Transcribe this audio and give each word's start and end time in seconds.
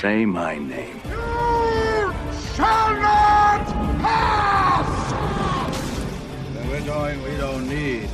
Say 0.00 0.26
my 0.26 0.58
name. 0.58 1.00
shall 2.56 2.90
not 2.98 3.64
pass! 4.02 5.12
Where 6.52 6.66
we're 6.68 6.84
going, 6.84 7.22
we 7.22 7.36
don't 7.36 7.68
need 7.68 8.08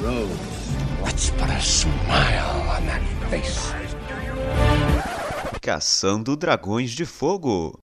roads. 0.00 0.74
Let's 1.00 1.30
put 1.30 1.48
a 1.48 1.60
smile 1.60 2.68
on 2.74 2.86
that 2.86 3.02
face. 3.30 3.72
Caçando 5.60 6.36
Dragões 6.36 6.90
de 6.90 7.06
Fogo. 7.06 7.78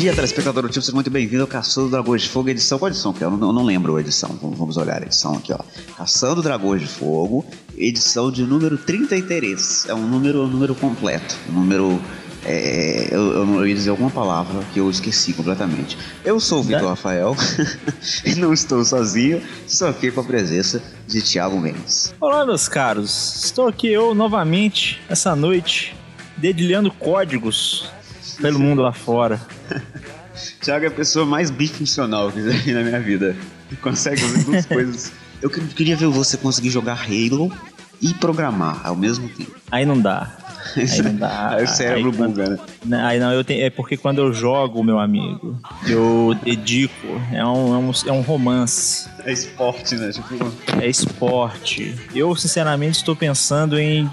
Dia, 0.00 0.14
telespectador 0.14 0.62
do 0.62 0.68
Tipo, 0.70 0.82
seja 0.82 0.94
muito 0.94 1.10
bem-vindo 1.10 1.42
ao 1.42 1.48
Caçando 1.48 1.90
Dragões 1.90 2.22
de 2.22 2.28
Fogo, 2.30 2.48
edição. 2.48 2.78
Qual 2.78 2.88
edição 2.90 3.12
que 3.12 3.22
é? 3.22 3.26
Eu 3.26 3.30
não, 3.32 3.48
eu 3.48 3.52
não 3.52 3.64
lembro 3.64 3.96
a 3.96 4.00
edição. 4.00 4.30
Vamos, 4.40 4.58
vamos 4.58 4.76
olhar 4.78 5.02
a 5.02 5.06
edição 5.06 5.34
aqui, 5.34 5.52
ó. 5.52 5.58
Caçando 5.96 6.42
Dragões 6.42 6.80
de 6.80 6.88
Fogo, 6.88 7.44
edição 7.76 8.30
de 8.32 8.42
número 8.44 8.78
33. 8.78 9.86
É 9.88 9.94
um 9.94 10.06
número, 10.06 10.42
um 10.44 10.46
número 10.46 10.74
completo. 10.74 11.36
Um 11.50 11.52
número. 11.52 12.00
é, 12.46 13.08
eu, 13.10 13.32
eu, 13.32 13.46
não- 13.46 13.58
eu 13.58 13.66
ia 13.66 13.74
dizer 13.74 13.90
alguma 13.90 14.08
palavra 14.10 14.62
que 14.72 14.80
eu 14.80 14.88
esqueci 14.90 15.34
completamente. 15.34 15.98
Eu 16.24 16.40
sou 16.40 16.60
o 16.60 16.62
Vitor 16.62 16.88
Rafael 16.88 17.36
e 18.24 18.34
não 18.36 18.54
estou 18.54 18.82
sozinho, 18.84 19.42
estou 19.66 19.86
aqui 19.88 20.10
com 20.10 20.20
a 20.22 20.24
presença 20.24 20.82
de 21.06 21.20
Thiago 21.20 21.60
Mendes. 21.60 22.14
Olá, 22.18 22.46
meus 22.46 22.68
caros. 22.68 23.44
Estou 23.44 23.68
aqui 23.68 23.88
eu 23.88 24.14
novamente 24.14 24.98
essa 25.10 25.36
noite 25.36 25.94
dedilhando 26.38 26.90
códigos 26.90 27.90
pelo 28.40 28.58
mundo 28.58 28.80
lá 28.80 28.92
fora. 28.94 29.38
Thiago 30.62 30.84
é 30.84 30.88
a 30.88 30.92
pessoa 30.92 31.26
mais 31.26 31.50
bifuncional 31.50 32.30
que 32.32 32.42
já 32.42 32.50
vi 32.50 32.72
na 32.72 32.82
minha 32.82 33.00
vida. 33.00 33.36
Consegue 33.82 34.20
fazer 34.20 34.44
duas 34.44 34.66
coisas. 34.66 35.12
Eu 35.42 35.50
que- 35.50 35.60
queria 35.74 35.96
ver 35.96 36.06
você 36.06 36.36
conseguir 36.36 36.70
jogar 36.70 37.00
Halo 37.02 37.52
e 38.00 38.14
programar 38.14 38.80
ao 38.84 38.96
mesmo 38.96 39.28
tempo. 39.28 39.54
Aí 39.70 39.84
não 39.84 40.00
dá. 40.00 40.36
Aí 40.76 41.02
não 41.02 41.14
dá. 41.16 41.50
Aí 41.54 41.64
o 41.64 41.68
cérebro 41.68 42.10
Aí 42.10 42.16
buga, 42.28 42.50
né? 42.50 42.58
Não, 42.84 43.06
Aí 43.06 43.18
não, 43.18 43.32
eu 43.32 43.42
tenho, 43.42 43.64
é 43.64 43.70
porque 43.70 43.96
quando 43.96 44.18
eu 44.18 44.32
jogo, 44.32 44.82
meu 44.84 44.98
amigo, 44.98 45.58
eu 45.86 46.36
dedico. 46.42 47.06
É 47.32 47.44
um, 47.44 47.74
é 47.74 47.78
um, 47.78 47.90
é 48.06 48.12
um 48.12 48.20
romance. 48.20 49.08
É 49.24 49.32
esporte, 49.32 49.94
né? 49.96 50.10
Tipo, 50.12 50.52
É 50.80 50.86
esporte. 50.88 51.94
Eu, 52.14 52.34
sinceramente, 52.36 52.98
estou 52.98 53.16
pensando 53.16 53.78
em 53.78 54.08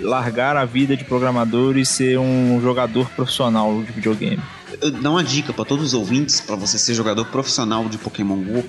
largar 0.00 0.56
a 0.56 0.64
vida 0.64 0.96
de 0.96 1.04
programador 1.04 1.76
e 1.76 1.84
ser 1.84 2.18
um 2.18 2.58
jogador 2.62 3.08
profissional 3.10 3.82
de 3.82 3.92
videogame. 3.92 4.40
Eu 4.80 4.90
dou 4.90 5.12
uma 5.12 5.24
dica 5.24 5.52
pra 5.52 5.64
todos 5.64 5.86
os 5.86 5.94
ouvintes, 5.94 6.40
pra 6.40 6.56
você 6.56 6.78
ser 6.78 6.94
jogador 6.94 7.24
profissional 7.26 7.88
de 7.88 7.98
Pokémon 7.98 8.36
GO, 8.36 8.64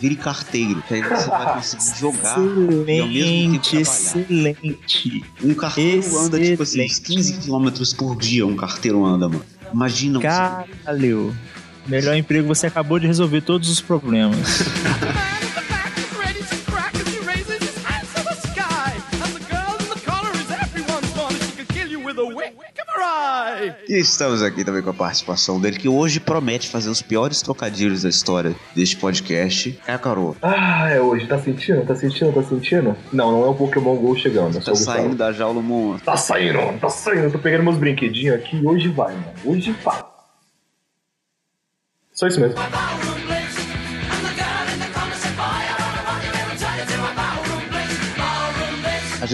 vire 0.00 0.16
carteiro, 0.16 0.82
que 0.86 0.94
aí 0.94 1.02
você 1.02 1.28
vai 1.28 1.54
conseguir 1.54 1.98
jogar 2.00 2.38
e 2.38 3.00
ao 3.00 3.06
mesmo 3.08 3.58
tempo 3.60 3.66
Excelente, 3.66 3.70
trabalhar. 3.70 3.80
excelente. 3.80 5.24
Um 5.42 5.54
carteiro 5.54 6.18
anda, 6.18 6.40
tipo 6.40 6.62
assim, 6.62 6.82
uns 6.84 6.90
Excelente. 6.92 7.00
15 7.02 7.32
km 7.46 7.96
por 7.96 8.16
dia 8.16 8.46
um 8.46 8.56
carteiro 8.56 9.04
anda, 9.04 9.28
mano. 9.28 9.44
Imagina 9.72 10.18
você... 10.18 10.26
Caralho. 10.26 11.36
Melhor 11.86 12.14
emprego, 12.16 12.46
você 12.46 12.66
acabou 12.66 12.98
de 12.98 13.06
resolver 13.06 13.40
todos 13.40 13.68
os 13.68 13.80
problemas. 13.80 14.36
E 23.88 23.98
estamos 23.98 24.42
aqui 24.42 24.64
também 24.64 24.82
com 24.82 24.90
a 24.90 24.94
participação 24.94 25.60
dele, 25.60 25.78
que 25.78 25.88
hoje 25.88 26.20
promete 26.20 26.68
fazer 26.68 26.90
os 26.90 27.02
piores 27.02 27.42
trocadilhos 27.42 28.02
da 28.02 28.08
história 28.08 28.54
deste 28.74 28.96
podcast. 28.96 29.78
É 29.86 29.92
a 29.94 29.98
Carol. 29.98 30.36
Ah, 30.42 30.88
é 30.90 31.00
hoje. 31.00 31.26
Tá 31.26 31.38
sentindo? 31.38 31.84
Tá 31.84 31.94
sentindo? 31.94 32.32
Tá 32.32 32.42
sentindo? 32.42 32.96
Não, 33.12 33.32
não 33.32 33.44
é 33.44 33.48
o 33.48 33.54
Pokémon 33.54 33.96
GO 33.96 34.16
chegando. 34.16 34.58
É 34.58 34.60
Tá 34.60 34.74
saindo 34.74 35.14
da 35.14 35.32
jaula 35.32 35.60
monstro. 35.60 36.04
Tá 36.04 36.16
saindo, 36.16 36.78
tá 36.78 36.88
saindo. 36.88 37.30
Tô 37.30 37.38
pegando 37.38 37.64
meus 37.64 37.76
brinquedinhos 37.76 38.36
aqui 38.36 38.56
e 38.56 38.66
hoje 38.66 38.88
vai, 38.88 39.12
mano. 39.14 39.32
Hoje 39.44 39.72
vai. 39.82 40.02
Só 42.12 42.26
isso 42.26 42.40
mesmo. 42.40 42.58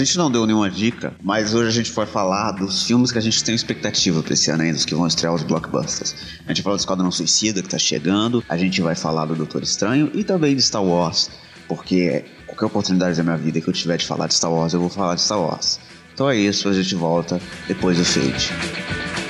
Gente 0.05 0.19
não 0.19 0.31
deu 0.31 0.47
nenhuma 0.47 0.71
dica, 0.71 1.15
mas 1.23 1.55
hoje 1.55 1.69
a 1.69 1.73
gente 1.73 1.93
vai 1.93 2.07
falar 2.07 2.53
dos 2.53 2.83
filmes 2.83 3.11
que 3.11 3.19
a 3.19 3.21
gente 3.21 3.43
tem 3.43 3.55
expectativa 3.55 4.23
pra 4.23 4.35
esse 4.35 4.51
ano 4.51 4.63
ainda, 4.63 4.77
os 4.77 4.85
que 4.85 4.95
vão 4.95 5.07
estrear 5.07 5.35
os 5.35 5.43
blockbusters. 5.43 6.15
A 6.47 6.49
gente 6.49 6.57
vai 6.57 6.65
falar 6.65 6.77
do 6.77 6.81
Esquadrão 6.81 7.11
Suicida, 7.11 7.63
que 7.63 7.69
tá 7.69 7.79
chegando, 7.79 8.45
a 8.49 8.57
gente 8.57 8.81
vai 8.81 8.95
falar 8.95 9.27
do 9.27 9.35
Doutor 9.35 9.63
Estranho 9.63 10.11
e 10.15 10.23
também 10.23 10.55
de 10.55 10.63
Star 10.63 10.85
Wars, 10.85 11.31
porque 11.67 12.25
qualquer 12.47 12.67
oportunidade 12.67 13.17
da 13.17 13.23
minha 13.23 13.37
vida 13.37 13.61
que 13.61 13.69
eu 13.69 13.73
tiver 13.73 13.97
de 13.97 14.07
falar 14.07 14.27
de 14.27 14.35
Star 14.35 14.53
Wars, 14.53 14.73
eu 14.73 14.81
vou 14.81 14.91
falar 14.91 15.15
de 15.15 15.23
Star 15.23 15.41
Wars. 15.41 15.81
Então 16.15 16.31
é 16.31 16.37
isso, 16.37 16.69
a 16.69 16.73
gente 16.73 16.95
volta 16.95 17.41
depois 17.67 17.99
do 17.99 18.05
fade. 18.05 19.26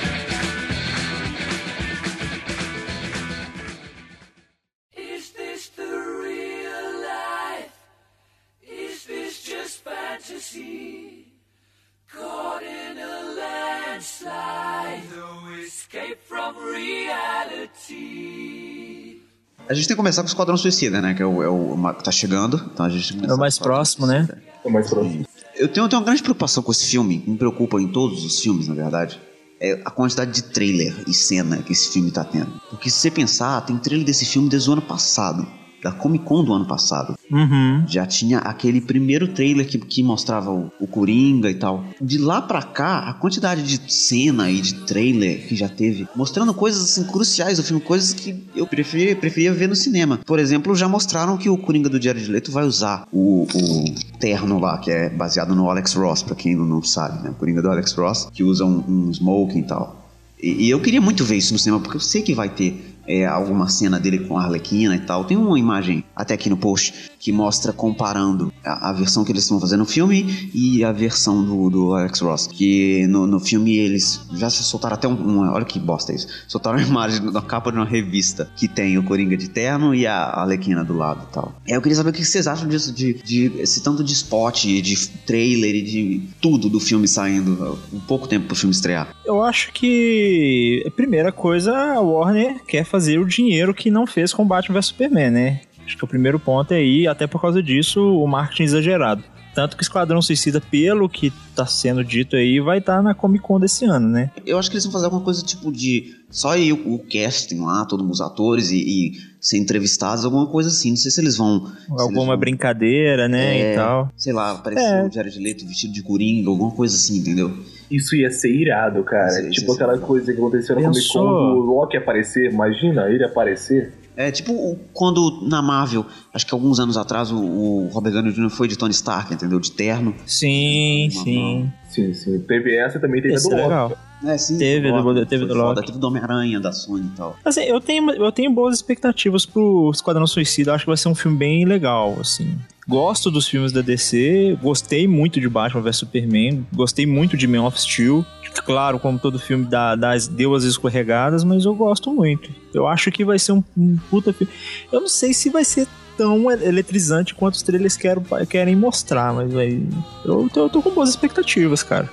A 19.69 19.73
gente 19.73 19.87
tem 19.87 19.95
que 19.95 19.97
começar 19.97 20.21
com 20.21 20.27
o 20.27 20.29
Esquadrão 20.29 20.55
Suicida, 20.55 21.01
né, 21.01 21.13
que 21.13 21.21
é 21.21 21.25
o, 21.25 21.43
é 21.43 21.49
o 21.49 21.93
que 21.93 22.03
tá 22.03 22.11
chegando, 22.11 22.69
então 22.73 22.85
a 22.85 22.89
gente 22.89 23.13
tem 23.13 23.21
que 23.21 23.29
É 23.29 23.33
o 23.33 23.37
mais 23.37 23.57
o 23.57 23.61
próximo, 23.61 24.07
né? 24.07 24.27
É 24.63 24.69
mais 24.69 24.89
próximo. 24.89 25.25
Eu 25.55 25.67
tenho, 25.67 25.85
eu 25.85 25.89
tenho 25.89 26.01
uma 26.01 26.05
grande 26.05 26.21
preocupação 26.21 26.63
com 26.63 26.71
esse 26.71 26.85
filme, 26.85 27.19
que 27.19 27.29
me 27.29 27.37
preocupa 27.37 27.81
em 27.81 27.87
todos 27.87 28.23
os 28.23 28.39
filmes, 28.39 28.67
na 28.67 28.75
verdade. 28.75 29.19
É 29.59 29.81
a 29.83 29.89
quantidade 29.89 30.31
de 30.31 30.43
trailer 30.43 31.03
e 31.07 31.13
cena 31.13 31.57
que 31.57 31.73
esse 31.73 31.91
filme 31.91 32.11
tá 32.11 32.23
tendo. 32.23 32.61
Porque 32.69 32.89
se 32.89 32.97
você 32.97 33.09
pensar, 33.09 33.59
tem 33.61 33.77
trailer 33.77 34.05
desse 34.05 34.23
filme 34.23 34.47
desde 34.47 34.69
o 34.69 34.73
ano 34.73 34.83
passado. 34.83 35.47
Da 35.81 35.91
Comic 35.91 36.25
Con 36.25 36.43
do 36.43 36.53
ano 36.53 36.65
passado. 36.65 37.15
Uhum. 37.31 37.83
Já 37.87 38.05
tinha 38.05 38.39
aquele 38.39 38.81
primeiro 38.81 39.27
trailer 39.27 39.67
que, 39.67 39.77
que 39.77 40.01
mostrava 40.01 40.51
o, 40.51 40.71
o 40.79 40.87
Coringa 40.87 41.49
e 41.49 41.55
tal. 41.55 41.85
De 42.01 42.17
lá 42.17 42.41
pra 42.41 42.61
cá, 42.61 42.99
a 42.99 43.13
quantidade 43.13 43.63
de 43.63 43.91
cena 43.91 44.49
e 44.49 44.61
de 44.61 44.73
trailer 44.85 45.47
que 45.47 45.55
já 45.55 45.69
teve, 45.69 46.07
mostrando 46.15 46.53
coisas 46.53 46.83
assim 46.83 47.03
cruciais 47.03 47.57
do 47.57 47.63
filme, 47.63 47.81
coisas 47.81 48.13
que 48.13 48.43
eu 48.55 48.65
preferia, 48.65 49.15
preferia 49.15 49.53
ver 49.53 49.67
no 49.67 49.75
cinema. 49.75 50.19
Por 50.25 50.39
exemplo, 50.39 50.75
já 50.75 50.87
mostraram 50.87 51.37
que 51.37 51.49
o 51.49 51.57
Coringa 51.57 51.89
do 51.89 52.01
Jared 52.01 52.29
Leto 52.29 52.51
vai 52.51 52.65
usar 52.65 53.07
o, 53.11 53.43
o 53.43 54.17
terno 54.19 54.59
lá, 54.59 54.77
que 54.77 54.91
é 54.91 55.09
baseado 55.09 55.55
no 55.55 55.69
Alex 55.69 55.93
Ross, 55.93 56.23
pra 56.23 56.35
quem 56.35 56.55
não 56.55 56.81
sabe, 56.81 57.23
né? 57.23 57.29
O 57.29 57.33
Coringa 57.33 57.61
do 57.61 57.69
Alex 57.69 57.93
Ross, 57.93 58.29
que 58.33 58.43
usa 58.43 58.65
um, 58.65 58.83
um 58.87 59.11
smoking 59.11 59.59
e 59.59 59.63
tal. 59.63 60.07
E, 60.41 60.65
e 60.65 60.69
eu 60.69 60.79
queria 60.79 61.01
muito 61.01 61.23
ver 61.23 61.35
isso 61.35 61.53
no 61.53 61.59
cinema, 61.59 61.81
porque 61.81 61.97
eu 61.97 62.01
sei 62.01 62.21
que 62.21 62.33
vai 62.33 62.49
ter 62.49 62.96
é, 63.07 63.25
alguma 63.25 63.69
cena 63.69 63.99
dele 63.99 64.19
com 64.19 64.37
a 64.37 64.43
Arlequina 64.43 64.95
e 64.95 64.99
tal. 64.99 65.23
Tem 65.23 65.37
uma 65.37 65.57
imagem, 65.57 66.03
até 66.15 66.33
aqui 66.33 66.49
no 66.49 66.57
post, 66.57 67.11
que 67.19 67.31
mostra 67.31 67.71
comparando 67.71 68.53
a, 68.63 68.89
a 68.89 68.93
versão 68.93 69.23
que 69.23 69.31
eles 69.31 69.43
estão 69.43 69.59
fazendo 69.59 69.79
no 69.79 69.85
filme 69.85 70.49
e 70.53 70.83
a 70.83 70.91
versão 70.91 71.43
do, 71.43 71.69
do 71.69 71.93
Alex 71.93 72.19
Ross. 72.19 72.47
Que 72.47 73.07
no, 73.07 73.25
no 73.25 73.39
filme 73.39 73.77
eles 73.77 74.21
já 74.33 74.49
soltaram 74.49 74.95
até 74.95 75.07
um, 75.07 75.15
uma. 75.15 75.53
Olha 75.53 75.65
que 75.65 75.79
bosta 75.79 76.13
isso. 76.13 76.27
Soltaram 76.47 76.77
uma 76.79 76.87
imagem 76.87 77.21
na 77.31 77.41
capa 77.41 77.71
de 77.71 77.77
uma 77.77 77.85
revista 77.85 78.49
que 78.55 78.67
tem 78.67 78.97
o 78.97 79.03
Coringa 79.03 79.37
de 79.37 79.49
terno 79.49 79.95
e 79.95 80.05
a 80.05 80.23
Arlequina 80.23 80.83
do 80.83 80.93
lado 80.93 81.25
e 81.29 81.33
tal. 81.33 81.55
É, 81.67 81.75
eu 81.75 81.81
queria 81.81 81.95
saber 81.95 82.09
o 82.09 82.13
que 82.13 82.25
vocês 82.25 82.47
acham 82.47 82.67
disso, 82.67 82.91
de, 82.91 83.13
de 83.13 83.51
esse 83.59 83.81
tanto 83.81 84.03
de 84.03 84.13
spot, 84.13 84.65
de 84.65 85.07
trailer 85.25 85.75
e 85.75 85.81
de 85.81 86.21
tudo 86.41 86.69
do 86.69 86.79
filme 86.79 87.07
saindo. 87.07 87.77
Um 87.93 87.99
pouco 87.99 88.27
tempo 88.27 88.47
pro 88.47 88.55
filme 88.55 88.73
estrear. 88.73 89.15
Eu 89.25 89.41
acho 89.41 89.71
que, 89.71 90.89
primeira 90.95 91.31
coisa, 91.31 91.75
a 91.75 91.99
Warner 91.99 92.63
quer 92.65 92.83
fazer 92.83 92.96
o 93.19 93.25
dinheiro 93.25 93.73
que 93.73 93.89
não 93.91 94.05
fez 94.07 94.33
com 94.33 94.45
Batman 94.45 94.75
vs 94.79 94.85
Superman, 94.87 95.31
né? 95.31 95.61
Acho 95.85 95.97
que 95.97 96.03
o 96.03 96.07
primeiro 96.07 96.39
ponto 96.39 96.73
é 96.73 96.77
aí, 96.77 97.07
até 97.07 97.27
por 97.27 97.39
causa 97.41 97.63
disso, 97.63 98.01
o 98.01 98.27
marketing 98.27 98.63
exagerado. 98.63 99.23
Tanto 99.55 99.75
que 99.75 99.81
Esquadrão 99.81 100.21
Suicida, 100.21 100.61
pelo 100.61 101.09
que 101.09 101.33
tá 101.55 101.65
sendo 101.65 102.03
dito 102.03 102.35
aí, 102.35 102.59
vai 102.59 102.77
estar 102.77 103.01
na 103.01 103.15
Comic 103.15 103.43
Con 103.43 103.59
desse 103.59 103.85
ano, 103.85 104.07
né? 104.07 104.29
Eu 104.45 104.59
acho 104.59 104.69
que 104.69 104.75
eles 104.75 104.83
vão 104.83 104.91
fazer 104.93 105.05
alguma 105.05 105.23
coisa 105.23 105.43
tipo 105.43 105.71
de. 105.71 106.13
Só 106.29 106.55
ir 106.55 106.73
o, 106.73 106.93
o 106.93 106.99
casting 106.99 107.61
lá, 107.61 107.83
todos 107.85 108.07
os 108.07 108.21
atores 108.21 108.69
e, 108.69 108.77
e 108.77 109.11
ser 109.41 109.57
entrevistados, 109.57 110.25
alguma 110.25 110.45
coisa 110.45 110.69
assim. 110.69 110.91
Não 110.91 110.97
sei 110.97 111.09
se 111.09 111.19
eles 111.21 111.37
vão. 111.37 111.65
se 111.65 111.71
eles 111.89 112.01
Alguma 112.01 112.27
vão, 112.27 112.37
brincadeira, 112.37 113.27
né? 113.27 113.57
É. 113.57 113.73
E 113.73 113.75
tal. 113.75 114.11
Sei 114.15 114.31
lá, 114.31 114.51
aparecer 114.51 114.83
É. 114.83 115.03
o 115.07 115.11
Jared 115.11 115.39
Leto 115.39 115.65
vestido 115.65 115.91
de 115.93 116.03
coringa, 116.03 116.49
alguma 116.49 116.69
coisa 116.71 116.95
assim, 116.95 117.17
entendeu? 117.17 117.57
Isso 117.89 118.15
ia 118.15 118.29
ser 118.29 118.51
irado, 118.51 119.03
cara. 119.03 119.49
Tipo 119.49 119.73
aquela 119.73 119.97
coisa 119.97 120.31
que 120.33 120.37
aconteceu 120.37 120.75
na 120.75 120.81
Comic 120.83 121.07
Con 121.07 121.23
do 121.23 121.59
Loki 121.61 121.95
aparecer. 121.97 122.51
Imagina 122.51 123.09
ele 123.09 123.23
aparecer. 123.23 123.93
É 124.15 124.31
tipo 124.31 124.51
o- 124.51 124.79
quando 124.93 125.41
na 125.47 125.61
Marvel, 125.61 126.03
acho 126.33 126.45
que 126.45 126.53
alguns 126.53 126.79
anos 126.79 126.97
atrás, 126.97 127.31
o, 127.31 127.37
o 127.37 127.87
Robert 127.93 128.11
Downey 128.13 128.31
Jr. 128.33 128.49
foi 128.49 128.67
de 128.67 128.75
Tony 128.77 128.91
Stark, 128.91 129.31
entendeu? 129.33 129.59
De 129.59 129.71
terno. 129.71 130.13
Sim, 130.25 131.09
Uma 131.13 131.23
sim. 131.23 131.71
Sim, 131.87 132.13
sim. 132.13 132.39
Teve 132.39 132.75
essa 132.77 132.97
e 132.97 133.01
também 133.01 133.21
teve 133.21 133.35
a 133.35 133.37
Esse 133.37 133.47
do 133.47 133.53
é 133.55 133.57
Loki. 133.57 133.69
legal. 133.69 133.97
É, 134.25 134.37
sim. 134.39 134.57
Teve 134.57 134.91
do- 134.91 134.97
Loki, 135.01 135.25
teve 135.27 135.45
do 135.45 135.53
foda. 135.53 135.63
Loki. 135.75 135.85
Teve 135.85 135.99
do 135.99 136.07
Homem-Aranha, 136.07 136.59
da 136.59 136.71
Sony 136.71 137.05
e 137.13 137.15
tal. 137.15 137.35
Assim, 137.45 137.61
eu 137.61 137.79
tenho, 137.79 138.09
eu 138.11 138.31
tenho 138.31 138.51
boas 138.51 138.75
expectativas 138.75 139.45
pro 139.45 139.91
Esquadrão 139.93 140.25
Suicida. 140.25 140.73
Acho 140.73 140.85
que 140.85 140.89
vai 140.89 140.97
ser 140.97 141.09
um 141.09 141.15
filme 141.15 141.37
bem 141.37 141.63
legal, 141.65 142.17
assim. 142.19 142.57
Gosto 142.87 143.29
dos 143.29 143.47
filmes 143.47 143.73
da 143.73 143.81
DC, 143.81 144.57
gostei 144.61 145.07
muito 145.07 145.41
de 145.41 145.49
Batman 145.49 145.81
vs 145.81 145.97
Superman, 145.97 146.65
gostei 146.73 147.05
muito 147.05 147.35
de 147.35 147.45
Man 147.45 147.65
of 147.65 147.79
Steel. 147.79 148.25
Claro, 148.65 148.97
como 148.97 149.19
todo 149.19 149.37
filme 149.37 149.65
dá, 149.65 149.95
dá, 149.95 150.15
deu 150.31 150.55
as 150.55 150.63
escorregadas, 150.63 151.43
mas 151.43 151.65
eu 151.65 151.75
gosto 151.75 152.13
muito. 152.13 152.49
Eu 152.73 152.87
acho 152.87 153.11
que 153.11 153.25
vai 153.25 153.37
ser 153.37 153.51
um, 153.51 153.63
um 153.77 153.97
puta 154.09 154.31
filme. 154.31 154.51
Eu 154.91 155.01
não 155.01 155.07
sei 155.07 155.33
se 155.33 155.49
vai 155.49 155.65
ser 155.65 155.85
tão 156.17 156.49
eletrizante 156.49 157.35
quanto 157.35 157.55
os 157.55 157.61
trailers 157.61 157.95
querem, 157.95 158.23
querem 158.49 158.75
mostrar, 158.75 159.33
mas 159.33 159.51
vai, 159.53 159.79
eu, 160.25 160.49
tô, 160.51 160.61
eu 160.61 160.69
tô 160.69 160.81
com 160.81 160.89
boas 160.89 161.09
expectativas, 161.09 161.83
cara. 161.83 162.09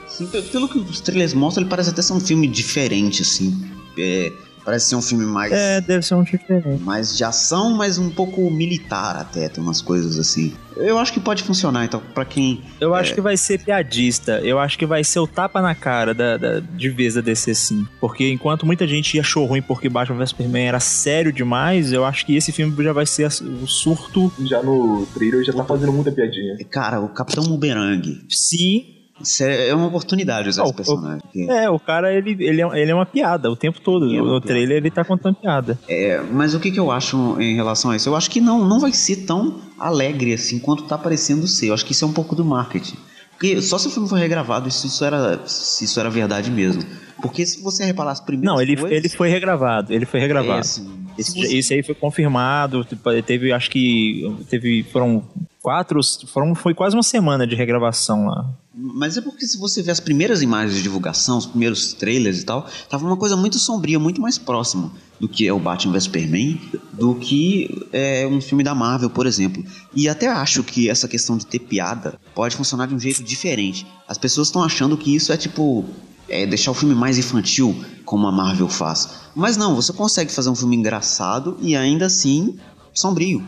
Pelo 0.52 0.68
que 0.68 0.78
os 0.78 1.00
trailers 1.00 1.32
mostram, 1.32 1.62
ele 1.62 1.70
parece 1.70 1.90
até 1.90 2.02
ser 2.02 2.12
um 2.12 2.20
filme 2.20 2.46
diferente, 2.46 3.22
assim. 3.22 3.64
É, 3.96 4.30
parece 4.64 4.88
ser 4.88 4.96
um 4.96 5.02
filme 5.02 5.24
mais, 5.26 5.52
É, 5.52 5.80
deve 5.80 6.04
ser 6.04 6.14
um 6.14 6.22
diferente. 6.22 6.82
mais 6.82 7.16
de 7.16 7.22
ação, 7.24 7.74
mas 7.76 7.98
um 7.98 8.10
pouco 8.10 8.50
militar 8.50 9.16
até, 9.16 9.48
tem 9.48 9.62
umas 9.62 9.80
coisas 9.82 10.18
assim. 10.18 10.52
Eu 10.76 10.98
acho 10.98 11.12
que 11.12 11.20
pode 11.20 11.44
funcionar, 11.44 11.84
então, 11.84 12.02
pra 12.12 12.24
quem. 12.24 12.60
Eu 12.80 12.94
acho 12.96 13.14
que 13.14 13.20
vai 13.20 13.36
ser 13.36 13.60
piadista. 13.60 14.40
Eu 14.40 14.58
acho 14.58 14.76
que 14.76 14.84
vai 14.84 15.04
ser 15.04 15.20
o 15.20 15.26
tapa 15.26 15.62
na 15.62 15.72
cara 15.72 16.12
da, 16.12 16.36
da- 16.36 16.58
de 16.58 16.88
vez 16.90 17.14
da 17.14 17.20
DC, 17.20 17.54
sim. 17.54 17.86
Porque 18.00 18.28
enquanto 18.28 18.66
muita 18.66 18.84
gente 18.84 19.20
achou 19.20 19.46
ruim 19.46 19.62
porque 19.62 19.88
Batman 19.88 20.18
vs 20.18 20.30
Superman 20.30 20.66
era 20.66 20.80
sério 20.80 21.32
demais, 21.32 21.92
eu 21.92 22.04
acho 22.04 22.26
que 22.26 22.34
esse 22.36 22.50
filme 22.50 22.74
já 22.82 22.92
vai 22.92 23.06
ser 23.06 23.28
o 23.62 23.66
surto. 23.68 24.32
Já 24.44 24.62
no 24.64 25.06
trailer 25.14 25.44
já 25.44 25.52
tá 25.52 25.64
fazendo 25.64 25.92
muita 25.92 26.10
piadinha. 26.10 26.56
Cara, 26.70 27.00
o 27.00 27.08
Capitão 27.08 27.44
Boomerang. 27.44 28.24
Sim. 28.28 28.93
É 29.40 29.68
é 29.68 29.74
uma 29.74 29.86
oportunidade 29.86 30.48
usar 30.48 30.62
Ah, 30.62 30.64
esse 30.64 30.72
o- 30.72 30.76
personagem. 30.76 31.20
porque- 31.20 31.46
É, 31.50 31.70
o 31.70 31.78
cara, 31.78 32.12
ele, 32.12 32.36
ele, 32.40 32.62
é, 32.62 32.80
ele 32.82 32.90
é 32.90 32.94
uma 32.94 33.06
piada 33.06 33.50
o 33.50 33.56
tempo 33.56 33.80
todo. 33.80 34.12
É 34.12 34.18
no 34.18 34.40
trailer 34.40 34.78
ele 34.78 34.90
tá 34.90 35.04
contando 35.04 35.36
piada. 35.36 35.78
É, 35.88 36.20
mas 36.32 36.54
o 36.54 36.60
que, 36.60 36.70
que 36.70 36.80
eu 36.80 36.90
acho 36.90 37.40
em 37.40 37.54
relação 37.54 37.90
a 37.92 37.96
isso? 37.96 38.08
Eu 38.08 38.16
acho 38.16 38.30
que 38.30 38.40
não, 38.40 38.66
não 38.66 38.80
vai 38.80 38.92
ser 38.92 39.24
tão 39.24 39.60
alegre 39.78 40.32
assim 40.32 40.58
quanto 40.58 40.84
tá 40.84 40.98
parecendo 40.98 41.46
ser. 41.46 41.68
Eu 41.68 41.74
acho 41.74 41.84
que 41.86 41.92
isso 41.92 42.04
é 42.04 42.08
um 42.08 42.12
pouco 42.12 42.34
do 42.34 42.44
marketing. 42.44 42.96
Porque 43.30 43.60
só 43.62 43.78
se 43.78 43.88
o 43.88 43.90
filme 43.90 44.08
for 44.08 44.16
regravado, 44.18 44.68
isso, 44.68 44.86
isso, 44.86 45.04
era, 45.04 45.40
se 45.46 45.84
isso 45.84 45.98
era 46.00 46.08
verdade 46.08 46.50
mesmo. 46.50 46.82
Porque 47.20 47.44
se 47.46 47.62
você 47.62 47.84
reparar 47.84 48.12
as 48.12 48.20
primeiras 48.20 48.54
Não, 48.54 48.60
ele, 48.60 48.76
coisas... 48.76 48.96
ele 48.98 49.08
foi 49.08 49.28
regravado. 49.28 49.92
Ele 49.92 50.06
foi 50.06 50.20
é, 50.20 50.22
regravado. 50.22 50.60
assim, 50.60 50.88
Esse, 51.18 51.30
se 51.32 51.38
você- 51.40 51.56
esse 51.56 51.74
aí 51.74 51.82
foi 51.82 51.94
confirmado. 51.94 52.84
tipo, 52.84 53.22
Teve, 53.22 53.52
acho 53.52 53.70
que. 53.70 54.22
Teve. 54.50 54.82
Foram 54.92 55.24
quatro. 55.64 55.98
Foram, 56.26 56.54
foi 56.54 56.74
quase 56.74 56.94
uma 56.94 57.02
semana 57.02 57.46
de 57.46 57.56
regravação 57.56 58.26
lá. 58.26 58.44
Mas 58.74 59.16
é 59.16 59.22
porque 59.22 59.46
se 59.46 59.56
você 59.56 59.82
ver 59.82 59.92
as 59.92 60.00
primeiras 60.00 60.42
imagens 60.42 60.76
de 60.76 60.82
divulgação, 60.82 61.38
os 61.38 61.46
primeiros 61.46 61.94
trailers 61.94 62.42
e 62.42 62.44
tal, 62.44 62.66
tava 62.90 63.06
uma 63.06 63.16
coisa 63.16 63.34
muito 63.34 63.58
sombria, 63.58 63.98
muito 63.98 64.20
mais 64.20 64.36
próximo 64.36 64.92
do 65.18 65.26
que 65.28 65.46
é 65.46 65.52
o 65.52 65.58
Batman 65.58 65.92
vs 65.92 66.04
Superman, 66.04 66.60
do 66.92 67.14
que 67.14 67.88
é 67.92 68.26
um 68.26 68.40
filme 68.42 68.62
da 68.62 68.74
Marvel, 68.74 69.08
por 69.08 69.26
exemplo. 69.26 69.64
E 69.94 70.06
até 70.06 70.28
acho 70.28 70.62
que 70.62 70.90
essa 70.90 71.08
questão 71.08 71.38
de 71.38 71.46
ter 71.46 71.60
piada 71.60 72.18
pode 72.34 72.56
funcionar 72.56 72.86
de 72.86 72.94
um 72.94 72.98
jeito 72.98 73.22
diferente. 73.22 73.86
As 74.06 74.18
pessoas 74.18 74.48
estão 74.48 74.62
achando 74.62 74.98
que 74.98 75.14
isso 75.14 75.32
é 75.32 75.36
tipo 75.36 75.84
é 76.28 76.46
deixar 76.46 76.72
o 76.72 76.74
filme 76.74 76.94
mais 76.94 77.16
infantil, 77.16 77.84
como 78.04 78.26
a 78.26 78.32
Marvel 78.32 78.68
faz. 78.68 79.08
Mas 79.34 79.56
não, 79.56 79.74
você 79.74 79.92
consegue 79.92 80.32
fazer 80.32 80.50
um 80.50 80.54
filme 80.54 80.76
engraçado 80.76 81.56
e 81.60 81.76
ainda 81.76 82.06
assim 82.06 82.58
sombrio. 82.92 83.42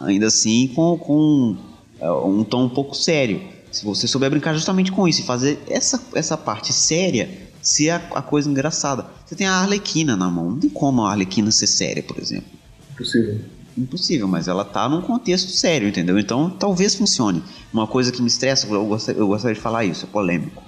Ainda 0.00 0.26
assim 0.26 0.68
com, 0.68 0.98
com 0.98 1.56
é, 2.00 2.10
um 2.10 2.42
tom 2.42 2.64
um 2.64 2.68
pouco 2.68 2.96
sério. 2.96 3.42
Se 3.70 3.84
você 3.84 4.08
souber 4.08 4.30
brincar 4.30 4.54
justamente 4.54 4.90
com 4.90 5.06
isso 5.06 5.20
e 5.20 5.24
fazer 5.24 5.62
essa, 5.68 6.02
essa 6.14 6.36
parte 6.36 6.72
séria 6.72 7.28
ser 7.62 7.90
a, 7.90 7.96
a 8.14 8.22
coisa 8.22 8.50
engraçada. 8.50 9.06
Você 9.24 9.36
tem 9.36 9.46
a 9.46 9.54
Arlequina 9.54 10.16
na 10.16 10.30
mão. 10.30 10.50
Não 10.50 10.58
tem 10.58 10.70
como 10.70 11.02
a 11.02 11.10
Arlequina 11.10 11.50
ser 11.50 11.66
séria, 11.66 12.02
por 12.02 12.18
exemplo. 12.18 12.50
Impossível. 12.92 13.40
Impossível, 13.78 14.28
mas 14.28 14.48
ela 14.48 14.64
tá 14.64 14.88
num 14.88 15.00
contexto 15.00 15.50
sério, 15.50 15.88
entendeu? 15.88 16.18
Então 16.18 16.50
talvez 16.50 16.94
funcione. 16.94 17.42
Uma 17.72 17.86
coisa 17.86 18.10
que 18.10 18.20
me 18.20 18.28
estressa, 18.28 18.66
eu 18.66 18.84
gostaria, 18.84 19.20
eu 19.20 19.26
gostaria 19.28 19.54
de 19.54 19.60
falar 19.60 19.84
isso, 19.84 20.04
é 20.04 20.08
polêmico. 20.08 20.62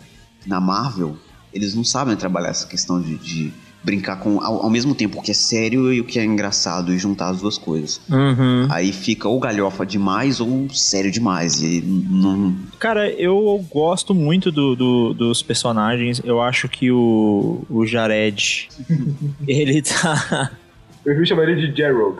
Na 0.46 0.60
Marvel, 0.60 1.16
eles 1.52 1.74
não 1.74 1.84
sabem 1.84 2.16
trabalhar 2.16 2.50
essa 2.50 2.66
questão 2.66 3.00
de, 3.00 3.16
de 3.18 3.52
brincar 3.84 4.16
com 4.20 4.40
ao, 4.40 4.62
ao 4.64 4.70
mesmo 4.70 4.94
tempo 4.94 5.18
o 5.18 5.22
que 5.22 5.30
é 5.30 5.34
sério 5.34 5.92
e 5.92 6.00
o 6.00 6.04
que 6.04 6.18
é 6.18 6.24
engraçado 6.24 6.92
e 6.94 6.98
juntar 6.98 7.28
as 7.30 7.40
duas 7.40 7.58
coisas. 7.58 8.00
Uhum. 8.10 8.66
Aí 8.70 8.92
fica 8.92 9.28
ou 9.28 9.38
galhofa 9.40 9.84
demais 9.84 10.40
ou 10.40 10.68
sério 10.70 11.10
demais. 11.10 11.60
E 11.62 11.80
não. 11.82 12.54
Cara, 12.78 13.10
eu 13.10 13.64
gosto 13.70 14.14
muito 14.14 14.50
do, 14.52 14.74
do- 14.76 15.14
dos 15.14 15.42
personagens. 15.42 16.20
Eu 16.24 16.40
acho 16.40 16.68
que 16.68 16.90
o, 16.90 17.64
o 17.68 17.84
Jared. 17.86 18.68
ele 19.46 19.82
tá. 19.82 20.50
Eu 21.04 21.18
vi 21.18 21.26
chamar 21.26 21.48
ele 21.48 21.68
de 21.68 21.76
Gerald. 21.76 22.18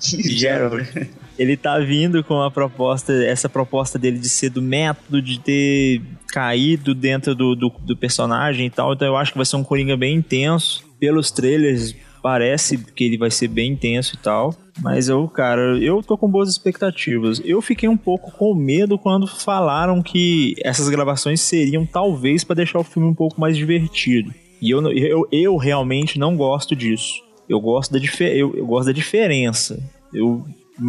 Gerald. 0.00 0.88
Ele 1.40 1.56
tá 1.56 1.78
vindo 1.78 2.22
com 2.22 2.42
a 2.42 2.50
proposta, 2.50 3.14
essa 3.24 3.48
proposta 3.48 3.98
dele 3.98 4.18
de 4.18 4.28
ser 4.28 4.50
do 4.50 4.60
método, 4.60 5.22
de 5.22 5.40
ter 5.40 6.02
caído 6.28 6.94
dentro 6.94 7.34
do, 7.34 7.56
do, 7.56 7.72
do 7.80 7.96
personagem 7.96 8.66
e 8.66 8.70
tal. 8.70 8.92
Então 8.92 9.08
eu 9.08 9.16
acho 9.16 9.32
que 9.32 9.38
vai 9.38 9.46
ser 9.46 9.56
um 9.56 9.64
Coringa 9.64 9.96
bem 9.96 10.16
intenso. 10.16 10.84
Pelos 11.00 11.30
trailers, 11.30 11.96
parece 12.22 12.76
que 12.76 13.04
ele 13.04 13.16
vai 13.16 13.30
ser 13.30 13.48
bem 13.48 13.72
intenso 13.72 14.16
e 14.16 14.18
tal. 14.18 14.54
Mas 14.82 15.08
eu, 15.08 15.26
cara, 15.28 15.78
eu 15.78 16.02
tô 16.02 16.18
com 16.18 16.28
boas 16.28 16.50
expectativas. 16.50 17.40
Eu 17.42 17.62
fiquei 17.62 17.88
um 17.88 17.96
pouco 17.96 18.30
com 18.32 18.54
medo 18.54 18.98
quando 18.98 19.26
falaram 19.26 20.02
que 20.02 20.54
essas 20.62 20.90
gravações 20.90 21.40
seriam 21.40 21.86
talvez 21.86 22.44
pra 22.44 22.54
deixar 22.54 22.80
o 22.80 22.84
filme 22.84 23.08
um 23.08 23.14
pouco 23.14 23.40
mais 23.40 23.56
divertido. 23.56 24.30
E 24.60 24.70
eu, 24.70 24.86
eu, 24.92 25.26
eu 25.32 25.56
realmente 25.56 26.18
não 26.18 26.36
gosto 26.36 26.76
disso. 26.76 27.14
Eu 27.48 27.58
gosto 27.58 27.92
da, 27.92 27.98
eu, 28.26 28.54
eu 28.54 28.66
gosto 28.66 28.88
da 28.88 28.92
diferença. 28.92 29.82
Eu, 30.12 30.44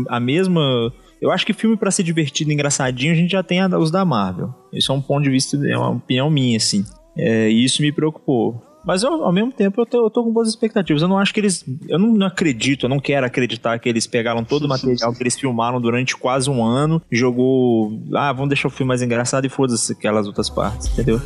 a 0.09 0.19
mesma. 0.19 0.91
Eu 1.21 1.31
acho 1.31 1.45
que 1.45 1.53
filme 1.53 1.77
pra 1.77 1.91
ser 1.91 2.03
divertido 2.03 2.51
e 2.51 2.53
engraçadinho 2.53 3.13
a 3.13 3.15
gente 3.15 3.31
já 3.31 3.43
tem 3.43 3.59
os 3.75 3.91
da 3.91 4.03
Marvel. 4.03 4.53
Isso 4.73 4.91
é 4.91 4.95
um 4.95 5.01
ponto 5.01 5.23
de 5.23 5.29
vista, 5.29 5.57
é 5.67 5.77
uma 5.77 5.91
opinião 5.91 6.29
minha, 6.29 6.57
assim. 6.57 6.83
É, 7.15 7.49
e 7.49 7.63
isso 7.63 7.81
me 7.81 7.91
preocupou. 7.91 8.61
Mas 8.83 9.03
eu, 9.03 9.23
ao 9.23 9.31
mesmo 9.31 9.51
tempo 9.51 9.79
eu 9.79 9.85
tô, 9.85 10.05
eu 10.05 10.09
tô 10.09 10.23
com 10.23 10.31
boas 10.31 10.49
expectativas. 10.49 11.01
Eu 11.01 11.07
não 11.07 11.17
acho 11.17 11.33
que 11.33 11.39
eles. 11.39 11.63
Eu 11.87 11.99
não, 11.99 12.13
não 12.13 12.27
acredito, 12.27 12.85
eu 12.85 12.89
não 12.89 12.99
quero 12.99 13.25
acreditar 13.25 13.77
que 13.77 13.87
eles 13.87 14.07
pegaram 14.07 14.43
todo 14.43 14.65
o 14.65 14.67
material 14.67 15.13
que 15.13 15.21
eles 15.21 15.39
filmaram 15.39 15.79
durante 15.79 16.17
quase 16.17 16.49
um 16.49 16.63
ano, 16.63 17.01
jogou. 17.11 18.01
Ah, 18.15 18.33
vamos 18.33 18.49
deixar 18.49 18.67
o 18.67 18.71
filme 18.71 18.87
mais 18.87 19.01
engraçado 19.01 19.45
e 19.45 19.49
foda-se 19.49 19.93
aquelas 19.93 20.25
outras 20.25 20.49
partes, 20.49 20.91
entendeu? 20.91 21.21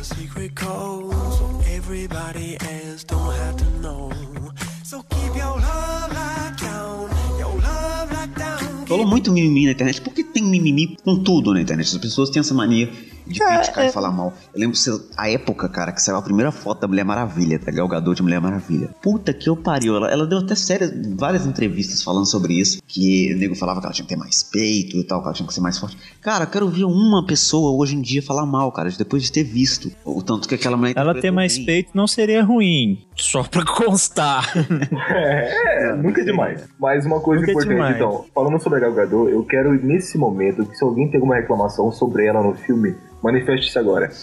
Rolou 8.88 9.06
muito 9.06 9.32
mimimi 9.32 9.66
na 9.66 9.72
internet. 9.72 10.00
Por 10.00 10.14
que 10.14 10.22
tem 10.22 10.44
mimimi 10.44 10.96
com 11.04 11.16
tudo 11.16 11.52
na 11.52 11.60
internet? 11.60 11.88
As 11.88 11.98
pessoas 11.98 12.30
têm 12.30 12.40
essa 12.40 12.54
mania 12.54 12.90
de 13.26 13.38
criticar 13.40 13.86
e 13.86 13.90
falar 13.90 14.10
mal. 14.10 14.32
Eu 14.54 14.60
lembro 14.60 14.76
se- 14.76 14.90
a 15.16 15.28
época, 15.30 15.68
cara, 15.68 15.92
que 15.92 16.00
saiu 16.02 16.16
a 16.16 16.22
primeira 16.22 16.50
foto 16.52 16.80
da 16.80 16.88
Mulher 16.88 17.04
Maravilha, 17.04 17.58
tá? 17.58 17.70
Gal 17.70 17.88
Gadot 17.88 18.14
de 18.16 18.22
Mulher 18.22 18.40
Maravilha. 18.40 18.90
Puta 19.02 19.32
que 19.32 19.48
eu 19.48 19.56
pariu. 19.56 19.96
Ela, 19.96 20.10
ela 20.10 20.26
deu 20.26 20.38
até 20.38 20.54
sérias, 20.54 20.92
várias 21.16 21.46
entrevistas 21.46 22.02
falando 22.02 22.26
sobre 22.26 22.54
isso. 22.54 22.80
Que 22.86 23.34
o 23.34 23.38
nego 23.38 23.54
falava 23.54 23.80
que 23.80 23.86
ela 23.86 23.94
tinha 23.94 24.04
que 24.06 24.14
ter 24.14 24.18
mais 24.18 24.42
peito 24.42 24.96
e 24.96 25.04
tal, 25.04 25.20
que 25.20 25.26
ela 25.26 25.34
tinha 25.34 25.46
que 25.46 25.54
ser 25.54 25.60
mais 25.60 25.78
forte. 25.78 25.96
Cara, 26.22 26.44
eu 26.44 26.48
quero 26.48 26.68
ver 26.68 26.84
uma 26.84 27.26
pessoa 27.26 27.72
hoje 27.80 27.96
em 27.96 28.00
dia 28.00 28.22
falar 28.22 28.46
mal, 28.46 28.70
cara, 28.72 28.90
depois 28.90 29.22
de 29.22 29.32
ter 29.32 29.44
visto 29.44 29.90
o 30.04 30.22
tanto 30.22 30.48
que 30.48 30.54
aquela 30.54 30.76
mulher 30.76 30.94
Ela 30.96 31.20
ter 31.20 31.30
mais 31.30 31.56
bem. 31.56 31.66
peito 31.66 31.90
não 31.94 32.06
seria 32.06 32.42
ruim. 32.44 33.04
Só 33.16 33.42
pra 33.42 33.64
constar. 33.64 34.52
É, 35.08 35.94
nunca 35.96 36.20
é 36.20 36.24
demais. 36.24 36.64
Mas 36.78 37.04
uma 37.06 37.20
coisa 37.20 37.40
Nunca 37.40 37.50
é 37.50 37.54
importante, 37.54 37.74
demais. 37.74 37.96
então, 37.96 38.24
falando 38.34 38.60
sobre 38.62 38.78
a 38.78 38.82
Gal 38.82 38.92
Gadot, 38.94 39.30
eu 39.30 39.42
quero 39.44 39.72
nesse 39.84 40.18
momento 40.18 40.64
que 40.66 40.76
se 40.76 40.84
alguém 40.84 41.08
tem 41.08 41.16
alguma 41.18 41.36
reclamação 41.36 41.90
sobre 41.92 42.26
ela 42.26 42.42
no 42.42 42.54
filme, 42.54 42.94
manifeste-se 43.26 43.78
agora. 43.78 44.10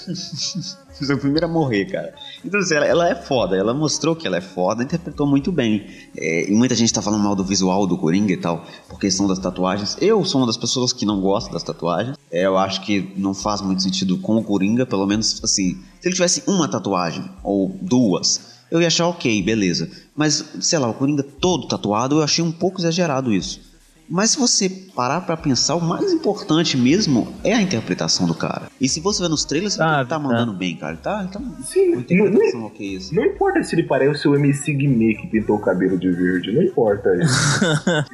Foi 0.93 1.15
a 1.15 1.17
primeira 1.17 1.48
a 1.48 1.50
morrer, 1.50 1.86
cara. 1.86 2.13
Então, 2.45 2.60
assim, 2.60 2.75
ela, 2.75 2.86
ela 2.86 3.10
é 3.10 3.15
foda, 3.15 3.57
ela 3.57 3.74
mostrou 3.74 4.15
que 4.15 4.27
ela 4.27 4.38
é 4.38 4.41
foda, 4.41 4.83
interpretou 4.83 5.25
muito 5.25 5.51
bem. 5.51 5.86
É, 6.15 6.50
e 6.50 6.53
muita 6.53 6.75
gente 6.75 6.93
tá 6.93 7.01
falando 7.01 7.24
mal 7.24 7.36
do 7.36 7.43
visual 7.43 7.86
do 7.88 7.98
Coringa 7.98 8.31
e 8.31 8.38
tal, 8.38 8.65
por 8.88 9.00
questão 9.00 9.27
das 9.27 9.39
tatuagens. 9.39 9.98
Eu 10.00 10.24
sou 10.24 10.41
uma 10.41 10.48
das 10.48 10.55
pessoas 10.55 10.93
que 10.93 11.05
não 11.05 11.19
gosta 11.19 11.51
das 11.51 11.63
tatuagens. 11.63 12.15
É, 12.31 12.45
eu 12.45 12.57
acho 12.57 12.81
que 12.81 13.12
não 13.17 13.33
faz 13.33 13.62
muito 13.62 13.81
sentido 13.81 14.17
com 14.19 14.38
o 14.38 14.43
Coringa, 14.43 14.86
pelo 14.86 15.05
menos 15.05 15.43
assim. 15.43 15.79
Se 16.00 16.07
ele 16.07 16.15
tivesse 16.15 16.43
uma 16.48 16.67
tatuagem, 16.67 17.24
ou 17.43 17.75
duas, 17.81 18.53
eu 18.69 18.81
ia 18.81 18.88
achar 18.88 19.07
ok, 19.07 19.41
beleza. 19.41 19.89
Mas, 20.15 20.45
sei 20.62 20.79
lá, 20.79 20.89
o 20.89 20.93
Coringa 20.93 21.24
todo 21.24 21.67
tatuado, 21.67 22.17
eu 22.17 22.24
achei 22.24 22.43
um 22.43 22.51
pouco 22.51 22.79
exagerado 22.79 23.33
isso. 23.33 23.73
Mas 24.15 24.29
se 24.29 24.38
você 24.38 24.70
parar 24.70 25.22
pra 25.22 25.36
pensar, 25.36 25.74
o 25.74 25.82
mais 25.82 26.13
importante 26.13 26.77
mesmo 26.77 27.34
é 27.43 27.51
a 27.51 27.60
interpretação 27.60 28.27
do 28.27 28.36
cara. 28.36 28.67
E 28.79 28.88
se 28.88 29.00
você 29.00 29.24
ver 29.24 29.27
nos 29.29 29.43
trailers, 29.43 29.79
Ah, 29.79 29.96
ele 30.01 30.08
tá 30.08 30.17
tá. 30.17 30.20
mandando 30.20 30.53
bem, 30.53 30.75
cara. 30.77 30.93
Ele 30.93 31.01
tá, 31.01 31.20
ele 31.22 31.29
tá 31.29 31.41
Sim, 31.65 31.93
interpretação 31.96 32.60
não, 32.60 32.67
ok, 32.67 32.98
assim. 32.98 33.15
não 33.15 33.25
importa 33.25 33.63
se 33.63 33.74
ele 33.74 33.82
parece 33.82 34.27
o 34.27 34.36
MC 34.36 34.72
Guimê 34.72 35.15
que 35.15 35.25
pintou 35.25 35.55
o 35.55 35.60
cabelo 35.60 35.98
de 35.98 36.12
verde, 36.12 36.51
não 36.51 36.62
importa 36.62 37.10
isso. 37.15 37.34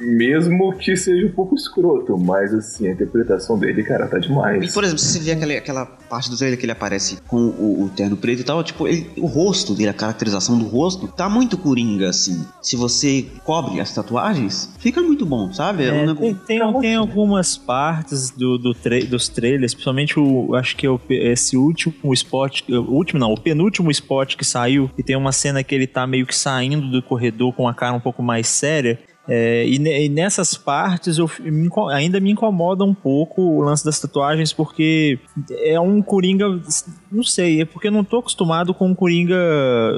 Mesmo 0.00 0.72
que 0.78 0.96
seja 0.96 1.26
um 1.26 1.32
pouco 1.32 1.54
escroto, 1.54 2.16
mas 2.16 2.54
assim, 2.54 2.88
a 2.88 2.92
interpretação 2.92 3.58
dele, 3.58 3.82
cara, 3.82 4.08
tá 4.08 4.16
E, 4.16 4.20
demais. 4.22 4.72
por 4.72 4.82
exemplo, 4.82 5.00
se 5.00 5.12
você 5.12 5.18
vê 5.18 5.32
aquela, 5.32 5.52
aquela 5.52 5.84
parte 5.84 6.30
do 6.30 6.36
trailer 6.38 6.58
que 6.58 6.64
ele 6.64 6.72
aparece 6.72 7.18
com 7.28 7.36
o, 7.36 7.84
o 7.84 7.88
terno 7.90 8.16
preto 8.16 8.40
e 8.40 8.44
tal, 8.44 8.64
tipo, 8.64 8.88
ele- 8.88 9.06
o 9.18 9.26
rosto 9.26 9.74
dele, 9.74 9.90
a 9.90 9.94
caracterização 9.94 10.58
do 10.58 10.64
rosto, 10.64 11.08
tá 11.08 11.28
muito 11.28 11.58
coringa, 11.58 12.08
assim. 12.08 12.42
Se 12.62 12.74
você 12.74 13.26
cobre 13.44 13.80
as 13.82 13.94
tatuagens, 13.94 14.70
fica 14.78 15.02
muito 15.02 15.26
bom, 15.26 15.52
sabe? 15.52 15.89
É, 15.90 16.14
tem, 16.14 16.34
tem, 16.34 16.80
tem 16.80 16.94
algumas 16.94 17.56
partes 17.56 18.30
do, 18.30 18.58
do 18.58 18.74
tra- 18.74 19.04
dos 19.04 19.28
trailers, 19.28 19.74
principalmente 19.74 20.18
o. 20.18 20.54
Acho 20.54 20.76
que 20.76 20.86
é 20.86 20.90
o 20.90 21.00
esse 21.08 21.56
último 21.56 22.12
spot. 22.14 22.62
O 22.68 22.92
último 22.94 23.18
não, 23.20 23.32
o 23.32 23.40
penúltimo 23.40 23.90
spot 23.90 24.36
que 24.36 24.44
saiu, 24.44 24.90
e 24.96 25.02
tem 25.02 25.16
uma 25.16 25.32
cena 25.32 25.62
que 25.62 25.74
ele 25.74 25.86
tá 25.86 26.06
meio 26.06 26.26
que 26.26 26.34
saindo 26.34 26.90
do 26.90 27.02
corredor 27.02 27.52
com 27.52 27.68
a 27.68 27.74
cara 27.74 27.94
um 27.94 28.00
pouco 28.00 28.22
mais 28.22 28.48
séria. 28.48 28.98
É, 29.28 29.64
e, 29.66 29.76
e 29.76 30.08
nessas 30.08 30.56
partes 30.56 31.18
eu, 31.18 31.30
me 31.40 31.68
ainda 31.90 32.18
me 32.18 32.30
incomoda 32.32 32.84
um 32.84 32.94
pouco 32.94 33.42
o 33.42 33.60
lance 33.60 33.84
das 33.84 34.00
tatuagens, 34.00 34.52
porque 34.52 35.18
é 35.50 35.78
um 35.78 36.02
Coringa. 36.02 36.60
Não 37.10 37.22
sei, 37.22 37.60
é 37.60 37.64
porque 37.64 37.88
eu 37.88 37.92
não 37.92 38.02
tô 38.02 38.18
acostumado 38.18 38.72
com 38.72 38.90
o 38.90 38.96
Coringa. 38.96 39.36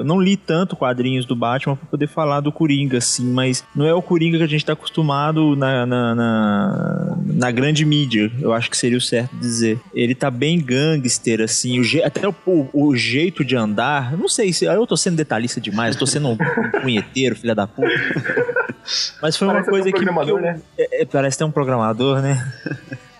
Não 0.04 0.20
li 0.20 0.36
tanto 0.36 0.76
quadrinhos 0.76 1.24
do 1.24 1.36
Batman 1.36 1.76
pra 1.76 1.86
poder 1.86 2.08
falar 2.08 2.40
do 2.40 2.52
Coringa, 2.52 2.98
assim, 2.98 3.30
mas 3.32 3.64
não 3.74 3.86
é 3.86 3.94
o 3.94 4.02
Coringa 4.02 4.38
que 4.38 4.44
a 4.44 4.48
gente 4.48 4.66
tá 4.66 4.72
acostumado 4.72 5.56
na, 5.56 5.86
na, 5.86 6.14
na, 6.14 7.18
na 7.34 7.50
grande 7.50 7.84
mídia, 7.84 8.30
eu 8.40 8.52
acho 8.52 8.70
que 8.70 8.76
seria 8.76 8.98
o 8.98 9.00
certo 9.00 9.34
dizer. 9.36 9.78
Ele 9.94 10.14
tá 10.14 10.30
bem 10.30 10.60
gangster, 10.60 11.40
assim, 11.40 11.80
o 11.80 11.84
je- 11.84 12.02
até 12.02 12.26
o, 12.28 12.34
o- 12.72 12.96
jeito 12.96 13.44
de 13.44 13.56
andar. 13.56 14.16
Não 14.16 14.28
sei 14.28 14.52
se. 14.52 14.64
Eu 14.64 14.86
tô 14.86 14.96
sendo 14.96 15.16
detalhista 15.16 15.60
demais, 15.60 15.96
tô 15.96 16.06
sendo 16.06 16.28
um, 16.28 16.36
punheteiro, 16.80 17.34
filha 17.36 17.54
da 17.54 17.66
puta. 17.66 17.88
Mas 19.22 19.36
foi 19.36 19.46
Parece 19.48 19.64
uma 19.68 19.70
coisa 19.70 19.88
um 19.88 19.92
que. 19.92 19.96
programador, 19.98 20.34
que 20.34 20.46
eu- 20.46 20.52
né? 20.52 20.60
é, 20.78 21.02
é, 21.02 21.04
parece 21.04 21.38
ter 21.38 21.44
um 21.44 21.50
programador, 21.50 22.20
né? 22.20 22.52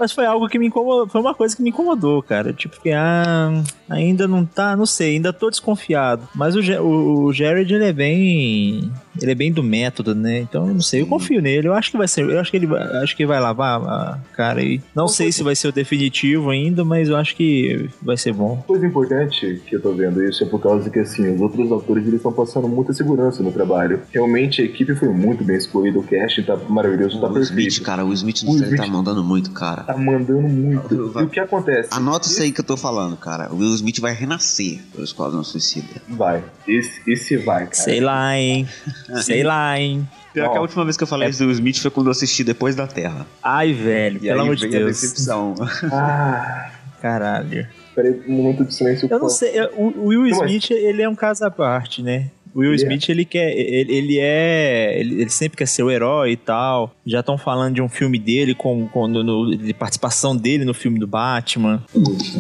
Mas 0.01 0.11
foi 0.11 0.27
algo 0.27 0.49
que 0.49 0.59
me 0.59 0.67
incomodou. 0.67 1.07
Foi 1.09 1.21
uma 1.21 1.33
coisa 1.35 1.55
que 1.55 1.63
me 1.63 1.71
incomodou, 1.71 2.21
cara. 2.23 2.53
Tipo, 2.53 2.81
que 2.81 2.91
ah, 2.91 3.63
ainda 3.89 4.27
não 4.27 4.45
tá, 4.45 4.75
não 4.75 4.85
sei, 4.87 5.15
ainda 5.15 5.33
tô 5.33 5.49
desconfiado. 5.49 6.29
Mas 6.35 6.57
o, 6.57 6.61
o, 6.83 7.25
o 7.27 7.33
Jared, 7.33 7.73
ele 7.73 7.85
é 7.85 7.93
bem. 7.93 8.91
Ele 9.21 9.31
é 9.31 9.35
bem 9.35 9.53
do 9.53 9.63
método, 9.63 10.15
né? 10.15 10.41
Então, 10.41 10.69
eu 10.69 10.75
não 10.75 10.81
sei, 10.81 11.03
eu 11.03 11.07
confio 11.07 11.41
nele. 11.43 11.69
Eu 11.69 11.75
acho 11.75 11.91
que 11.91 11.97
vai 11.99 12.09
ser. 12.09 12.23
Eu 12.29 12.41
acho 12.41 12.51
que 12.51 12.57
ele 12.57 12.67
vai, 12.67 12.83
acho 13.03 13.17
que 13.17 13.27
vai 13.27 13.41
lavar 13.41 13.81
a 13.83 14.19
cara 14.35 14.61
aí. 14.61 14.81
Não 14.95 15.07
sei 15.09 15.31
se 15.33 15.43
vai 15.43 15.55
ser 15.55 15.69
o 15.69 15.73
definitivo 15.73 16.51
ainda, 16.51 16.85
mas 16.85 17.09
eu 17.09 17.17
acho 17.17 17.35
que 17.37 17.89
vai 18.01 18.17
ser 18.17 18.33
bom. 18.33 18.63
coisa 18.67 18.87
importante 18.87 19.61
que 19.67 19.77
eu 19.77 19.83
tô 19.83 19.93
vendo 19.93 20.23
isso 20.25 20.43
é 20.43 20.47
por 20.47 20.61
causa 20.61 20.89
que, 20.89 20.99
assim, 20.99 21.35
os 21.35 21.41
outros 21.41 21.71
atores 21.73 22.03
eles 22.05 22.17
estão 22.17 22.33
passando 22.33 22.69
muita 22.69 22.93
segurança 22.93 23.43
no 23.43 23.53
trabalho. 23.53 24.01
Realmente 24.13 24.63
a 24.63 24.65
equipe 24.65 24.95
foi 24.95 25.09
muito 25.09 25.45
bem 25.45 25.57
escolhida, 25.57 25.99
o 25.99 26.03
casting 26.03 26.43
tá 26.43 26.57
maravilhoso, 26.69 27.21
tá 27.21 27.27
o 27.29 27.33
Will 27.33 27.43
Smith, 27.43 27.65
perfeito. 27.65 27.83
cara, 27.85 28.05
o 28.05 28.13
Smith 28.13 28.43
no 28.43 28.51
O 28.53 28.57
trailer 28.57 28.75
Smith- 28.75 28.91
tá 28.91 28.97
mandando 28.97 29.23
muito, 29.25 29.51
cara. 29.51 29.83
Tá 29.85 29.97
mandando 29.97 30.49
muito. 30.49 30.95
E 30.95 31.23
o 31.23 31.29
que 31.29 31.41
acontece? 31.41 31.89
Anota 31.93 32.27
isso 32.29 32.43
aí 32.43 32.51
que 32.53 32.61
eu 32.61 32.65
tô 32.65 32.77
falando, 32.77 33.17
cara. 33.17 33.53
O 33.53 33.57
Will 33.59 33.75
Smith 33.75 33.99
vai 34.01 34.13
renascer 34.15 34.81
pelo 34.93 35.05
Esquadrão 35.05 35.43
Suicida. 35.45 35.87
Vai. 36.09 36.43
Esse, 36.67 37.01
esse 37.07 37.37
vai, 37.37 37.65
cara. 37.65 37.75
Sei 37.75 38.01
lá, 38.01 38.37
hein? 38.39 38.67
Sei 39.23 39.43
lá, 39.43 39.79
hein? 39.79 40.09
Pior 40.33 40.51
que 40.51 40.59
a 40.59 40.61
última 40.61 40.85
vez 40.85 40.97
que 40.97 41.03
eu 41.03 41.07
falei 41.07 41.29
isso 41.29 41.41
do 41.41 41.45
Will 41.47 41.53
Smith 41.53 41.79
foi 41.79 41.91
quando 41.91 42.07
eu 42.07 42.13
assisti 42.13 42.43
Depois 42.43 42.75
da 42.75 42.87
Terra. 42.87 43.27
Ai, 43.43 43.73
velho, 43.73 44.17
E 44.17 44.21
pelo 44.21 44.35
aí 44.35 44.41
amor 44.41 44.57
de 44.57 44.67
veio 44.67 44.83
a 44.83 44.85
Deus. 44.87 45.01
decepção. 45.01 45.55
Ah, 45.93 46.71
Caralho. 47.01 47.67
peraí, 47.95 48.23
um 48.29 48.33
momento 48.33 48.65
de 48.65 48.73
silêncio. 48.75 49.09
Eu 49.11 49.19
não 49.19 49.29
sei, 49.29 49.53
o 49.77 50.07
Will 50.07 50.27
Smith, 50.27 50.71
ele 50.71 51.03
é 51.03 51.09
um 51.09 51.15
caso 51.15 51.45
à 51.45 51.51
parte, 51.51 52.03
né? 52.03 52.31
O 52.55 52.61
Will 52.61 52.73
Ele 52.73 52.83
é. 52.83 52.85
Smith, 52.85 53.09
ele 53.09 53.25
quer, 53.25 53.51
ele, 53.57 53.93
ele 53.95 54.19
é, 54.21 54.99
ele, 55.01 55.21
ele 55.23 55.31
sempre 55.31 55.57
quer 55.57 55.67
ser 55.67 55.83
o 55.83 55.91
herói 55.91 56.33
e 56.33 56.37
tal. 56.37 56.95
Já 57.07 57.21
estão 57.21 57.39
falando 57.39 57.75
de 57.75 57.83
um 57.83 57.89
filme 57.89 58.19
dele 58.19 58.55
com, 58.55 58.87
com 58.89 59.09
no, 59.09 59.23
no- 59.23 59.57
de 59.57 59.73
participação 59.73 60.37
dele 60.37 60.65
no 60.65 60.75
filme 60.75 60.99
do 60.99 61.07
Batman. 61.07 61.83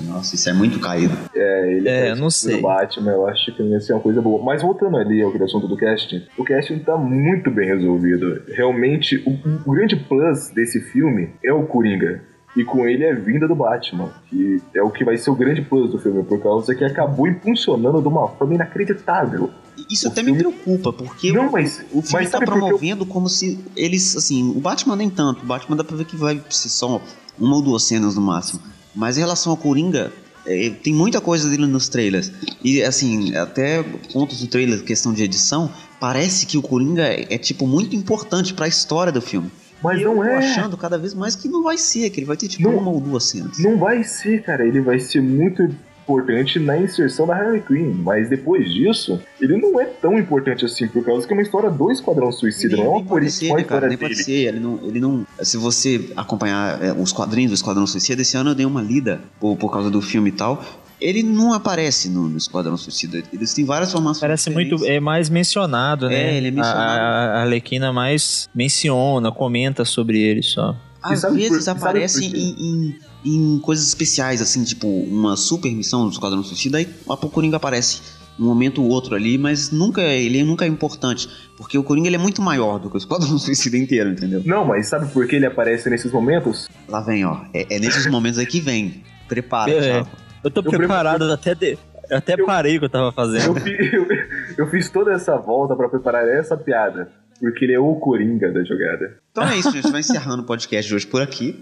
Nossa, 0.06 0.34
isso 0.34 0.48
é 0.48 0.52
muito 0.52 0.78
caído. 0.78 1.16
É, 1.34 1.72
ele 1.76 1.88
É, 1.88 2.14
não 2.14 2.26
o 2.26 2.30
sei. 2.30 2.60
Batman, 2.60 3.12
eu 3.12 3.26
acho 3.26 3.54
que 3.54 3.62
não 3.62 3.70
ia 3.70 3.80
ser 3.80 3.92
uma 3.94 4.02
coisa 4.02 4.20
boa. 4.20 4.42
Mas 4.44 4.62
voltando 4.62 4.96
ali 4.96 5.22
ao 5.22 5.32
assunto 5.42 5.66
do 5.66 5.76
casting, 5.76 6.22
o 6.36 6.44
casting 6.44 6.78
tá 6.80 6.96
muito 6.96 7.50
bem 7.50 7.66
resolvido. 7.68 8.42
Realmente, 8.48 9.16
o, 9.26 9.70
o 9.70 9.72
grande 9.74 9.96
plus 9.96 10.50
desse 10.50 10.80
filme 10.80 11.30
é 11.44 11.52
o 11.52 11.64
Coringa. 11.66 12.22
E 12.54 12.62
com 12.64 12.86
ele 12.86 13.02
é 13.02 13.12
a 13.12 13.14
vinda 13.14 13.48
do 13.48 13.54
Batman, 13.54 14.12
que 14.28 14.58
é 14.76 14.82
o 14.82 14.90
que 14.90 15.02
vai 15.04 15.16
ser 15.16 15.30
o 15.30 15.34
grande 15.34 15.62
plus 15.62 15.90
do 15.90 15.98
filme, 15.98 16.22
por 16.22 16.38
causa 16.42 16.74
que 16.74 16.84
acabou 16.84 17.26
impulsionando 17.26 18.02
de 18.02 18.08
uma 18.08 18.28
forma 18.28 18.54
inacreditável. 18.54 19.48
Isso 19.90 20.08
O 20.08 20.10
até 20.10 20.22
filme- 20.22 20.38
me 20.38 20.44
preocupa, 20.44 20.92
porque 20.92 21.32
Não, 21.32 21.48
o, 21.48 21.52
mas- 21.52 21.82
o 21.92 22.02
filme 22.02 22.26
tá 22.26 22.38
por 22.38 22.44
que 22.46 22.50
eu- 22.52 22.58
promovendo 22.58 23.06
como 23.06 23.28
se 23.28 23.58
eles, 23.76 24.16
assim, 24.16 24.50
o 24.50 24.60
Batman 24.60 24.96
nem 24.96 25.10
tanto. 25.10 25.42
O 25.42 25.46
Batman 25.46 25.76
dá 25.76 25.84
pra 25.84 25.96
ver 25.96 26.04
que 26.04 26.16
vai 26.16 26.42
ser 26.50 26.68
só 26.68 27.00
uma 27.38 27.56
ou 27.56 27.62
duas 27.62 27.84
cenas 27.84 28.14
no 28.14 28.20
máximo. 28.20 28.60
Mas 28.94 29.16
em 29.16 29.20
relação 29.20 29.50
ao 29.52 29.56
Coringa, 29.56 30.12
é, 30.46 30.70
tem 30.70 30.92
muita 30.92 31.20
coisa 31.20 31.48
dele 31.48 31.66
nos 31.66 31.88
trailers. 31.88 32.30
E, 32.62 32.82
assim, 32.82 33.34
até 33.36 33.82
pontos 34.12 34.40
do 34.40 34.46
trailer, 34.48 34.82
questão 34.84 35.12
de 35.12 35.22
edição, 35.22 35.70
parece 36.00 36.46
que 36.46 36.58
o 36.58 36.62
Coringa 36.62 37.02
é, 37.04 37.26
é, 37.34 37.38
tipo, 37.38 37.66
muito 37.66 37.94
importante 37.96 38.52
pra 38.52 38.66
história 38.68 39.12
do 39.12 39.20
filme. 39.22 39.50
Mas 39.82 40.00
não 40.02 40.10
eu 40.12 40.16
tô 40.16 40.24
é. 40.24 40.36
achando 40.38 40.76
cada 40.76 40.96
vez 40.96 41.12
mais 41.14 41.34
que 41.34 41.48
não 41.48 41.62
vai 41.64 41.76
ser, 41.78 42.08
que 42.10 42.20
ele 42.20 42.26
vai 42.26 42.36
ter, 42.36 42.46
tipo, 42.48 42.68
Não- 42.68 42.76
uma 42.78 42.90
ou 42.90 43.00
duas 43.00 43.24
cenas. 43.24 43.58
Não 43.58 43.78
vai 43.78 44.04
ser, 44.04 44.42
cara. 44.42 44.64
Ele 44.66 44.80
vai 44.80 44.98
ser 45.00 45.20
muito 45.20 45.74
importante 46.02 46.58
na 46.58 46.76
inserção 46.76 47.26
da 47.26 47.36
Harley 47.36 47.62
Quinn. 47.62 47.94
Mas 47.94 48.28
depois 48.28 48.72
disso, 48.72 49.20
ele 49.40 49.56
não 49.56 49.80
é 49.80 49.84
tão 49.84 50.18
importante 50.18 50.64
assim, 50.64 50.88
por 50.88 51.04
causa 51.04 51.26
que 51.26 51.32
é 51.32 51.36
uma 51.36 51.42
história 51.42 51.70
do 51.70 51.90
Esquadrão 51.90 52.30
Suicida, 52.32 52.76
não 52.76 52.84
é 52.84 52.88
uma, 52.88 53.04
pode 53.04 53.30
ser, 53.30 53.46
uma 53.46 53.56
né, 53.56 53.64
cara? 53.64 53.86
história 53.86 53.88
Nem 53.88 53.98
pode 53.98 54.14
dele. 54.14 54.24
ser. 54.24 54.48
Ele 54.48 54.60
não, 54.60 54.80
ele 54.82 55.00
não. 55.00 55.26
Se 55.40 55.56
você 55.56 56.10
acompanhar 56.16 56.82
é, 56.82 56.92
os 56.92 57.12
quadrinhos 57.12 57.50
do 57.50 57.54
Esquadrão 57.54 57.86
Suicida, 57.86 58.22
esse 58.22 58.36
ano 58.36 58.50
eu 58.50 58.54
dei 58.54 58.66
uma 58.66 58.82
lida 58.82 59.20
por, 59.40 59.56
por 59.56 59.72
causa 59.72 59.90
do 59.90 60.02
filme 60.02 60.30
e 60.30 60.32
tal. 60.32 60.62
Ele 61.00 61.24
não 61.24 61.52
aparece 61.52 62.08
no, 62.08 62.28
no 62.28 62.38
Esquadrão 62.38 62.76
Suicida. 62.76 63.22
Eles 63.32 63.52
têm 63.52 63.64
várias 63.64 63.90
formações. 63.90 64.20
Parece 64.20 64.48
diferentes. 64.48 64.78
muito, 64.80 64.92
é 64.92 65.00
mais 65.00 65.28
mencionado, 65.28 66.08
né? 66.08 66.34
É, 66.34 66.36
ele 66.36 66.48
é 66.48 66.50
mencionado. 66.52 67.00
A, 67.00 67.04
a 67.04 67.38
a 67.38 67.40
Arlequina 67.42 67.92
mais 67.92 68.48
menciona, 68.54 69.32
comenta 69.32 69.84
sobre 69.84 70.20
ele 70.20 70.42
só. 70.42 70.76
Às 71.02 71.20
por- 71.22 71.32
vezes 71.34 71.68
aparece 71.68 72.22
por 72.22 72.30
quê? 72.32 72.36
em, 72.38 72.96
em, 73.24 73.54
em 73.54 73.58
coisas 73.60 73.86
especiais, 73.88 74.40
assim, 74.40 74.62
tipo 74.64 74.86
uma 74.88 75.36
super 75.36 75.70
missão 75.72 76.06
do 76.06 76.12
Esquadrão 76.12 76.42
Suicida, 76.42 76.78
aí 76.78 76.84
a 77.04 77.16
pouco 77.16 77.26
o 77.26 77.30
Coringa 77.30 77.56
aparece 77.56 78.00
um 78.38 78.44
momento 78.46 78.82
ou 78.82 78.88
outro 78.88 79.14
ali, 79.14 79.36
mas 79.36 79.70
nunca 79.70 80.00
ele 80.02 80.42
nunca 80.42 80.64
é 80.64 80.68
importante, 80.68 81.28
porque 81.56 81.76
o 81.76 81.82
Coringa 81.84 82.08
ele 82.08 82.16
é 82.16 82.18
muito 82.18 82.40
maior 82.40 82.78
do 82.78 82.88
que 82.88 82.96
o 82.96 82.98
Esquadrão 82.98 83.36
Suicida 83.38 83.76
inteiro, 83.76 84.10
entendeu? 84.10 84.42
Não, 84.44 84.64
mas 84.64 84.88
sabe 84.88 85.06
por 85.12 85.26
que 85.26 85.36
ele 85.36 85.46
aparece 85.46 85.88
nesses 85.90 86.10
momentos? 86.10 86.68
Lá 86.88 87.00
vem, 87.00 87.24
ó. 87.24 87.42
É, 87.52 87.76
é 87.76 87.78
nesses 87.78 88.06
momentos 88.06 88.38
aí 88.38 88.46
que 88.46 88.60
vem. 88.60 89.02
Prepara, 89.28 89.70
É. 89.70 90.04
Eu 90.44 90.50
tô 90.50 90.60
Eu 90.60 90.70
preparado 90.72 91.30
até 91.30 91.54
de- 91.54 91.78
eu 92.10 92.16
até 92.18 92.34
Eu- 92.34 92.44
parei 92.44 92.76
o 92.76 92.80
que 92.80 92.84
eu 92.86 92.90
tava 92.90 93.06
Eu, 93.08 93.12
fazendo. 93.12 93.60
fi- 93.60 93.90
eu, 93.94 94.06
eu 94.58 94.66
fiz 94.70 94.90
toda 94.90 95.12
essa 95.12 95.36
volta 95.36 95.76
pra 95.76 95.88
preparar 95.88 96.26
essa 96.28 96.56
piada, 96.56 97.10
porque 97.42 97.64
ele 97.64 97.72
é 97.72 97.78
o 97.78 97.96
Coringa 97.96 98.52
da 98.52 98.62
jogada. 98.62 99.18
Então 99.32 99.42
é 99.42 99.58
isso, 99.58 99.72
gente. 99.72 99.90
Vai 99.90 99.98
encerrando 99.98 100.44
o 100.44 100.46
podcast 100.46 100.88
de 100.88 100.94
hoje 100.94 101.06
por 101.08 101.20
aqui. 101.20 101.58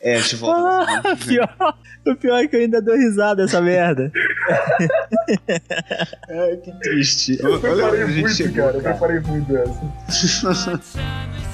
É, 0.00 0.14
a 0.14 0.20
gente 0.20 0.36
volta 0.36 1.00
Ah, 1.02 1.16
pior, 1.16 1.76
o 2.06 2.14
pior 2.14 2.36
é 2.36 2.46
que 2.46 2.54
eu 2.54 2.60
ainda 2.60 2.80
dou 2.80 2.94
risada 2.94 3.42
dessa 3.42 3.60
merda. 3.60 4.12
Ai, 6.30 6.56
que 6.58 6.70
triste. 6.78 7.36
Eu 7.42 7.58
preparei 7.58 8.04
muito, 8.04 8.30
chegou, 8.30 8.64
cara. 8.64 8.76
Eu 8.76 8.82
preparei 8.82 9.18
muito 9.20 9.56
essa. 9.56 10.80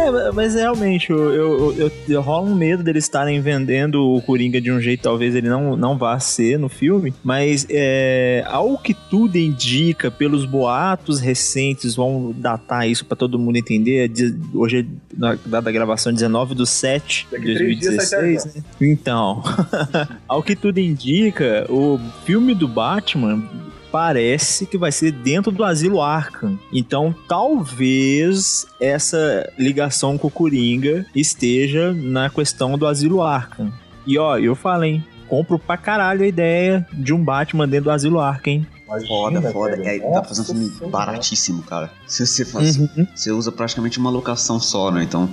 É, 0.00 0.32
mas 0.32 0.54
realmente, 0.54 1.10
eu, 1.10 1.32
eu, 1.32 1.74
eu, 1.76 1.92
eu 2.08 2.20
rola 2.22 2.48
um 2.48 2.54
medo 2.54 2.82
deles 2.82 3.04
estarem 3.04 3.40
vendendo 3.40 4.02
o 4.02 4.22
Coringa 4.22 4.60
de 4.60 4.72
um 4.72 4.80
jeito 4.80 5.02
talvez 5.02 5.34
ele 5.34 5.48
não, 5.48 5.76
não 5.76 5.98
vá 5.98 6.18
ser 6.18 6.58
no 6.58 6.68
filme, 6.68 7.12
mas 7.22 7.66
é, 7.68 8.42
ao 8.46 8.78
que 8.78 8.94
tudo 8.94 9.36
indica, 9.36 10.10
pelos 10.10 10.44
boatos 10.44 11.20
recentes, 11.20 11.94
vão 11.94 12.34
datar 12.36 12.88
isso 12.88 13.04
pra 13.04 13.16
todo 13.16 13.38
mundo 13.38 13.56
entender, 13.56 14.08
é 14.08 14.56
hoje 14.56 14.80
é 14.80 14.84
na 15.16 15.34
data 15.44 15.62
da 15.62 15.72
gravação 15.72 16.12
19 16.12 16.54
do 16.54 16.64
7 16.64 17.26
de 17.26 17.30
Daqui 17.30 17.54
três 17.54 17.78
dias 17.78 18.08
sai 18.08 18.20
2016, 18.20 18.54
né? 18.54 18.62
Então, 18.80 19.42
ao 20.26 20.42
que 20.42 20.56
tudo 20.56 20.78
indica, 20.78 21.66
o 21.68 21.98
filme 22.24 22.54
do 22.54 22.66
Batman 22.66 23.42
parece 23.90 24.66
que 24.66 24.78
vai 24.78 24.92
ser 24.92 25.12
dentro 25.12 25.50
do 25.52 25.64
asilo 25.64 26.00
Arkham. 26.00 26.58
Então, 26.72 27.14
talvez 27.28 28.66
essa 28.80 29.50
ligação 29.58 30.16
com 30.18 30.28
o 30.28 30.30
Coringa 30.30 31.06
esteja 31.14 31.92
na 31.92 32.28
questão 32.30 32.76
do 32.78 32.86
asilo 32.86 33.22
Arkham. 33.22 33.72
E 34.06 34.18
ó, 34.18 34.38
eu 34.38 34.54
falei, 34.54 35.02
compro 35.28 35.58
pra 35.58 35.76
caralho 35.76 36.22
a 36.22 36.26
ideia 36.26 36.86
de 36.92 37.12
um 37.12 37.22
Batman 37.22 37.68
dentro 37.68 37.84
do 37.84 37.90
asilo 37.90 38.20
Arkham, 38.20 38.52
hein? 38.54 38.66
Foda, 39.06 39.38
Imagina, 39.38 39.52
foda. 39.52 39.76
É, 39.84 39.98
dá 40.00 40.20
pra 40.20 40.24
fazer 40.24 40.42
um 40.42 40.44
filme 40.44 40.90
baratíssimo, 40.90 41.62
cara. 41.62 41.92
Se 42.08 42.26
você 42.26 42.44
faz. 42.44 42.76
Uhum. 42.76 43.06
Você 43.14 43.30
usa 43.30 43.52
praticamente 43.52 44.00
uma 44.00 44.10
locação 44.10 44.58
só, 44.58 44.90
né? 44.90 45.04
Então, 45.04 45.30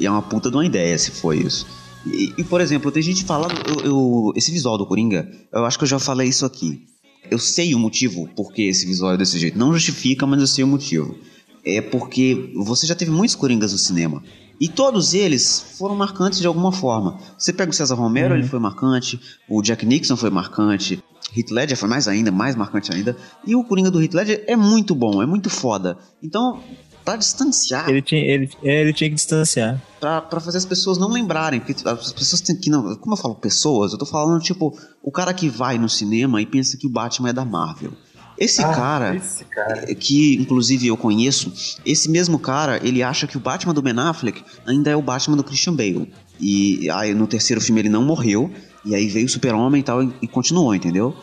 é 0.00 0.10
uma 0.10 0.22
puta 0.22 0.50
de 0.50 0.56
uma 0.56 0.64
ideia 0.64 0.96
se 0.96 1.10
foi 1.10 1.38
isso. 1.40 1.66
E, 2.06 2.32
e, 2.38 2.44
por 2.44 2.58
exemplo, 2.60 2.90
tem 2.90 3.02
gente 3.02 3.24
falando. 3.24 3.52
Eu, 3.68 3.84
eu- 3.84 4.32
esse 4.34 4.50
visual 4.50 4.78
do 4.78 4.86
Coringa, 4.86 5.28
eu 5.52 5.66
acho 5.66 5.76
que 5.76 5.84
eu 5.84 5.88
já 5.88 5.98
falei 5.98 6.28
isso 6.28 6.46
aqui. 6.46 6.86
Eu 7.30 7.38
sei 7.38 7.74
o 7.74 7.78
motivo 7.78 8.28
por 8.34 8.52
que 8.52 8.62
esse 8.62 8.86
visual 8.86 9.14
é 9.14 9.16
desse 9.16 9.38
jeito. 9.38 9.58
Não 9.58 9.72
justifica, 9.72 10.26
mas 10.26 10.40
eu 10.40 10.46
sei 10.46 10.64
o 10.64 10.66
motivo. 10.66 11.16
É 11.64 11.80
porque 11.80 12.52
você 12.54 12.86
já 12.86 12.94
teve 12.94 13.10
muitos 13.10 13.34
Coringas 13.34 13.72
no 13.72 13.78
cinema. 13.78 14.22
E 14.60 14.68
todos 14.68 15.12
eles 15.12 15.74
foram 15.76 15.94
marcantes 15.94 16.40
de 16.40 16.46
alguma 16.46 16.72
forma. 16.72 17.18
Você 17.36 17.52
pega 17.52 17.70
o 17.70 17.74
César 17.74 17.94
Romero, 17.94 18.34
ele 18.34 18.46
foi 18.46 18.58
marcante. 18.58 19.20
O 19.48 19.60
Jack 19.60 19.84
Nixon 19.84 20.16
foi 20.16 20.30
marcante. 20.30 21.02
Heath 21.36 21.50
Ledger 21.50 21.76
foi 21.76 21.88
mais 21.88 22.08
ainda, 22.08 22.30
mais 22.30 22.56
marcante 22.56 22.94
ainda. 22.94 23.16
E 23.46 23.54
o 23.54 23.62
Coringa 23.64 23.90
do 23.90 24.02
Heath 24.02 24.14
Ledger 24.14 24.44
é 24.46 24.56
muito 24.56 24.94
bom, 24.94 25.22
é 25.22 25.26
muito 25.26 25.50
foda. 25.50 25.98
Então, 26.22 26.62
pra 27.04 27.16
distanciar, 27.16 27.88
Ele 27.90 28.00
tinha, 28.00 28.20
ele, 28.20 28.48
é, 28.62 28.80
ele 28.80 28.92
tinha 28.92 29.10
que 29.10 29.16
distanciar. 29.16 29.82
Pra, 30.06 30.22
pra 30.22 30.40
fazer 30.40 30.58
as 30.58 30.64
pessoas 30.64 30.98
não 30.98 31.08
lembrarem. 31.10 31.58
Porque 31.58 31.74
as 31.88 32.12
pessoas 32.12 32.40
têm 32.40 32.56
que 32.56 32.70
não. 32.70 32.94
Como 32.96 33.14
eu 33.14 33.16
falo 33.18 33.34
pessoas, 33.34 33.92
eu 33.92 33.98
tô 33.98 34.06
falando, 34.06 34.40
tipo, 34.40 34.76
o 35.02 35.10
cara 35.10 35.34
que 35.34 35.48
vai 35.48 35.78
no 35.78 35.88
cinema 35.88 36.40
e 36.40 36.46
pensa 36.46 36.76
que 36.76 36.86
o 36.86 36.90
Batman 36.90 37.30
é 37.30 37.32
da 37.32 37.44
Marvel. 37.44 37.92
Esse 38.38 38.62
Ah, 38.62 38.68
cara 38.74 39.16
Esse 39.16 39.44
cara. 39.46 39.94
que 39.94 40.36
inclusive 40.36 40.86
eu 40.86 40.96
conheço, 40.96 41.50
esse 41.86 42.08
mesmo 42.10 42.38
cara, 42.38 42.78
ele 42.86 43.02
acha 43.02 43.26
que 43.26 43.36
o 43.36 43.40
Batman 43.40 43.72
do 43.72 43.80
Ben 43.80 43.98
Affleck 43.98 44.44
ainda 44.66 44.90
é 44.90 44.96
o 44.96 45.00
Batman 45.00 45.38
do 45.38 45.42
Christian 45.42 45.74
Bale. 45.74 46.12
E 46.38 46.88
aí 46.90 47.14
no 47.14 47.26
terceiro 47.26 47.62
filme 47.62 47.80
ele 47.80 47.88
não 47.88 48.04
morreu, 48.04 48.50
e 48.84 48.94
aí 48.94 49.08
veio 49.08 49.24
o 49.24 49.28
Super-Homem 49.28 49.80
e 49.80 49.82
tal, 49.82 50.02
e, 50.02 50.12
e 50.20 50.28
continuou, 50.28 50.74
entendeu? 50.74 51.16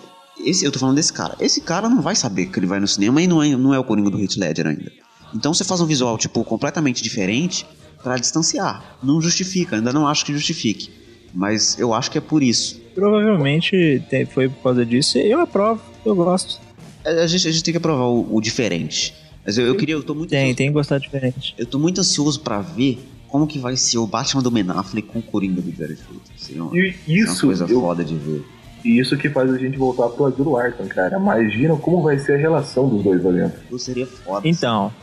Esse, 0.44 0.66
eu 0.66 0.72
tô 0.72 0.80
falando 0.80 0.96
desse 0.96 1.14
cara. 1.14 1.36
Esse 1.40 1.62
cara 1.62 1.88
não 1.88 2.02
vai 2.02 2.16
saber 2.16 2.48
que 2.48 2.58
ele 2.58 2.66
vai 2.66 2.80
no 2.80 2.88
cinema 2.88 3.22
e 3.22 3.28
não 3.28 3.44
é, 3.44 3.56
não 3.56 3.72
é 3.76 3.78
o 3.78 3.84
Coringa 3.84 4.10
do 4.10 4.20
Heath 4.20 4.36
Ledger 4.36 4.66
ainda. 4.66 4.92
Então 5.34 5.54
você 5.54 5.64
faz 5.64 5.82
um 5.82 5.86
visual, 5.86 6.18
tipo, 6.18 6.44
completamente 6.44 7.02
diferente 7.04 7.66
pra 8.04 8.18
distanciar. 8.18 8.98
Não 9.02 9.22
justifica, 9.22 9.76
ainda 9.78 9.92
não 9.94 10.08
acho 10.08 10.26
que 10.26 10.34
justifique. 10.34 10.90
Mas 11.34 11.78
eu 11.80 11.94
acho 11.94 12.12
que 12.12 12.18
é 12.18 12.22
por 12.22 12.44
isso. 12.44 12.80
Provavelmente 12.94 14.02
foi 14.32 14.50
por 14.50 14.62
causa 14.64 14.86
disso. 14.86 15.18
e 15.18 15.30
Eu 15.32 15.40
aprovo, 15.42 15.82
eu 16.06 16.16
gosto. 16.16 16.60
A, 17.06 17.10
a 17.10 17.28
gente, 17.28 17.48
a 17.48 17.52
gente 17.52 17.64
tem 17.64 17.72
que 17.74 17.78
aprovar 17.78 18.06
o, 18.06 18.36
o 18.36 18.42
diferente. 18.42 19.14
Mas 19.46 19.58
eu, 19.58 19.66
eu 19.66 19.76
queria, 19.76 19.96
eu 19.96 20.04
tô 20.04 20.14
muito 20.14 20.30
Tem, 20.30 20.40
ansioso- 20.40 20.58
tem 20.58 20.68
que 20.68 20.74
gostar 20.74 20.98
diferente. 21.00 21.54
Eu 21.58 21.66
tô 21.66 21.80
muito 21.80 22.00
ansioso 22.00 22.40
pra 22.42 22.62
ver 22.62 23.04
como 23.28 23.48
que 23.48 23.58
vai 23.60 23.76
ser 23.76 23.98
o 23.98 24.06
Batman 24.08 24.42
do 24.44 24.52
Ben 24.52 24.66
Affleck 24.70 25.08
com 25.08 25.20
o 25.20 25.22
Coringa 25.22 25.62
do 25.62 25.72
Jared 25.76 26.00
Leto. 26.12 26.22
Seria 26.38 26.64
uma, 26.64 26.78
E 26.78 26.82
uma 26.90 26.94
isso, 27.08 27.48
coisa 27.48 27.66
eu- 27.68 27.82
foda 27.82 28.04
de 28.04 28.16
ver. 28.16 28.46
e 28.86 29.00
isso 29.00 29.18
que 29.18 29.30
faz 29.30 29.52
a 29.52 29.58
gente 29.58 29.76
voltar 29.78 30.08
pro 30.10 30.26
Asilo 30.26 30.56
Arkham, 30.56 30.88
cara. 30.88 31.18
Imagina 31.18 31.76
como 31.76 32.02
vai 32.04 32.20
ser 32.20 32.34
a 32.34 32.38
relação 32.38 32.88
dos 32.88 33.04
dois 33.04 33.24
lá 33.24 33.32
dentro. 33.32 33.80
Seria 33.80 34.06
foda. 34.06 34.48
Então, 34.48 34.94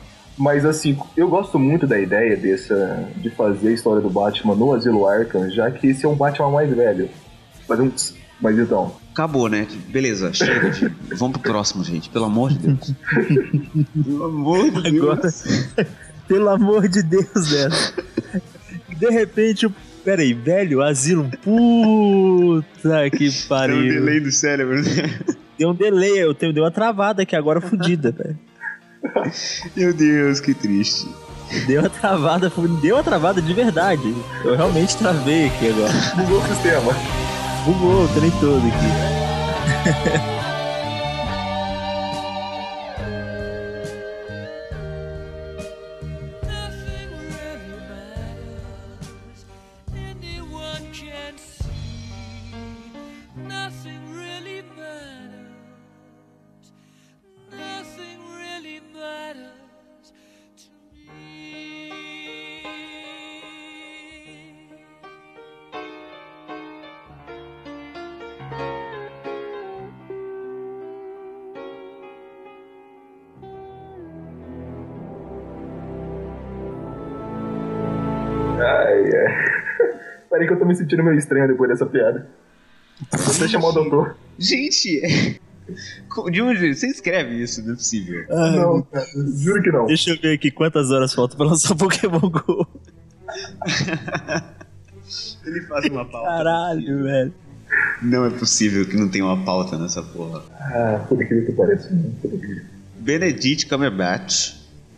Mas 0.40 0.64
assim, 0.64 0.96
eu 1.14 1.28
gosto 1.28 1.58
muito 1.58 1.86
da 1.86 2.00
ideia 2.00 2.34
dessa, 2.34 3.06
de 3.18 3.28
fazer 3.28 3.68
a 3.68 3.72
história 3.72 4.00
do 4.00 4.08
Batman 4.08 4.54
no 4.56 4.72
Asilo 4.72 5.06
Arkham, 5.06 5.50
já 5.50 5.70
que 5.70 5.88
esse 5.88 6.06
é 6.06 6.08
um 6.08 6.16
Batman 6.16 6.50
mais 6.50 6.74
velho. 6.74 7.10
Mas, 7.68 7.78
um, 7.78 7.92
mas 8.40 8.58
então, 8.58 8.96
Acabou, 9.12 9.48
né? 9.50 9.66
Beleza, 9.88 10.32
chega 10.32 10.70
de... 10.70 10.88
Vamos 11.16 11.38
pro 11.38 11.50
próximo, 11.52 11.84
gente. 11.84 12.08
Pelo 12.08 12.24
amor 12.24 12.50
de 12.52 12.58
Deus. 12.58 12.94
Pelo 14.02 14.24
amor 14.24 14.70
de 14.82 14.96
Agora- 14.98 15.30
pelo 16.26 16.48
amor 16.48 16.88
de 16.88 17.02
Deus, 17.02 17.50
velho. 17.50 17.74
De 18.96 19.10
repente, 19.10 19.66
o- 19.66 19.74
pera 20.02 20.22
aí, 20.22 20.32
velho, 20.32 20.80
asilo, 20.80 21.28
puta 21.42 23.10
que 23.10 23.30
pariu. 23.46 24.22
do 24.22 24.30
cérebro, 24.32 24.76
né? 24.82 25.20
Deu 25.58 25.70
um 25.70 25.74
delay, 25.74 26.22
eu 26.22 26.32
tenho, 26.32 26.52
deu 26.54 26.62
uma 26.64 26.70
travada 26.70 27.22
aqui 27.22 27.36
agora 27.36 27.60
fudida, 27.60 28.10
velho. 28.10 28.38
Meu 29.76 29.92
Deus, 29.92 30.40
que 30.40 30.54
triste. 30.54 31.08
Deu 31.66 31.80
uma 31.80 31.90
travada, 31.90 32.52
deu 32.80 32.96
uma 32.96 33.02
travada 33.02 33.42
de 33.42 33.52
verdade. 33.52 34.14
Eu 34.44 34.56
realmente 34.56 34.96
travei 34.96 35.46
aqui 35.46 35.68
agora. 35.68 35.92
mudou 36.16 36.40
o 36.40 36.46
sistema. 36.46 36.92
Bugou 37.64 38.04
o 38.04 38.08
trem 38.08 38.30
todo 38.40 38.62
aqui. 38.66 40.30
sentindo 80.90 81.04
meio 81.04 81.18
estranho 81.18 81.48
depois 81.48 81.70
dessa 81.70 81.86
piada. 81.86 82.28
Vou 83.12 83.34
até 83.34 83.48
chamar 83.48 83.68
o 83.68 83.72
doutor. 83.72 84.16
Gente, 84.38 85.00
é- 85.04 85.36
de 86.30 86.42
onde 86.42 86.74
você 86.74 86.88
escreve 86.88 87.42
isso? 87.42 87.62
Não 87.64 87.72
é 87.72 87.76
possível. 87.76 88.24
Não, 88.28 88.82
cara, 88.82 89.06
juro 89.36 89.62
que 89.62 89.70
não. 89.70 89.86
Deixa 89.86 90.10
eu 90.10 90.20
ver 90.20 90.34
aqui 90.34 90.50
quantas 90.50 90.90
horas 90.90 91.14
faltam 91.14 91.36
pra 91.36 91.46
lançar 91.46 91.74
Pokémon 91.76 92.18
GO. 92.20 92.66
Ele 95.46 95.60
faz 95.62 95.86
uma 95.86 96.04
pauta. 96.04 96.28
Caralho, 96.28 97.02
velho. 97.04 97.32
Não 98.02 98.26
é 98.26 98.30
possível 98.30 98.86
que 98.86 98.96
não 98.96 99.08
tenha 99.08 99.24
uma 99.24 99.44
pauta 99.44 99.78
nessa 99.78 100.02
porra. 100.02 100.42
Ah, 100.58 101.04
por 101.08 101.22
aquilo 101.22 101.46
que? 101.46 101.52
Por 101.52 101.72
aquilo. 101.72 102.60
Benedict 102.98 103.66
Cumberbatch, 103.66 104.54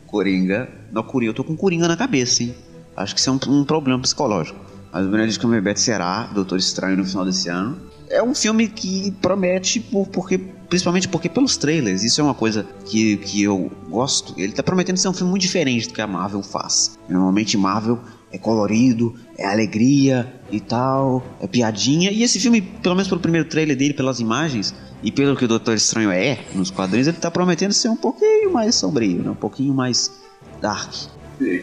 Coringa. 0.07 0.68
Não, 0.90 1.02
Coringa, 1.02 1.31
eu 1.31 1.35
tô 1.35 1.44
com 1.44 1.57
Coringa 1.57 1.87
na 1.87 1.96
cabeça, 1.96 2.42
hein? 2.42 2.55
Acho 2.96 3.14
que 3.14 3.20
isso 3.20 3.31
é 3.31 3.33
um, 3.33 3.61
um 3.61 3.64
problema 3.64 4.00
psicológico. 4.00 4.59
Mas 4.92 5.07
o 5.07 5.09
Benedict 5.11 5.40
Cumberbatch 5.40 5.78
será 5.78 6.24
Doutor 6.35 6.59
Estranho 6.59 6.96
no 6.96 7.05
final 7.05 7.24
desse 7.24 7.48
ano. 7.48 7.78
É 8.11 8.22
um 8.22 8.35
filme 8.35 8.68
que 8.68 9.11
promete, 9.22 9.81
por, 9.81 10.07
porque, 10.09 10.37
principalmente 10.37 11.09
porque 11.09 11.31
pelos 11.31 11.57
trailers, 11.57 12.05
isso 12.05 12.20
é 12.20 12.24
uma 12.24 12.35
coisa 12.35 12.66
que, 12.85 13.16
que 13.16 13.42
eu 13.42 13.72
gosto. 13.88 14.35
Ele 14.37 14.52
tá 14.52 14.62
prometendo 14.62 14.98
ser 14.98 15.09
um 15.09 15.14
filme 15.14 15.31
muito 15.31 15.42
diferente 15.42 15.88
do 15.88 15.94
que 15.94 16.02
a 16.02 16.07
Marvel 16.07 16.42
faz. 16.42 16.98
Normalmente 17.09 17.57
Marvel 17.57 17.98
é 18.31 18.37
colorido, 18.37 19.14
é 19.38 19.46
alegria 19.46 20.31
e 20.50 20.61
tal, 20.61 21.24
é 21.40 21.46
piadinha. 21.46 22.11
E 22.11 22.22
esse 22.22 22.38
filme, 22.38 22.61
pelo 22.61 22.94
menos 22.94 23.09
pelo 23.09 23.20
primeiro 23.20 23.48
trailer 23.48 23.76
dele, 23.76 23.94
pelas 23.94 24.20
imagens, 24.20 24.74
e 25.02 25.11
pelo 25.11 25.35
que 25.35 25.44
o 25.44 25.48
Doutor 25.48 25.74
Estranho 25.74 26.11
é 26.11 26.38
nos 26.55 26.70
quadrinhos, 26.70 27.09
ele 27.09 27.16
tá 27.16 27.31
prometendo 27.31 27.72
ser 27.72 27.88
um 27.88 27.96
pouquinho 27.96 28.52
mais 28.52 28.74
sombrio, 28.74 29.22
né? 29.22 29.31
um 29.31 29.35
pouquinho 29.35 29.74
mais 29.74 30.12
dark. 30.61 30.92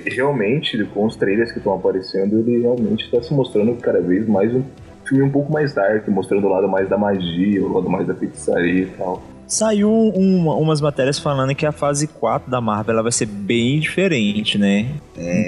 Realmente, 0.05 0.83
com 0.93 1.05
os 1.05 1.15
trailers 1.15 1.51
que 1.51 1.57
estão 1.57 1.73
aparecendo, 1.73 2.39
ele 2.39 2.61
realmente 2.61 3.05
está 3.05 3.21
se 3.21 3.33
mostrando 3.33 3.73
cada 3.75 4.01
vez 4.01 4.27
mais 4.27 4.53
um 4.53 4.63
filme 5.07 5.23
um 5.23 5.29
pouco 5.31 5.51
mais 5.51 5.73
dark, 5.73 6.07
mostrando 6.09 6.45
o 6.45 6.49
lado 6.49 6.67
mais 6.67 6.87
da 6.87 6.97
magia, 6.97 7.63
o 7.63 7.73
lado 7.73 7.89
mais 7.89 8.05
da 8.07 8.13
feitiçaria 8.13 8.83
e 8.83 8.85
tal. 8.85 9.21
Saiu 9.47 9.89
um- 9.89 10.47
umas 10.47 10.79
matérias 10.79 11.17
falando 11.17 11.55
que 11.55 11.65
a 11.65 11.71
fase 11.71 12.05
4 12.05 12.51
da 12.51 12.61
Marvel 12.61 12.93
ela 12.93 13.01
vai 13.01 13.11
ser 13.11 13.25
bem 13.25 13.79
diferente, 13.79 14.59
né? 14.59 14.87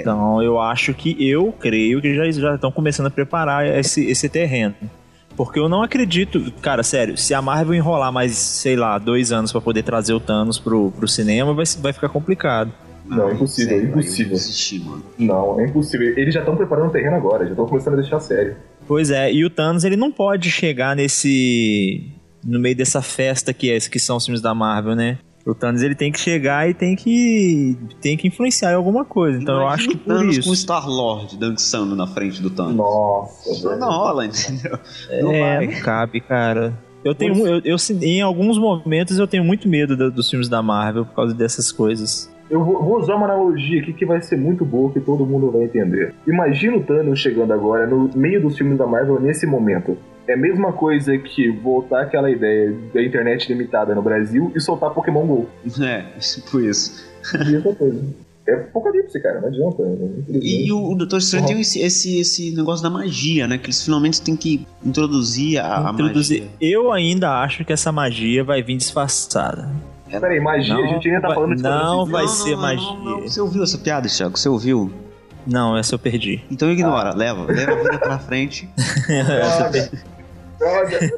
Então 0.00 0.42
eu 0.42 0.60
acho 0.60 0.92
que, 0.92 1.14
eu 1.24 1.52
creio 1.52 2.00
que 2.00 2.12
já 2.12 2.28
já 2.32 2.54
estão 2.56 2.72
começando 2.72 3.06
a 3.06 3.10
preparar 3.10 3.64
esse, 3.78 4.04
esse 4.10 4.28
terreno. 4.28 4.74
Porque 5.36 5.58
eu 5.60 5.68
não 5.68 5.82
acredito, 5.82 6.52
cara, 6.60 6.82
sério, 6.82 7.16
se 7.16 7.32
a 7.32 7.40
Marvel 7.40 7.74
enrolar 7.74 8.12
mais, 8.12 8.32
sei 8.32 8.74
lá, 8.76 8.98
dois 8.98 9.30
anos 9.32 9.52
pra 9.52 9.60
poder 9.60 9.82
trazer 9.84 10.12
o 10.12 10.20
Thanos 10.20 10.58
pro, 10.58 10.90
pro 10.90 11.06
cinema, 11.08 11.54
vai, 11.54 11.64
vai 11.80 11.92
ficar 11.92 12.08
complicado. 12.08 12.72
Não, 13.16 13.28
é 13.28 13.32
impossível, 13.34 13.70
sério, 13.70 13.86
é 13.86 13.90
impossível. 13.90 15.02
Não, 15.18 15.60
é 15.60 15.66
impossível. 15.66 16.18
Eles 16.18 16.32
já 16.34 16.40
estão 16.40 16.56
preparando 16.56 16.88
o 16.88 16.90
terreno 16.92 17.16
agora, 17.16 17.44
já 17.44 17.50
estão 17.50 17.66
começando 17.66 17.94
a 17.94 17.96
deixar 18.00 18.20
sério. 18.20 18.56
Pois 18.86 19.10
é, 19.10 19.32
e 19.32 19.44
o 19.44 19.50
Thanos 19.50 19.84
ele 19.84 19.96
não 19.96 20.10
pode 20.10 20.50
chegar 20.50 20.96
nesse. 20.96 22.10
no 22.44 22.58
meio 22.58 22.76
dessa 22.76 23.00
festa 23.02 23.52
que, 23.52 23.70
é, 23.70 23.78
que 23.78 23.98
são 23.98 24.16
os 24.16 24.24
filmes 24.24 24.40
da 24.42 24.54
Marvel, 24.54 24.94
né? 24.96 25.18
O 25.44 25.54
Thanos 25.54 25.82
ele 25.82 25.94
tem 25.96 26.12
que 26.12 26.20
chegar 26.20 26.68
e 26.70 26.74
tem 26.74 26.94
que. 26.94 27.76
tem 28.00 28.16
que 28.16 28.28
influenciar 28.28 28.72
em 28.72 28.74
alguma 28.76 29.04
coisa. 29.04 29.40
Então 29.40 29.56
eu 29.60 29.66
acho 29.66 29.84
Imagina 29.84 29.92
que 29.92 29.96
o 29.96 30.04
por 30.04 30.14
Thanos 30.16 30.36
isso. 30.38 30.46
com 30.48 30.52
o 30.52 30.56
Star-Lord 30.56 31.36
dançando 31.36 31.96
na 31.96 32.06
frente 32.06 32.40
do 32.40 32.48
Thanos. 32.50 32.76
Nossa, 32.76 33.50
Isso 33.52 33.68
velho. 33.68 33.80
não 33.80 33.88
rola, 33.88 34.26
entendeu? 34.26 34.78
Não 35.20 35.32
é, 35.32 35.56
vai. 35.58 35.66
não 35.66 35.80
cabe, 35.80 36.20
cara. 36.20 36.72
Eu 37.04 37.12
tenho, 37.16 37.34
eu, 37.44 37.60
eu, 37.64 37.76
em 38.00 38.22
alguns 38.22 38.56
momentos 38.56 39.18
eu 39.18 39.26
tenho 39.26 39.42
muito 39.42 39.68
medo 39.68 39.96
do- 39.96 40.12
dos 40.12 40.30
filmes 40.30 40.48
da 40.48 40.62
Marvel 40.62 41.04
por 41.04 41.14
causa 41.16 41.34
dessas 41.34 41.72
coisas. 41.72 42.30
Eu 42.52 42.62
vou, 42.62 43.00
usar 43.00 43.14
uma 43.14 43.24
analogia 43.24 43.80
aqui 43.80 43.94
que 43.94 44.04
vai 44.04 44.20
ser 44.20 44.36
muito 44.36 44.62
boa, 44.62 44.92
que 44.92 45.00
todo 45.00 45.24
mundo 45.24 45.50
vai 45.50 45.64
entender. 45.64 46.12
Imagina 46.26 46.76
o 46.76 46.82
Thanos 46.82 47.18
chegando 47.18 47.50
agora 47.50 47.86
no 47.86 48.10
meio 48.14 48.42
dos 48.42 48.58
filmes 48.58 48.76
da 48.76 48.86
Marvel 48.86 49.18
nesse 49.18 49.46
momento. 49.46 49.96
É 50.28 50.34
a 50.34 50.36
mesma 50.36 50.70
coisa 50.70 51.16
que 51.16 51.48
voltar 51.50 52.02
aquela 52.02 52.30
ideia 52.30 52.76
da 52.92 53.02
internet 53.02 53.50
limitada 53.50 53.94
no 53.94 54.02
Brasil 54.02 54.52
e 54.54 54.60
soltar 54.60 54.90
Pokémon 54.90 55.26
GO. 55.26 55.48
É, 55.82 56.02
tipo 56.20 56.60
isso. 56.60 57.02
Mesma 57.38 57.74
coisa. 57.74 58.04
É 58.46 58.54
apocalipse, 58.54 59.18
cara, 59.22 59.40
não 59.40 59.48
adianta. 59.48 59.82
né? 59.82 60.08
E 60.28 60.70
o, 60.70 60.92
o 60.92 60.94
Doutor 60.94 61.18
Estranho 61.20 61.46
tem 61.46 61.60
esse, 61.60 61.80
esse, 61.80 62.18
esse 62.18 62.54
negócio 62.54 62.82
da 62.82 62.90
magia, 62.90 63.48
né? 63.48 63.56
Que 63.56 63.66
eles 63.66 63.82
finalmente 63.82 64.20
têm 64.20 64.36
que 64.36 64.66
introduzir 64.84 65.58
a, 65.58 65.88
a 65.88 65.92
Introduzir. 65.92 66.42
magia. 66.42 66.56
Eu 66.60 66.92
ainda 66.92 67.40
acho 67.40 67.64
que 67.64 67.72
essa 67.72 67.90
magia 67.90 68.44
vai 68.44 68.62
vir 68.62 68.76
disfarçada. 68.76 69.70
Peraí, 70.20 70.40
magia, 70.40 70.74
a 70.76 70.86
gente 70.86 71.08
ainda 71.08 71.20
tá 71.28 71.34
falando 71.34 71.56
de 71.56 71.62
não 71.62 71.70
Esquadrão 71.70 72.06
vai 72.06 72.28
ser 72.28 72.50
não, 72.52 72.60
magia. 72.62 72.86
não, 72.86 73.04
não. 73.04 73.20
Você 73.22 73.40
ouviu 73.40 73.62
essa 73.62 73.78
piada, 73.78 74.08
Thiago? 74.08 74.38
Você 74.38 74.48
ouviu? 74.48 74.92
Não, 75.46 75.76
essa 75.76 75.94
eu 75.94 75.98
perdi. 75.98 76.40
Então 76.50 76.70
ignora, 76.70 77.14
leva, 77.14 77.44
leva 77.50 77.72
a 77.72 77.76
vida 77.82 77.98
pra 77.98 78.18
frente. 78.18 78.68
Droga. 79.08 79.90
Droga. 80.58 81.10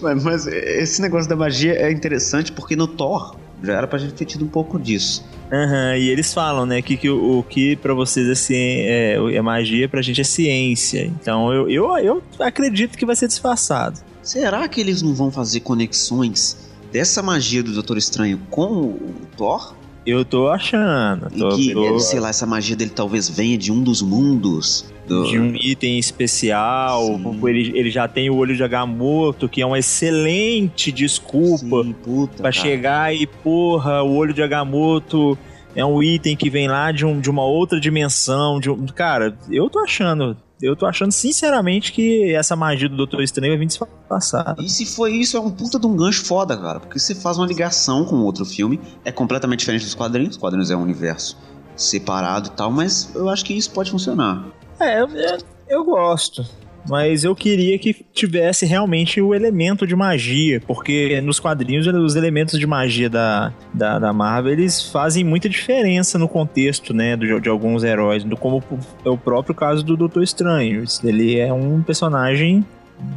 Mas, 0.00 0.22
mas 0.24 0.46
esse 0.46 1.00
negócio 1.02 1.28
da 1.28 1.36
magia 1.36 1.72
é 1.74 1.90
interessante 1.90 2.52
porque 2.52 2.76
no 2.76 2.86
Thor 2.86 3.36
já 3.62 3.74
era 3.74 3.86
pra 3.86 3.98
gente 3.98 4.12
ter 4.14 4.24
tido 4.26 4.44
um 4.44 4.48
pouco 4.48 4.78
disso. 4.78 5.24
Aham, 5.52 5.96
e 5.96 6.08
eles 6.08 6.32
falam, 6.34 6.66
né, 6.66 6.82
que, 6.82 6.96
que 6.96 7.08
o, 7.08 7.38
o 7.38 7.42
que 7.42 7.76
pra 7.76 7.94
vocês 7.94 8.28
é, 8.28 8.34
cien- 8.34 8.86
é, 8.86 9.14
é 9.36 9.42
magia, 9.42 9.88
pra 9.88 10.02
gente 10.02 10.20
é 10.20 10.24
ciência. 10.24 11.04
Então 11.06 11.52
eu, 11.52 11.68
eu, 11.70 11.96
eu 11.98 12.22
acredito 12.40 12.96
que 12.98 13.06
vai 13.06 13.16
ser 13.16 13.26
disfarçado. 13.28 14.00
Será 14.22 14.66
que 14.68 14.80
eles 14.80 15.00
não 15.02 15.14
vão 15.14 15.30
fazer 15.30 15.60
conexões 15.60 16.63
dessa 16.94 17.20
magia 17.20 17.60
do 17.60 17.72
Doutor 17.72 17.98
Estranho 17.98 18.40
com 18.48 18.70
o 18.70 19.00
Thor? 19.36 19.74
Eu 20.06 20.24
tô 20.24 20.48
achando. 20.48 21.26
E 21.34 21.38
Tô, 21.40 21.48
que, 21.56 21.72
tô- 21.72 21.98
sei 21.98 22.20
lá, 22.20 22.28
essa 22.28 22.46
magia 22.46 22.76
dele 22.76 22.92
talvez 22.94 23.28
venha 23.28 23.58
de 23.58 23.72
um 23.72 23.82
dos 23.82 24.00
mundos. 24.00 24.84
Do... 25.08 25.24
de 25.26 25.38
um 25.38 25.54
item 25.56 25.98
especial. 25.98 27.04
Sim. 27.06 27.40
Ele, 27.48 27.72
ele 27.76 27.90
já 27.90 28.06
tem 28.06 28.30
o 28.30 28.36
olho 28.36 28.54
de 28.54 28.62
Agamotto, 28.62 29.48
que 29.48 29.60
é 29.60 29.66
uma 29.66 29.78
excelente 29.78 30.92
desculpa 30.92 31.82
Sim, 31.82 31.92
puta, 32.04 32.34
pra 32.42 32.52
cara. 32.52 32.52
chegar 32.52 33.14
e, 33.14 33.26
porra, 33.26 34.02
o 34.02 34.14
olho 34.14 34.32
de 34.32 34.42
Agamotto 34.42 35.36
é 35.74 35.84
um 35.84 36.00
item 36.02 36.36
que 36.36 36.48
vem 36.48 36.68
lá 36.68 36.92
de, 36.92 37.04
um, 37.04 37.18
de 37.20 37.28
uma 37.28 37.42
outra 37.44 37.80
dimensão. 37.80 38.60
De 38.60 38.70
um... 38.70 38.86
Cara, 38.86 39.36
eu 39.50 39.68
tô 39.68 39.80
achando. 39.80 40.36
Eu 40.64 40.74
tô 40.74 40.86
achando 40.86 41.12
sinceramente 41.12 41.92
que 41.92 42.32
essa 42.34 42.56
magia 42.56 42.88
do 42.88 42.96
Doutor 42.96 43.22
Estranho 43.22 43.52
vai 43.52 43.58
vir 43.58 43.66
disfarçada. 43.66 44.62
E 44.62 44.68
se 44.68 44.86
foi 44.86 45.12
isso, 45.12 45.36
é 45.36 45.40
um 45.40 45.50
puta 45.50 45.78
de 45.78 45.86
um 45.86 45.94
gancho 45.96 46.24
foda, 46.24 46.56
cara. 46.56 46.80
Porque 46.80 46.98
você 46.98 47.14
faz 47.14 47.36
uma 47.38 47.46
ligação 47.46 48.04
com 48.04 48.16
outro 48.22 48.44
filme, 48.44 48.80
é 49.04 49.12
completamente 49.12 49.60
diferente 49.60 49.84
dos 49.84 49.94
quadrinhos. 49.94 50.36
Os 50.36 50.40
quadrinhos 50.40 50.70
é 50.70 50.76
um 50.76 50.82
universo 50.82 51.36
separado 51.76 52.48
e 52.48 52.52
tal, 52.52 52.70
mas 52.70 53.10
eu 53.14 53.28
acho 53.28 53.44
que 53.44 53.52
isso 53.52 53.70
pode 53.72 53.90
funcionar. 53.90 54.46
É, 54.80 55.00
eu, 55.02 55.08
eu- 55.08 55.38
eu 55.68 55.84
gosto. 55.84 56.44
Mas 56.88 57.24
eu 57.24 57.34
queria 57.34 57.78
que 57.78 57.94
tivesse 58.12 58.66
realmente 58.66 59.20
o 59.20 59.34
elemento 59.34 59.86
de 59.86 59.96
magia, 59.96 60.60
porque 60.66 61.20
nos 61.20 61.40
quadrinhos 61.40 61.86
os 61.86 62.16
elementos 62.16 62.58
de 62.58 62.66
magia 62.66 63.08
da, 63.08 63.52
da, 63.72 63.98
da 63.98 64.12
Marvel 64.12 64.52
eles 64.52 64.82
fazem 64.90 65.24
muita 65.24 65.48
diferença 65.48 66.18
no 66.18 66.28
contexto, 66.28 66.92
né, 66.92 67.16
do, 67.16 67.40
de 67.40 67.48
alguns 67.48 67.84
heróis, 67.84 68.22
do, 68.24 68.36
como 68.36 68.62
é 69.04 69.08
o 69.08 69.16
próprio 69.16 69.54
caso 69.54 69.82
do 69.82 69.96
Doutor 69.96 70.22
Estranho. 70.22 70.84
Ele 71.02 71.38
é 71.38 71.52
um 71.52 71.82
personagem 71.82 72.64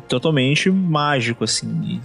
totalmente 0.07 0.69
mágico, 0.69 1.43
assim. 1.43 1.99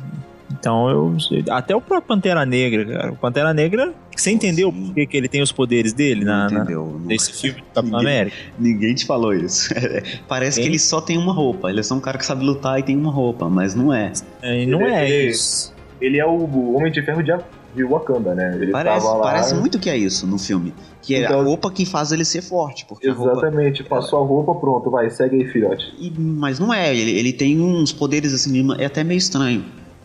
Então 0.62 0.88
eu. 0.88 1.16
Até 1.51 1.75
o 1.75 1.81
próprio 1.81 2.07
Pantera 2.07 2.46
Negra, 2.46 2.85
cara. 2.87 3.12
O 3.12 3.16
Pantera 3.16 3.53
Negra, 3.53 3.92
você 4.16 4.31
entendeu 4.31 4.70
Sim. 4.70 4.87
por 4.87 4.94
que, 4.94 5.07
que 5.09 5.16
ele 5.16 5.27
tem 5.29 5.42
os 5.42 5.51
poderes 5.51 5.92
dele 5.92 6.25
na, 6.25 6.48
na- 6.48 6.61
Entendeu? 6.61 6.87
Não- 6.87 7.01
nesse 7.01 7.33
filme 7.33 7.59
do 7.61 7.64
Capitão 7.64 7.83
Ninguém- 7.98 7.98
América? 8.01 8.37
Ninguém 8.61 8.94
te 8.94 9.05
falou 9.05 9.35
isso. 9.35 9.70
Parece 10.29 10.61
Hein? 10.61 10.64
que 10.66 10.70
ele 10.70 10.79
só 10.79 11.01
tem 11.01 11.18
uma 11.18 11.33
roupa. 11.33 11.68
Ele 11.68 11.81
é 11.81 11.83
só 11.83 11.96
um 11.96 12.01
cara 12.01 12.16
que 12.16 12.25
sabe 12.25 12.44
lutar 12.44 12.79
e 12.79 12.85
tem 12.85 12.96
uma 12.96 13.11
roupa, 13.11 13.48
mas 13.48 13.75
não 13.75 13.92
é. 13.92 14.12
É, 14.40 14.64
não 14.66 14.83
Ele- 14.83 14.94
é 14.94 15.11
ele- 15.11 15.31
isso. 15.31 15.75
Ele 16.01 16.18
é 16.20 16.25
o 16.27 16.75
Homem 16.77 16.92
de 16.92 17.03
Ferro 17.03 17.22
de, 17.25 17.33
de 17.75 17.83
Wakanda, 17.85 18.33
né? 18.33 18.57
Ele 18.61 18.70
Parece, 18.70 19.05
tava 19.05 19.16
lá. 19.18 19.22
parece 19.25 19.55
muito 19.57 19.81
que 19.81 19.90
é 19.90 19.96
isso 19.96 20.29
no 20.29 20.38
filme. 20.38 20.72
Que 21.01 21.16
é 21.16 21.22
a 21.22 21.25
Então- 21.25 21.42
roupa 21.44 21.72
que 21.72 21.85
faz 21.85 22.12
ele 22.12 22.25
ser 22.25 22.42
forte. 22.42 22.85
Porque 22.87 23.09
a 23.09 23.12
roupa. 23.12 23.33
Exatamente, 23.33 23.83
passou 23.83 24.22
a 24.22 24.25
roupa, 24.25 24.55
pronto, 24.55 24.88
vai, 24.92 25.11
segue 25.11 25.42
aí, 25.42 25.48
filhote. 25.48 25.92
E- 25.98 26.12
mas 26.16 26.61
não 26.61 26.72
é, 26.72 26.94
ele, 26.96 27.11
ele 27.18 27.33
tem 27.33 27.61
uns 27.61 27.92
poderes 27.92 28.33
assim, 28.33 28.64
é 28.79 28.85
até 28.87 29.03
meio 29.03 29.18
estranho. 29.18 29.64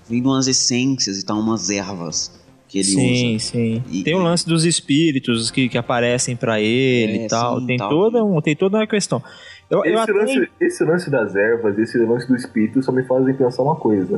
Vem 0.09 0.21
de 0.21 0.27
umas 0.27 0.47
essências 0.47 1.19
e 1.19 1.25
tal, 1.25 1.39
umas 1.39 1.69
ervas 1.69 2.31
que 2.67 2.79
ele 2.79 2.83
sim, 2.87 3.35
usa. 3.35 3.45
sim. 3.45 3.83
E- 3.91 4.03
tem 4.03 4.15
o 4.15 4.19
lance 4.19 4.45
dos 4.47 4.65
espíritos 4.65 5.49
que, 5.51 5.69
que 5.69 5.77
aparecem 5.77 6.35
pra 6.35 6.59
ele 6.59 7.19
É, 7.19 7.25
e 7.25 7.27
tal. 7.27 7.59
sim, 7.59 7.65
tem, 7.65 7.77
tal. 7.77 7.89
Toda 7.89 8.23
um, 8.23 8.41
tem 8.41 8.55
toda 8.55 8.77
uma 8.77 8.87
questão. 8.87 9.21
Eu, 9.69 9.83
eu 9.85 9.93
Esse 9.93 10.01
até- 10.03 10.13
lance, 10.13 10.49
esse 10.61 10.83
lance 10.83 11.09
das 11.09 11.35
ervas, 11.35 11.77
esse 11.77 11.97
lance 11.99 12.27
do 12.27 12.35
espírito 12.35 12.81
só 12.83 12.91
me 12.91 13.03
fazem 13.03 13.33
pensar 13.33 13.63
uma 13.63 13.75
coisa. 13.75 14.17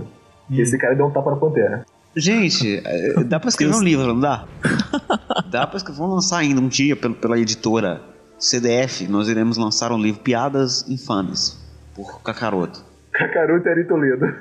Hum. 0.50 0.56
Esse 0.60 0.78
cara 0.78 0.96
deu 0.96 1.06
um 1.08 1.12
tapa 1.12 1.32
na 1.32 1.38
pantera. 1.38 1.86
Gente, 2.16 2.82
é, 2.84 3.24
dá 3.24 3.40
pra 3.40 3.50
escrever 3.50 3.76
um 3.76 3.84
livro, 3.84 4.08
não 4.08 4.20
dá? 4.20 4.48
dá 5.50 5.68
pra 5.68 5.78
escrever. 5.78 6.00
Vamos 6.00 6.16
lançar 6.16 6.38
ainda 6.40 6.60
um 6.60 6.68
dia 6.68 6.96
pela 6.96 7.40
editora 7.40 8.02
CDF. 8.40 9.08
Nós 9.08 9.28
iremos 9.30 9.58
lançar 9.58 9.92
um 9.92 9.98
livro 10.02 10.22
Piadas 10.22 10.88
Infames 10.90 11.58
por 11.96 12.22
Kakaroto. 12.22 12.84
Kakaroto 13.20 13.68
e 13.68 13.72
Ari 13.72 13.84
Toledo. 13.84 14.26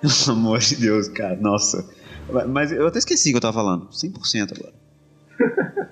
Pelo 0.00 0.36
amor 0.36 0.58
de 0.58 0.74
Deus, 0.76 1.08
cara, 1.08 1.36
nossa. 1.36 1.88
Mas 2.48 2.72
eu 2.72 2.86
até 2.86 2.98
esqueci 2.98 3.28
o 3.28 3.32
que 3.32 3.36
eu 3.36 3.40
tava 3.40 3.54
falando. 3.54 3.88
100% 3.90 4.58
agora. 4.58 4.74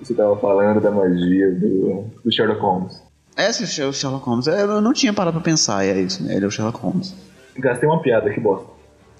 Você 0.00 0.14
tava 0.14 0.38
falando 0.38 0.80
da 0.80 0.92
magia 0.92 1.52
do, 1.52 2.04
do 2.24 2.32
Sherlock 2.32 2.60
Holmes. 2.60 3.02
É 3.36 3.48
o 3.50 3.92
Sherlock 3.92 4.24
Holmes. 4.24 4.46
Eu 4.46 4.80
não 4.80 4.92
tinha 4.92 5.12
parado 5.12 5.34
pra 5.34 5.44
pensar, 5.44 5.84
e 5.84 5.90
é 5.90 6.00
isso, 6.00 6.22
né? 6.22 6.36
Ele 6.36 6.44
é 6.44 6.48
o 6.48 6.50
Sherlock 6.50 6.78
Holmes. 6.78 7.12
Gastei 7.56 7.88
uma 7.88 8.00
piada, 8.00 8.30
que 8.30 8.38
bosta. 8.38 8.70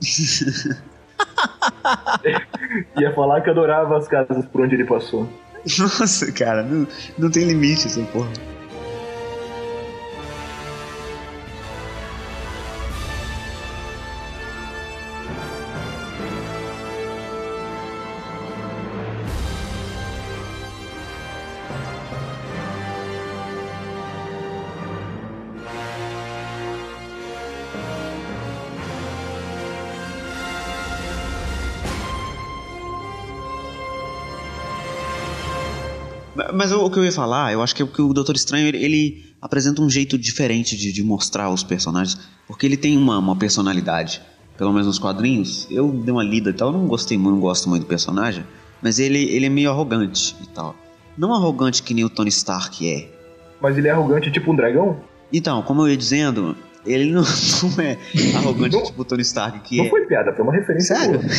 Ia 2.96 3.12
falar 3.14 3.40
que 3.40 3.50
adorava 3.50 3.98
as 3.98 4.06
casas 4.06 4.46
por 4.46 4.60
onde 4.60 4.76
ele 4.76 4.84
passou. 4.84 5.28
Nossa, 5.76 6.30
cara, 6.30 6.62
não, 6.62 6.86
não 7.18 7.28
tem 7.28 7.44
limite 7.44 7.86
essa 7.86 8.00
porra. 8.12 8.30
O, 36.88 36.90
que 36.90 36.98
eu 36.98 37.04
ia 37.04 37.12
falar, 37.12 37.52
eu 37.52 37.62
acho 37.62 37.74
que, 37.74 37.82
é 37.82 37.86
que 37.86 38.02
o 38.02 38.12
Doutor 38.12 38.34
Estranho 38.34 38.66
ele, 38.66 38.78
ele 38.78 39.34
apresenta 39.40 39.80
um 39.80 39.88
jeito 39.88 40.18
diferente 40.18 40.76
de, 40.76 40.92
de 40.92 41.02
mostrar 41.02 41.50
os 41.50 41.62
personagens, 41.62 42.18
porque 42.46 42.66
ele 42.66 42.76
tem 42.76 42.96
uma, 42.96 43.18
uma 43.18 43.36
personalidade, 43.36 44.20
pelo 44.56 44.72
menos 44.72 44.86
nos 44.86 44.98
quadrinhos. 44.98 45.66
Eu 45.70 45.90
dei 45.90 46.12
uma 46.12 46.24
lida 46.24 46.50
e 46.50 46.52
tal, 46.52 46.68
eu 46.72 46.78
não 46.78 46.86
gostei 46.86 47.16
muito, 47.16 47.34
não 47.34 47.40
gosto 47.40 47.68
muito 47.68 47.84
do 47.84 47.88
personagem, 47.88 48.44
mas 48.82 48.98
ele, 48.98 49.22
ele 49.24 49.46
é 49.46 49.48
meio 49.48 49.70
arrogante 49.70 50.34
e 50.42 50.46
tal. 50.48 50.74
Não 51.16 51.34
arrogante 51.34 51.82
que 51.82 51.94
nem 51.94 52.04
o 52.04 52.10
Tony 52.10 52.28
Stark 52.28 52.88
é. 52.88 53.10
Mas 53.60 53.76
ele 53.76 53.88
é 53.88 53.90
arrogante 53.90 54.30
tipo 54.30 54.52
um 54.52 54.56
dragão? 54.56 55.00
Então, 55.32 55.62
como 55.62 55.82
eu 55.82 55.88
ia 55.88 55.96
dizendo, 55.96 56.56
ele 56.92 57.12
não, 57.12 57.22
não 57.76 57.84
é 57.84 57.96
arrogante 58.36 58.76
Não- 58.76 58.82
tipo 58.84 59.02
o 59.02 59.04
Tony 59.04 59.22
Stark, 59.22 59.60
que 59.60 59.76
Não 59.78 59.84
é. 59.86 59.88
foi 59.90 60.06
piada, 60.06 60.32
foi 60.34 60.44
uma 60.44 60.52
referência. 60.54 60.96
Sério? 60.96 61.18
boa. 61.20 61.30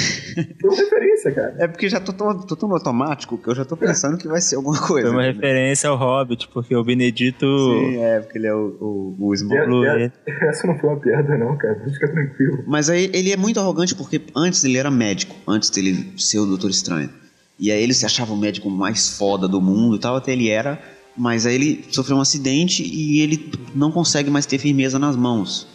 Foi 0.62 0.70
uma 0.70 0.78
referência, 0.78 1.32
cara. 1.32 1.56
É 1.60 1.68
porque 1.68 1.90
já 1.90 2.00
tô 2.00 2.14
tão, 2.14 2.38
tô 2.40 2.56
tão 2.56 2.72
automático 2.72 3.38
que 3.38 3.48
eu 3.50 3.56
já 3.56 3.66
tô 3.66 3.76
pensando 3.78 4.18
que 4.18 4.28
vai 4.28 4.42
ser 4.42 4.56
alguma 4.56 4.80
coisa. 4.80 5.08
Foi 5.08 5.16
uma 5.16 5.24
entendeu? 5.28 5.42
referência 5.50 5.90
ao 5.90 5.98
Hobbit, 5.98 6.48
porque 6.54 6.76
o 6.76 6.84
Benedito. 6.84 7.46
Sim, 7.46 7.98
é, 8.04 8.20
porque 8.20 8.38
ele 8.38 8.48
é 8.48 8.54
o, 8.54 9.16
o, 9.20 9.28
o 9.28 9.34
Smaug. 9.34 9.58
É, 9.62 9.66
Blue, 9.66 9.86
é- 9.86 9.98
né? 10.00 10.12
essa 10.50 10.68
não 10.68 10.78
foi 10.78 10.90
uma 10.90 11.00
piada, 11.00 11.38
não, 11.38 11.58
cara. 11.58 11.80
Fica 11.94 12.08
tranquilo. 12.12 12.64
Mas 12.68 12.90
aí 12.90 13.10
ele 13.14 13.32
é 13.32 13.38
muito 13.38 13.60
arrogante 13.60 13.96
porque 13.96 14.22
antes 14.36 14.64
ele 14.64 14.78
era 14.78 14.90
médico, 14.92 15.36
antes 15.48 15.70
dele 15.70 16.14
ser 16.18 16.40
o 16.40 16.46
Doutor 16.46 16.70
Estranho. 16.70 17.10
E 17.60 17.72
aí 17.72 17.84
ele 17.84 17.94
se 17.94 18.06
achava 18.06 18.32
o 18.34 18.38
médico 18.38 18.70
mais 18.70 19.18
foda 19.18 19.46
do 19.48 19.60
mundo 19.60 19.96
e 19.98 20.00
tal, 20.00 20.16
até 20.16 20.32
ele 20.32 20.50
era. 20.50 20.80
Mas 21.20 21.46
aí 21.46 21.54
ele 21.56 21.86
sofreu 21.92 22.16
um 22.18 22.22
acidente 22.22 22.82
e 22.82 23.20
ele 23.20 23.52
não 23.76 23.92
consegue 23.92 24.30
mais 24.32 24.46
ter 24.46 24.58
firmeza 24.58 24.98
nas 24.98 25.16
mãos. 25.18 25.68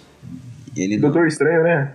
Ele 0.74 0.96
não, 0.96 1.02
Doutor 1.10 1.28
Estranho, 1.28 1.62
né? 1.62 1.92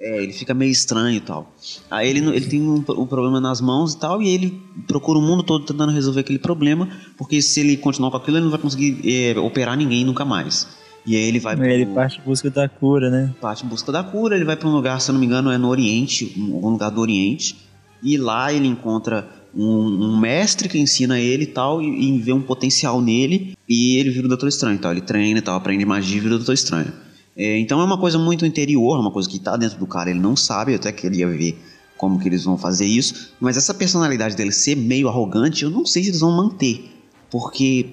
é, 0.00 0.22
ele 0.22 0.32
fica 0.32 0.52
meio 0.52 0.70
estranho 0.70 1.16
e 1.16 1.20
tal. 1.20 1.54
Aí 1.90 2.08
ele, 2.10 2.20
não- 2.20 2.34
ele 2.34 2.46
tem 2.46 2.60
um, 2.60 2.76
um 2.76 3.06
problema 3.06 3.40
nas 3.40 3.60
mãos 3.60 3.94
e 3.94 3.98
tal, 4.00 4.20
e 4.20 4.28
ele 4.28 4.60
procura 4.86 5.18
o 5.18 5.22
mundo 5.22 5.42
todo 5.42 5.64
tentando 5.64 5.92
resolver 5.92 6.20
aquele 6.20 6.38
problema, 6.38 6.88
porque 7.16 7.40
se 7.40 7.60
ele 7.60 7.76
continuar 7.76 8.10
com 8.10 8.16
aquilo, 8.16 8.36
ele 8.36 8.44
não 8.44 8.50
vai 8.50 8.60
conseguir 8.60 9.00
é, 9.04 9.38
operar 9.38 9.76
ninguém 9.76 10.04
nunca 10.04 10.24
mais. 10.24 10.66
E 11.06 11.16
aí 11.16 11.22
ele 11.22 11.40
vai 11.40 11.56
pro, 11.56 11.64
Ele 11.64 11.86
parte 11.86 12.18
em 12.20 12.22
busca 12.24 12.50
da 12.50 12.68
cura, 12.68 13.08
né? 13.10 13.32
parte 13.40 13.64
em 13.64 13.68
busca 13.68 13.90
da 13.90 14.02
cura, 14.04 14.36
ele 14.36 14.44
vai 14.44 14.56
pra 14.56 14.68
um 14.68 14.72
lugar, 14.72 15.00
se 15.00 15.10
eu 15.10 15.14
não 15.14 15.20
me 15.20 15.26
engano, 15.26 15.50
é 15.50 15.56
no 15.56 15.68
Oriente, 15.68 16.34
um, 16.36 16.54
algum 16.56 16.70
lugar 16.70 16.90
do 16.90 17.00
Oriente. 17.00 17.56
E 18.02 18.16
lá 18.18 18.52
ele 18.52 18.66
encontra 18.68 19.26
um, 19.58 20.10
um 20.12 20.18
mestre 20.18 20.68
que 20.68 20.78
ensina 20.78 21.18
ele 21.18 21.44
tal, 21.44 21.82
e, 21.82 21.86
e 21.86 22.18
vê 22.20 22.32
um 22.32 22.40
potencial 22.40 23.00
nele, 23.00 23.56
e 23.68 23.96
ele 23.96 24.10
vira 24.10 24.26
o 24.26 24.28
Doutor 24.28 24.48
Estranho 24.48 24.78
tal. 24.78 24.92
Ele 24.92 25.00
treina 25.00 25.40
e 25.40 25.42
tal, 25.42 25.56
aprende 25.56 25.84
magia 25.84 26.16
e 26.16 26.20
vira 26.20 26.34
o 26.34 26.38
Doutor 26.38 26.52
Estranho. 26.52 26.92
É, 27.36 27.58
então 27.58 27.80
é 27.80 27.84
uma 27.84 27.98
coisa 27.98 28.18
muito 28.18 28.46
interior, 28.46 28.98
uma 28.98 29.10
coisa 29.10 29.28
que 29.28 29.38
tá 29.38 29.56
dentro 29.56 29.78
do 29.78 29.86
cara, 29.86 30.10
ele 30.10 30.20
não 30.20 30.36
sabe, 30.36 30.72
eu 30.72 30.76
até 30.76 30.92
queria 30.92 31.28
ver 31.28 31.58
como 31.96 32.18
que 32.18 32.28
eles 32.28 32.44
vão 32.44 32.56
fazer 32.56 32.86
isso, 32.86 33.32
mas 33.40 33.56
essa 33.56 33.74
personalidade 33.74 34.36
dele 34.36 34.52
ser 34.52 34.76
meio 34.76 35.08
arrogante, 35.08 35.64
eu 35.64 35.70
não 35.70 35.84
sei 35.84 36.04
se 36.04 36.10
eles 36.10 36.20
vão 36.20 36.30
manter, 36.30 36.88
porque 37.28 37.86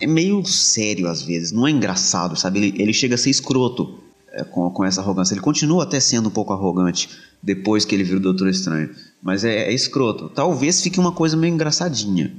é 0.00 0.06
meio 0.06 0.44
sério 0.44 1.08
às 1.08 1.22
vezes, 1.22 1.52
não 1.52 1.66
é 1.66 1.70
engraçado, 1.70 2.36
sabe? 2.36 2.58
Ele, 2.58 2.82
ele 2.82 2.92
chega 2.92 3.16
a 3.16 3.18
ser 3.18 3.30
escroto 3.30 3.98
é, 4.32 4.42
com, 4.42 4.68
com 4.70 4.84
essa 4.84 5.00
arrogância. 5.00 5.34
Ele 5.34 5.40
continua 5.40 5.84
até 5.84 6.00
sendo 6.00 6.28
um 6.28 6.32
pouco 6.32 6.52
arrogante 6.52 7.08
depois 7.40 7.84
que 7.84 7.94
ele 7.94 8.02
vira 8.02 8.18
o 8.18 8.22
Doutor 8.22 8.48
Estranho, 8.48 8.90
mas 9.24 9.42
é, 9.44 9.64
é 9.70 9.72
escroto. 9.72 10.28
Talvez 10.28 10.80
fique 10.82 11.00
uma 11.00 11.10
coisa 11.12 11.36
meio 11.36 11.52
engraçadinha. 11.54 12.30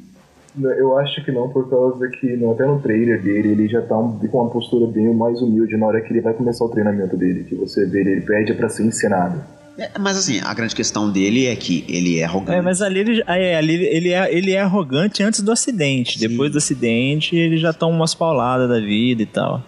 Eu 0.58 0.98
acho 0.98 1.22
que 1.26 1.34
não, 1.34 1.50
por 1.50 1.70
causa 1.70 2.08
que 2.08 2.28
no- 2.38 2.52
até 2.54 2.66
no 2.66 2.80
trailer 2.80 3.22
dele 3.22 3.50
ele 3.50 3.68
já 3.68 3.82
tá 3.82 3.98
um- 3.98 4.18
com 4.20 4.42
uma 4.42 4.50
postura 4.50 4.88
bem 4.88 5.14
mais 5.14 5.42
humilde 5.42 5.76
na 5.76 5.86
hora 5.88 6.00
que 6.00 6.14
ele 6.14 6.22
vai 6.22 6.34
começar 6.34 6.64
o 6.64 6.70
treinamento 6.70 7.18
dele, 7.18 7.44
que 7.44 7.56
você 7.56 7.86
vê 7.86 8.00
ele, 8.02 8.22
pede 8.22 8.54
pra 8.54 8.70
ser 8.70 8.86
ensinado. 8.86 9.44
É, 9.78 9.90
mas 10.00 10.16
assim, 10.16 10.40
a 10.42 10.54
grande 10.54 10.74
questão 10.74 11.12
dele 11.12 11.48
é 11.48 11.56
que 11.58 11.84
ele 11.90 12.20
é 12.20 12.24
arrogante. 12.24 12.58
É, 12.58 12.62
mas 12.62 12.82
ali 12.82 13.00
ele, 13.00 13.22
é, 13.28 13.58
ali 13.58 13.74
ele, 13.86 14.14
é, 14.14 14.34
ele 14.34 14.52
é 14.54 14.62
arrogante 14.62 15.22
antes 15.22 15.42
do 15.42 15.52
acidente. 15.52 16.18
Sim. 16.18 16.30
Depois 16.30 16.50
do 16.50 16.60
acidente, 16.60 17.36
ele 17.36 17.58
já 17.58 17.74
toma 17.74 17.94
umas 17.94 18.16
pauladas 18.16 18.70
da 18.70 18.80
vida 18.80 19.22
e 19.24 19.26
tal. 19.26 19.62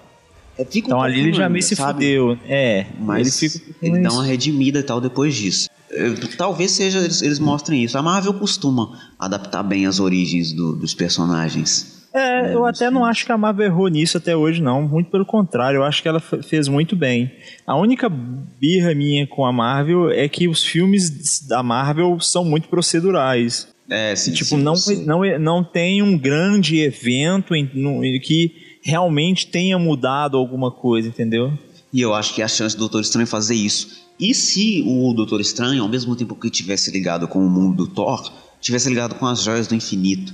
É, 0.58 0.64
fica 0.64 0.88
um 0.88 0.92
Então 0.92 1.02
ali 1.02 1.20
ele 1.20 1.34
já 1.34 1.50
meio 1.50 1.62
se 1.62 1.76
sabe? 1.76 1.94
fudeu. 2.06 2.38
É, 2.48 2.86
Mas 2.98 3.42
ele 3.42 3.50
fica. 3.50 3.76
ele 3.82 4.00
dá 4.02 4.10
uma 4.14 4.24
redimida 4.24 4.80
e 4.80 4.84
tal 4.84 5.02
depois 5.02 5.36
disso. 5.36 5.70
Eh, 5.98 6.14
Talvez 6.38 6.72
seja 6.72 7.00
eles, 7.00 7.22
eles 7.22 7.40
mostrem 7.40 7.84
isso. 7.84 7.98
A 7.98 8.02
Marvel 8.02 8.34
costuma 8.34 8.98
adaptar 9.20 9.64
bem 9.64 9.86
as 9.86 10.00
origens 10.00 10.54
do- 10.54 10.76
dos 10.76 10.94
personagens. 10.94 11.98
É, 12.14 12.54
eu 12.56 12.66
até 12.66 12.90
não 12.90 13.06
acho 13.06 13.26
que 13.26 13.32
a 13.32 13.38
Marvel 13.38 13.66
errou 13.68 13.88
nisso 13.90 14.18
até 14.18 14.36
hoje, 14.36 14.62
não. 14.62 14.82
Muito 14.88 15.12
pelo 15.12 15.26
contrário, 15.26 15.78
eu 15.80 15.84
acho 15.84 16.02
que 16.02 16.08
ela 16.08 16.20
fe- 16.20 16.42
fez 16.42 16.68
muito 16.68 16.96
bem. 16.96 17.32
A 17.66 17.76
única 17.76 18.10
birra 18.10 18.96
minha 18.96 19.28
com 19.28 19.46
a 19.46 19.52
Marvel 19.52 20.10
é 20.10 20.28
que 20.28 20.48
os 20.48 20.64
filmes 20.64 21.46
da 21.48 21.62
Marvel 21.62 22.20
são 22.20 22.44
muito 22.44 22.70
procedurais. 22.70 23.68
É, 23.90 24.16
sim, 24.16 24.34
tipo, 24.34 24.56
sim, 24.56 24.62
não, 24.64 24.76
sim. 24.76 25.06
não, 25.06 25.22
não 25.40 25.64
tem 25.64 26.02
um 26.02 26.18
grande 26.18 26.80
evento 26.80 27.54
em, 27.56 27.70
no- 27.74 28.04
em 28.04 28.20
que 28.20 28.52
realmente 28.82 29.48
tenha 29.48 29.78
mudado 29.78 30.38
alguma 30.38 30.72
coisa, 30.72 31.08
entendeu? 31.08 31.54
E 31.94 32.02
eu 32.02 32.14
acho 32.14 32.34
que 32.34 32.42
a 32.42 32.48
chance 32.48 32.76
do 32.76 32.80
Doutor 32.80 33.02
Estranho 33.02 33.28
fazer 33.28 33.56
isso. 33.56 34.07
E 34.20 34.34
se 34.34 34.84
o 34.86 35.14
Doutor 35.14 35.40
Estranho, 35.40 35.84
ao 35.84 35.90
mesmo 35.90 36.16
tempo 36.16 36.36
que 36.36 36.50
tivesse 36.50 36.90
ligado 36.92 37.28
com 37.28 37.46
o 37.46 37.50
mundo 37.50 37.86
do 37.86 37.88
Thor, 37.88 38.32
tivesse 38.60 38.90
ligado 38.90 39.16
com 39.16 39.26
as 39.26 39.44
joias 39.44 39.68
do 39.68 39.76
infinito? 39.76 40.34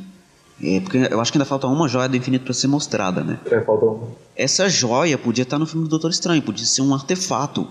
É, 0.62 0.80
porque 0.80 0.98
eu 0.98 1.20
acho 1.20 1.32
que 1.32 1.38
ainda 1.38 1.46
falta 1.46 1.68
uma 1.68 1.90
joia 1.90 2.08
do 2.08 2.16
infinito 2.16 2.46
pra 2.46 2.54
ser 2.54 2.68
mostrada, 2.68 3.24
né? 3.24 3.40
É, 3.46 3.60
falta 3.62 3.86
um. 3.86 4.08
Essa 4.36 4.70
joia 4.70 5.18
podia 5.18 5.44
estar 5.44 5.60
no 5.60 5.66
filme 5.66 5.86
do 5.86 5.90
Doutor 5.90 6.12
Estranho, 6.12 6.42
podia 6.42 6.66
ser 6.66 6.82
um 6.82 6.94
artefato 6.94 7.68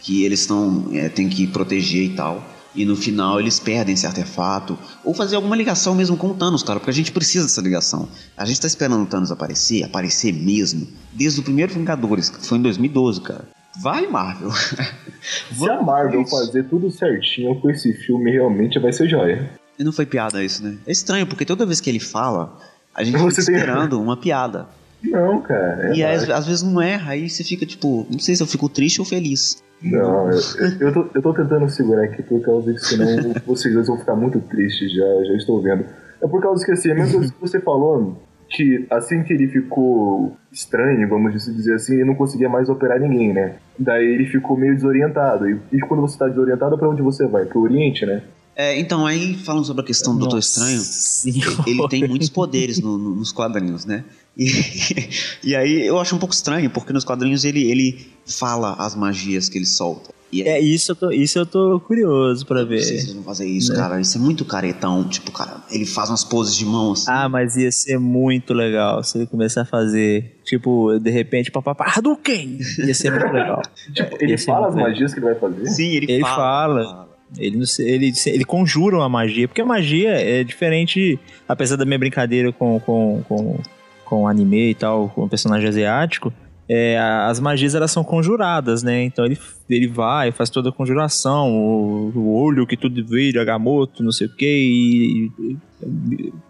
que 0.00 0.24
eles 0.24 0.40
estão 0.40 0.86
é, 0.92 1.08
tem 1.08 1.28
que 1.28 1.46
proteger 1.46 2.04
e 2.04 2.10
tal. 2.10 2.42
E 2.74 2.84
no 2.84 2.94
final 2.94 3.40
eles 3.40 3.58
perdem 3.58 3.94
esse 3.94 4.06
artefato. 4.06 4.78
Ou 5.02 5.14
fazer 5.14 5.34
alguma 5.34 5.56
ligação 5.56 5.94
mesmo 5.94 6.16
com 6.16 6.28
o 6.28 6.34
Thanos, 6.34 6.62
cara, 6.62 6.78
porque 6.78 6.90
a 6.90 6.94
gente 6.94 7.10
precisa 7.10 7.46
dessa 7.46 7.62
ligação. 7.62 8.06
A 8.36 8.44
gente 8.44 8.60
tá 8.60 8.66
esperando 8.66 9.02
o 9.02 9.06
Thanos 9.06 9.32
aparecer, 9.32 9.82
aparecer 9.82 10.32
mesmo, 10.32 10.86
desde 11.12 11.40
o 11.40 11.42
primeiro 11.42 11.72
Vingadores, 11.72 12.28
que 12.28 12.46
foi 12.46 12.58
em 12.58 12.62
2012, 12.62 13.20
cara. 13.22 13.55
Vai, 13.82 14.06
Marvel. 14.06 14.50
Se 15.52 15.68
a 15.70 15.82
Marvel 15.82 16.24
fazer 16.26 16.64
tudo 16.64 16.90
certinho 16.90 17.60
com 17.60 17.68
esse 17.70 17.92
filme, 17.92 18.30
realmente 18.30 18.78
vai 18.78 18.92
ser 18.92 19.08
joia. 19.08 19.50
E 19.78 19.84
não 19.84 19.92
foi 19.92 20.06
piada 20.06 20.42
isso, 20.42 20.62
né? 20.64 20.76
É 20.86 20.92
estranho, 20.92 21.26
porque 21.26 21.44
toda 21.44 21.66
vez 21.66 21.80
que 21.80 21.90
ele 21.90 22.00
fala, 22.00 22.56
a 22.94 23.02
gente 23.04 23.18
Você 23.18 23.40
fica 23.42 23.52
tem- 23.52 23.56
esperando 23.56 24.00
uma 24.00 24.16
piada. 24.16 24.66
Não, 25.02 25.40
cara. 25.42 25.88
é 25.90 25.94
e 25.94 26.04
às, 26.04 26.20
Marvel. 26.20 26.36
às 26.36 26.46
vezes 26.46 26.62
não 26.62 26.80
erra, 26.80 27.12
aí 27.12 27.28
você 27.28 27.44
fica 27.44 27.66
tipo, 27.66 28.06
não 28.10 28.18
sei 28.18 28.34
se 28.34 28.42
eu 28.42 28.46
fico 28.46 28.68
triste 28.68 29.00
ou 29.00 29.04
feliz. 29.04 29.62
Não, 29.82 30.30
eu, 30.30 30.40
eu, 30.80 30.92
tô, 30.92 31.06
eu 31.14 31.22
tô 31.22 31.34
tentando 31.34 31.68
segurar 31.68 32.04
aqui 32.04 32.22
por 32.22 32.40
causa 32.40 32.72
que 32.72 32.78
senão 32.78 33.34
vocês 33.46 33.74
dois 33.74 33.86
vão 33.86 33.98
ficar 33.98 34.16
muito 34.16 34.40
tristes, 34.40 34.90
já, 34.92 35.04
já 35.26 35.34
estou 35.34 35.60
vendo. 35.62 35.84
É 36.22 36.26
por 36.26 36.40
causa 36.40 36.64
que 36.64 36.72
assim, 36.72 36.90
a 36.90 36.94
mesma 36.94 37.12
coisa 37.18 37.32
que 37.32 37.40
você 37.40 37.60
falou, 37.60 38.22
que 38.48 38.86
assim 38.90 39.22
que 39.22 39.34
ele 39.34 39.48
ficou 39.48 40.34
estranho, 40.56 41.06
vamos 41.08 41.44
dizer 41.44 41.74
assim, 41.74 41.94
ele 41.96 42.04
não 42.06 42.14
conseguia 42.14 42.48
mais 42.48 42.68
operar 42.70 42.98
ninguém, 42.98 43.32
né? 43.32 43.56
Daí 43.78 44.04
ele 44.06 44.24
ficou 44.26 44.56
meio 44.56 44.74
desorientado. 44.74 45.48
E, 45.48 45.60
e 45.72 45.78
quando 45.80 46.00
você 46.00 46.16
tá 46.18 46.26
desorientado, 46.28 46.78
pra 46.78 46.88
onde 46.88 47.02
você 47.02 47.26
vai? 47.26 47.44
Pro 47.44 47.60
Oriente, 47.60 48.06
né? 48.06 48.22
É, 48.56 48.78
então, 48.80 49.04
aí 49.06 49.34
falando 49.36 49.66
sobre 49.66 49.82
a 49.82 49.86
questão 49.86 50.14
do 50.14 50.20
Doutor 50.20 50.38
Estranho, 50.38 50.78
Senhora. 50.80 51.62
ele 51.66 51.86
tem 51.88 52.08
muitos 52.08 52.30
poderes 52.30 52.80
no- 52.80 52.96
no- 52.96 53.14
nos 53.14 53.30
quadrinhos, 53.30 53.84
né? 53.84 54.02
E, 54.34 54.46
e 55.44 55.54
aí 55.54 55.86
eu 55.86 55.98
acho 56.00 56.16
um 56.16 56.18
pouco 56.18 56.32
estranho, 56.34 56.70
porque 56.70 56.90
nos 56.90 57.04
quadrinhos 57.04 57.44
ele, 57.44 57.70
ele 57.70 58.06
fala 58.26 58.72
as 58.78 58.94
magias 58.96 59.50
que 59.50 59.58
ele 59.58 59.66
solta. 59.66 60.15
E 60.38 60.42
aí, 60.42 60.48
É, 60.48 60.60
isso 60.60 60.92
eu 60.92 60.96
tô, 60.96 61.10
isso 61.10 61.38
eu 61.38 61.46
tô 61.46 61.80
curioso 61.80 62.44
pra 62.46 62.62
não 62.62 62.68
sei 62.68 62.78
se 62.80 62.90
ver. 62.92 62.98
eles 63.00 63.12
vão 63.14 63.22
fazer 63.22 63.46
isso, 63.48 63.72
Né? 63.72 63.78
cara. 63.78 64.00
Isso 64.00 64.16
é 64.18 64.20
muito 64.20 64.44
caretão. 64.44 65.08
Tipo, 65.08 65.30
cara, 65.32 65.62
ele 65.70 65.86
faz 65.86 66.08
umas 66.10 66.24
poses 66.24 66.54
de 66.56 66.64
mão 66.64 66.92
assim. 66.92 67.06
Ah, 67.08 67.28
mas 67.28 67.56
ia 67.56 67.70
ser 67.72 67.98
muito 67.98 68.52
legal 68.54 69.02
se 69.04 69.18
ele 69.18 69.26
começar 69.26 69.62
a 69.62 69.64
fazer, 69.64 70.36
tipo, 70.44 70.98
de 70.98 71.10
repente, 71.10 71.50
papapá, 71.50 71.92
Hadouken! 71.96 72.58
Ia 72.78 72.94
ser 72.94 73.10
muito 73.10 73.32
legal. 73.32 73.62
Tipo, 73.94 74.16
ele 74.20 74.36
fala 74.38 74.68
as 74.68 74.74
legal. 74.74 74.90
magias 74.90 75.12
que 75.14 75.18
ele 75.20 75.26
vai 75.26 75.34
fazer? 75.36 75.66
Sim, 75.66 75.88
ele, 75.90 76.12
Ele 76.12 76.20
fala. 76.22 76.36
fala. 76.84 77.06
Ele, 77.38 77.60
ele, 77.80 78.12
ele 78.26 78.44
conjura 78.44 78.96
uma 78.96 79.08
magia, 79.08 79.48
porque 79.48 79.60
a 79.60 79.66
magia 79.66 80.10
é 80.10 80.44
diferente, 80.44 81.18
apesar 81.48 81.74
da 81.76 81.84
minha 81.84 81.98
brincadeira 81.98 82.52
com, 82.52 82.78
com, 82.78 83.20
com, 83.28 83.58
com 84.04 84.28
anime 84.28 84.70
e 84.70 84.74
tal, 84.76 85.08
com 85.08 85.24
o 85.24 85.28
personagem 85.28 85.68
asiático, 85.68 86.32
é, 86.68 86.98
a- 86.98 87.28
as 87.28 87.38
magias 87.40 87.74
elas 87.74 87.90
são 87.90 88.02
conjuradas, 88.04 88.82
né? 88.82 89.02
Então 89.04 89.24
ele, 89.24 89.38
ele 89.70 89.86
vai, 89.88 90.32
faz 90.32 90.50
toda 90.50 90.68
a 90.70 90.72
conjuração, 90.72 91.50
o, 91.52 92.12
o 92.14 92.34
olho 92.36 92.66
que 92.66 92.76
tudo 92.76 93.04
vira, 93.06 93.42
Agamotto, 93.42 94.02
não 94.02 94.12
sei 94.12 94.26
o 94.26 94.34
que, 94.34 95.30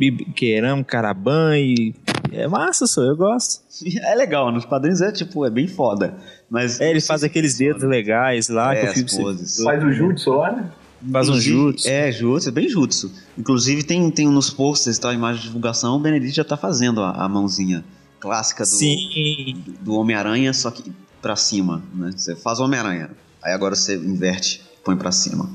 e, 0.01 0.23
Queram, 0.35 0.83
Caraban, 0.85 1.59
e 1.59 1.95
é 2.33 2.47
massa, 2.49 2.87
só, 2.87 3.03
eu 3.03 3.17
gosto. 3.17 3.65
É 4.03 4.15
legal, 4.15 4.51
nos 4.53 4.65
quadrinhos 4.65 5.01
é 5.01 5.13
tipo, 5.13 5.45
é 5.45 5.51
bem 5.51 5.67
foda. 5.67 6.17
Mas 6.51 6.81
É, 6.81 6.91
ele 6.91 7.01
faz 7.01 7.23
aqueles 7.25 7.53
funciona. 7.53 7.75
dedos 7.75 7.89
legais 7.89 8.49
lá, 8.49 8.75
É, 8.75 8.93
que 8.93 9.03
poses. 9.17 9.63
Faz 9.63 9.83
o 9.83 9.93
jutsu 9.93 10.31
lá, 10.31 10.53
né? 10.53 10.71
faz 11.13 11.29
um 11.29 11.39
jutsu. 11.39 11.89
É, 11.89 12.11
jutsu, 12.11 12.49
é 12.49 12.53
bem 12.53 12.69
jutsu. 12.69 13.13
Inclusive 13.39 13.83
tem, 13.83 14.11
tem 14.11 14.29
nos 14.29 14.49
posters, 14.51 14.99
tá, 14.99 15.13
imagem 15.13 15.41
de 15.43 15.47
divulgação, 15.49 15.97
o 15.97 16.01
Benedict 16.01 16.35
já 16.37 16.45
tá 16.45 16.57
fazendo 16.57 17.03
a, 17.03 17.11
a 17.11 17.29
mãozinha 17.29 17.85
clássica 18.21 18.65
do, 18.65 18.69
Sim, 18.69 19.65
do 19.81 19.95
Homem-Aranha, 19.95 20.53
só 20.53 20.71
que 20.71 20.93
pra 21.23 21.37
cima, 21.37 21.83
né? 21.95 22.13
Você 22.17 22.35
faz 22.37 22.61
o 22.61 22.65
Homem-Aranha, 22.65 23.11
aí 23.43 23.53
agora 23.53 23.75
você 23.75 23.97
inverte, 23.97 24.63
põe 24.85 24.97
pra 24.97 25.11
cima. 25.13 25.49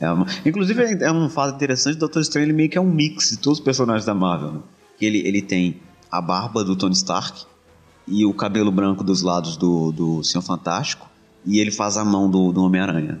É 0.00 0.10
uma- 0.10 0.26
Inclusive 0.46 0.82
é 0.82 1.04
é 1.04 1.12
um 1.12 1.28
fato 1.28 1.54
interessante, 1.56 1.96
o 1.96 1.98
Doutor 1.98 2.20
Estranho 2.22 2.46
ele 2.46 2.52
meio 2.52 2.70
que 2.70 2.78
é 2.78 2.80
um 2.80 2.90
mix 2.90 3.30
de 3.30 3.36
todos 3.38 3.58
os 3.58 3.64
personagens 3.64 4.04
da 4.04 4.14
Marvel, 4.14 4.52
né? 4.52 4.60
Que 4.98 5.04
Ele, 5.06 5.18
ele 5.26 5.42
tem 5.42 5.80
a 6.10 6.20
barba 6.20 6.64
do 6.64 6.74
Tony 6.76 6.94
Stark 6.94 7.44
e 8.06 8.24
o 8.24 8.32
cabelo 8.32 8.70
branco 8.72 9.04
dos 9.04 9.22
lados 9.22 9.56
do, 9.56 9.92
do 9.92 10.22
Senhor 10.24 10.42
Fantástico 10.42 11.06
e 11.44 11.58
ele 11.60 11.70
faz 11.70 11.96
a 11.96 12.04
mão 12.04 12.30
do, 12.30 12.52
do 12.52 12.62
Homem-Aranha. 12.62 13.20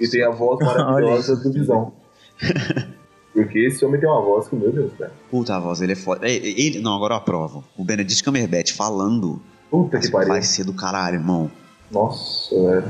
E 0.00 0.08
tem 0.08 0.22
a 0.24 0.30
voz 0.30 0.58
maravilhosa 0.64 1.36
do 1.42 1.52
Visão. 1.52 1.92
Porque 3.42 3.58
esse 3.66 3.84
homem 3.84 4.00
tem 4.00 4.08
uma 4.08 4.20
voz 4.22 4.48
que, 4.48 4.56
meu 4.56 4.72
Deus, 4.72 4.92
cara. 4.98 5.12
Puta, 5.30 5.54
a 5.54 5.60
voz, 5.60 5.80
ele 5.82 5.92
é 5.92 5.96
foda. 5.96 6.26
Ele, 6.28 6.80
não, 6.80 6.94
agora 6.96 7.14
eu 7.14 7.18
aprovo. 7.18 7.62
O 7.76 7.84
Benedict 7.84 8.24
Cumberbatch 8.24 8.72
falando 8.72 9.40
Puta 9.70 9.98
que 9.98 10.10
pariu. 10.10 10.28
vai 10.28 10.42
ser 10.42 10.64
do 10.64 10.72
caralho, 10.72 11.16
irmão. 11.16 11.50
Nossa, 11.90 12.54
velho. 12.54 12.84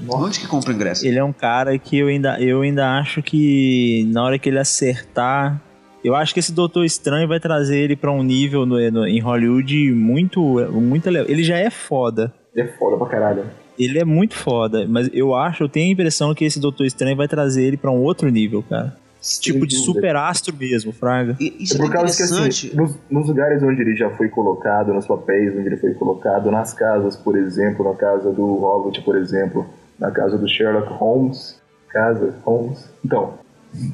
Nossa. 0.00 0.24
Onde 0.24 0.40
que 0.40 0.46
compra 0.46 0.70
o 0.70 0.74
ingresso? 0.74 1.04
Ele 1.04 1.18
é 1.18 1.24
um 1.24 1.32
cara 1.32 1.76
que 1.78 1.98
eu 1.98 2.06
ainda, 2.06 2.40
eu 2.40 2.60
ainda 2.60 2.98
acho 2.98 3.20
que 3.22 4.08
na 4.12 4.22
hora 4.24 4.38
que 4.38 4.48
ele 4.48 4.58
acertar. 4.58 5.60
Eu 6.04 6.14
acho 6.14 6.32
que 6.32 6.38
esse 6.38 6.52
Doutor 6.52 6.84
Estranho 6.84 7.26
vai 7.26 7.40
trazer 7.40 7.76
ele 7.76 7.96
pra 7.96 8.12
um 8.12 8.22
nível 8.22 8.64
no, 8.64 8.78
no- 8.92 9.06
em 9.06 9.18
Hollywood 9.18 9.92
muito, 9.92 10.40
muito 10.72 11.08
elevado. 11.08 11.28
Ele 11.30 11.42
já 11.42 11.58
é 11.58 11.68
foda. 11.70 12.32
Ele 12.54 12.68
é 12.68 12.72
foda 12.78 12.96
pra 12.96 13.08
caralho. 13.08 13.44
Ele 13.76 13.98
é 13.98 14.04
muito 14.04 14.34
foda, 14.34 14.86
mas 14.88 15.10
eu 15.12 15.34
acho, 15.34 15.64
eu 15.64 15.68
tenho 15.68 15.88
a 15.88 15.92
impressão 15.92 16.32
que 16.34 16.44
esse 16.44 16.60
Doutor 16.60 16.86
Estranho 16.86 17.16
vai 17.16 17.26
trazer 17.26 17.64
ele 17.64 17.76
pra 17.76 17.90
um 17.90 18.00
outro 18.00 18.28
nível, 18.28 18.62
cara. 18.62 18.96
Tipo 19.40 19.66
de 19.66 19.76
super 19.76 20.16
astro 20.16 20.54
mesmo, 20.56 20.92
Fraga. 20.92 21.36
E- 21.40 21.56
Isso 21.60 21.74
É 21.74 21.76
é, 21.76 21.80
por 21.80 21.92
causa 21.92 22.16
que, 22.16 22.22
interessante. 22.22 22.66
assim, 22.68 22.76
nos, 22.76 22.94
nos 23.10 23.28
lugares 23.28 23.62
onde 23.62 23.80
ele 23.82 23.94
já 23.96 24.08
foi 24.10 24.28
colocado, 24.28 24.92
nos 24.94 25.06
papéis 25.06 25.54
onde 25.56 25.66
ele 25.66 25.76
foi 25.76 25.92
colocado, 25.94 26.50
nas 26.50 26.72
casas, 26.72 27.16
por 27.16 27.36
exemplo, 27.36 27.84
na 27.84 27.94
casa 27.94 28.30
do 28.32 28.44
Hobbit, 28.56 29.02
por 29.02 29.16
exemplo, 29.16 29.66
na 29.98 30.10
casa 30.10 30.38
do 30.38 30.48
Sherlock 30.48 30.92
Holmes, 30.92 31.60
casa, 31.90 32.34
Holmes. 32.44 32.88
Então, 33.04 33.34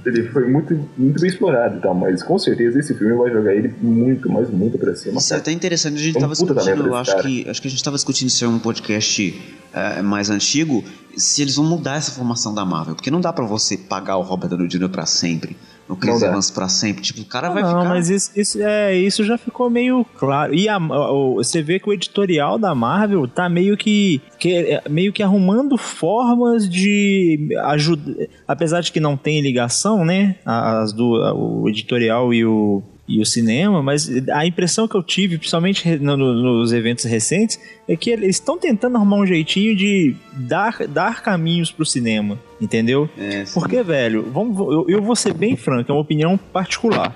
Ele 0.05 0.29
foi 0.29 0.49
muito, 0.49 0.75
muito 0.97 1.21
bem 1.21 1.29
explorado 1.29 1.79
e 1.79 1.81
tal, 1.81 1.95
mas 1.95 2.23
com 2.23 2.39
certeza 2.39 2.79
esse 2.79 2.95
filme 2.95 3.15
vai 3.15 3.31
jogar 3.31 3.55
ele 3.55 3.75
muito, 3.81 4.31
mas 4.31 4.51
muito 4.51 4.79
pra 4.79 4.95
cima. 4.95 5.19
Isso 5.19 5.35
é 5.35 5.37
até 5.37 5.53
interessante, 5.53 5.97
a 5.97 6.03
gente 6.03 6.19
tava 6.19 6.33
discutindo, 6.33 6.87
eu 6.87 6.95
acho 6.95 7.11
cara. 7.11 7.23
que, 7.23 7.49
acho 7.49 7.63
que 7.63 7.69
a 7.69 7.71
gente 7.71 7.85
tava 7.85 7.97
discutindo 7.97 8.29
isso 8.29 8.45
em 8.45 8.49
um 8.49 8.59
podcast 8.59 9.43
eh, 9.73 10.03
mais 10.03 10.31
antigo, 10.31 10.85
se 11.17 11.43
eles 11.43 11.57
vão 11.57 11.65
mudar 11.65 11.97
essa 11.97 12.13
formação 12.13 12.55
da 12.55 12.65
Marvel, 12.65 12.95
porque 12.95 13.11
não 13.11 13.21
dá 13.21 13.33
pra 13.33 13.45
você 13.45 13.77
pagar 13.77 14.17
o 14.17 14.23
Robert 14.23 14.51
Downey 14.51 14.69
Jr. 14.69 14.89
pra 14.89 15.07
sempre, 15.07 15.57
o 15.89 15.95
Chris 15.97 16.21
Não. 16.21 16.29
Evans 16.29 16.51
pra 16.51 16.69
sempre, 16.69 17.03
tipo, 17.03 17.21
o 17.21 17.25
cara 17.25 17.49
Ah, 17.49 17.51
vai 17.51 17.63
não, 17.63 17.71
ficar... 17.71 17.85
mas 17.89 18.09
isso, 18.11 18.31
isso, 18.35 18.59
é, 18.63 18.95
isso 18.97 19.23
já 19.25 19.37
ficou 19.37 19.69
meio 19.69 20.05
claro. 20.19 20.55
E 20.55 20.69
a- 20.69 20.79
o- 20.79 21.35
você 21.37 21.63
vê 21.63 21.79
que 21.79 21.89
o 21.89 21.93
editorial 21.93 22.59
da 22.59 22.75
Marvel 22.75 23.29
tá 23.29 23.49
meio 23.49 23.77
que, 23.77 24.21
que 24.39 24.53
é, 24.55 24.83
meio 24.89 25.13
que 25.13 25.23
arrumando 25.23 25.77
formas 25.77 26.69
de 26.69 27.49
ajudar. 27.65 28.15
Apesar 28.49 28.81
de 28.81 28.91
que 28.93 29.01
não 29.01 29.17
tem 29.17 29.41
ligação, 29.41 30.05
né? 30.05 30.37
As 30.45 30.93
do, 30.93 31.13
o 31.37 31.69
editorial 31.69 32.33
e 32.33 32.45
o, 32.45 32.83
e 33.07 33.21
o 33.21 33.27
cinema, 33.27 33.83
mas 33.83 34.09
a 34.33 34.47
impressão 34.47 34.89
que 34.89 34.95
eu 34.97 35.03
tive, 35.03 35.37
principalmente 35.37 35.97
no- 35.99 36.17
no- 36.17 36.35
nos 36.61 36.73
eventos 36.73 37.05
recentes, 37.05 37.61
é 37.87 37.95
que 37.97 38.09
eles 38.11 38.37
estão 38.37 38.57
tentando 38.59 38.97
arrumar 38.97 39.19
um 39.19 39.27
jeitinho 39.27 39.77
de 39.77 40.17
dar, 40.33 40.87
dar 40.89 41.23
caminhos 41.23 41.71
pro 41.71 41.85
cinema, 41.85 42.39
entendeu? 42.61 43.09
É. 43.19 43.45
Porque, 43.53 43.83
velho, 43.83 44.23
vamos, 44.33 44.59
eu, 44.59 44.87
eu 44.89 45.03
vou 45.03 45.15
ser 45.15 45.35
bem 45.35 45.55
franco, 45.55 45.93
é 45.93 45.95
uma 45.95 46.01
opinião 46.01 46.39
particular. 46.39 47.15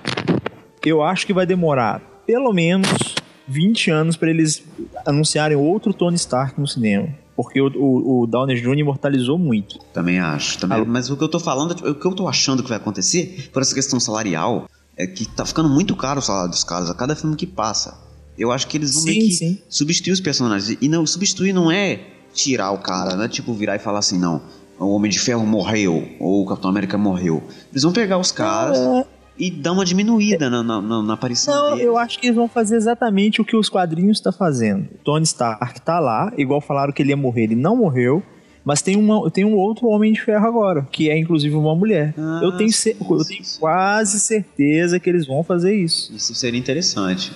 Eu 0.85 1.03
acho 1.03 1.27
que 1.27 1.33
vai 1.33 1.47
demorar 1.47 2.01
pelo 2.27 2.53
menos 2.53 3.15
20 3.47 3.91
anos 3.91 4.15
pra 4.17 4.29
eles 4.29 4.63
anunciarem 5.07 5.57
outro 5.57 5.95
Tony 5.95 6.17
Stark 6.17 6.61
no 6.61 6.67
cinema. 6.67 7.09
Porque 7.35 7.61
o, 7.61 7.69
o, 7.69 8.23
o 8.23 8.27
Downey 8.27 8.57
Jr. 8.61 8.79
imortalizou 8.81 9.39
muito. 9.39 9.79
Também 9.95 10.19
acho. 10.19 10.59
Também, 10.59 10.85
mas 10.85 11.09
o 11.09 11.17
que 11.17 11.23
eu 11.23 11.29
tô 11.29 11.39
falando, 11.39 11.71
o 11.89 11.95
que 11.95 12.05
eu 12.07 12.13
tô 12.13 12.27
achando 12.29 12.63
que 12.63 12.69
vai 12.69 12.77
acontecer, 12.79 13.49
por 13.53 13.63
essa 13.63 13.73
questão 13.75 13.99
salarial, 14.01 14.69
é 14.99 15.07
que 15.07 15.25
tá 15.27 15.45
ficando 15.47 15.69
muito 15.69 15.95
caro 15.97 16.19
o 16.19 16.23
salário 16.23 16.51
dos 16.51 16.65
caras 16.65 16.91
a 16.91 16.95
cada 16.95 17.15
filme 17.15 17.37
que 17.37 17.47
passa. 17.47 17.97
Eu 18.37 18.53
acho 18.53 18.67
que 18.67 18.77
eles 18.77 18.93
vão 18.93 19.03
Sim, 19.03 19.09
meio 19.11 19.21
que 19.27 19.33
sim. 19.33 19.59
substituir 19.69 20.13
os 20.13 20.21
personagens. 20.21 20.77
E 20.81 20.89
não, 20.89 21.07
substituir 21.07 21.53
não 21.53 21.71
é 21.71 22.01
tirar 22.35 22.71
o 22.73 22.79
cara, 22.79 23.17
não 23.17 23.25
é 23.25 23.29
tipo 23.29 23.53
virar 23.55 23.77
e 23.77 23.79
falar 23.79 24.01
assim, 24.01 24.19
não, 24.19 24.43
o 24.79 24.87
Homem 24.95 25.11
de 25.11 25.19
Ferro 25.19 25.45
morreu, 25.47 26.07
ou 26.21 26.43
o 26.45 26.47
Capitão 26.47 26.71
América 26.71 26.97
morreu. 26.99 27.43
Eles 27.73 27.83
vão 27.83 27.93
pegar 27.93 28.19
os 28.19 28.31
caras 28.31 28.79
Não, 28.79 28.99
é- 28.99 29.07
e 29.37 29.51
dar 29.51 29.73
uma 29.73 29.85
diminuída 29.85 30.49
na, 30.51 30.63
na, 30.63 30.81
na- 30.83 31.03
na 31.03 31.15
aparição 31.15 31.55
Não, 31.55 31.71
deles. 31.71 31.85
eu 31.85 31.97
acho 31.97 32.19
que 32.19 32.27
eles 32.27 32.37
vão 32.37 32.49
fazer 32.49 32.77
exatamente 32.77 33.41
o 33.41 33.45
que 33.45 33.57
os 33.57 33.69
quadrinhos 33.69 34.21
tá 34.21 34.31
fazendo. 34.33 34.89
Tony 35.05 35.25
Stark 35.25 35.81
tá 35.81 35.99
lá, 36.01 36.33
igual 36.37 36.61
falaram 36.61 36.93
que 36.93 37.03
ele 37.03 37.11
ia 37.11 37.17
morrer, 37.17 37.45
ele 37.45 37.57
não 37.57 37.77
morreu. 37.77 38.23
Mas 38.69 38.83
tem, 38.83 38.97
uma, 38.97 39.31
tem 39.31 39.47
um 39.47 39.55
outro 39.55 39.89
Homem 39.89 40.13
de 40.13 40.21
Ferro 40.21 40.47
agora, 40.47 40.87
que 40.93 41.09
é 41.09 41.19
inclusive 41.19 41.55
uma 41.55 41.75
mulher. 41.75 42.13
Ah, 42.19 42.41
eu 42.43 42.55
tenho, 42.55 42.71
sim, 42.71 42.91
eu 43.01 43.25
tenho 43.25 43.43
sim. 43.43 43.59
quase 43.59 44.21
certeza 44.21 45.01
que 45.01 45.09
eles 45.09 45.27
vão 45.27 45.43
fazer 45.43 45.75
isso. 45.75 46.13
Isso 46.15 46.35
seria 46.35 46.61
interessante. 46.61 47.33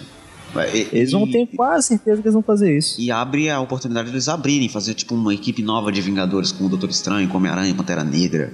E- 0.75 0.88
Eles 0.92 1.11
vão 1.12 1.27
ter 1.27 1.47
quase 1.57 1.87
certeza 1.88 2.21
que 2.21 2.29
eles 2.29 2.35
vão 2.35 2.42
fazer 2.42 2.77
isso. 2.77 3.01
E 3.01 3.11
abre 3.11 3.49
a 3.49 3.59
oportunidade 3.59 4.09
de 4.09 4.14
eles 4.14 4.29
abrirem, 4.29 4.68
fazer 4.68 4.92
tipo 4.92 5.14
uma 5.14 5.33
equipe 5.33 5.62
nova 5.62 5.90
de 5.90 6.03
Vingadores 6.03 6.53
com 6.53 6.66
o 6.66 6.68
Doutor 6.68 6.90
Estranho, 6.90 7.27
com 7.31 7.38
Homem-Aranha, 7.38 7.75
Pantera 7.75 8.05
Negra. 8.05 8.53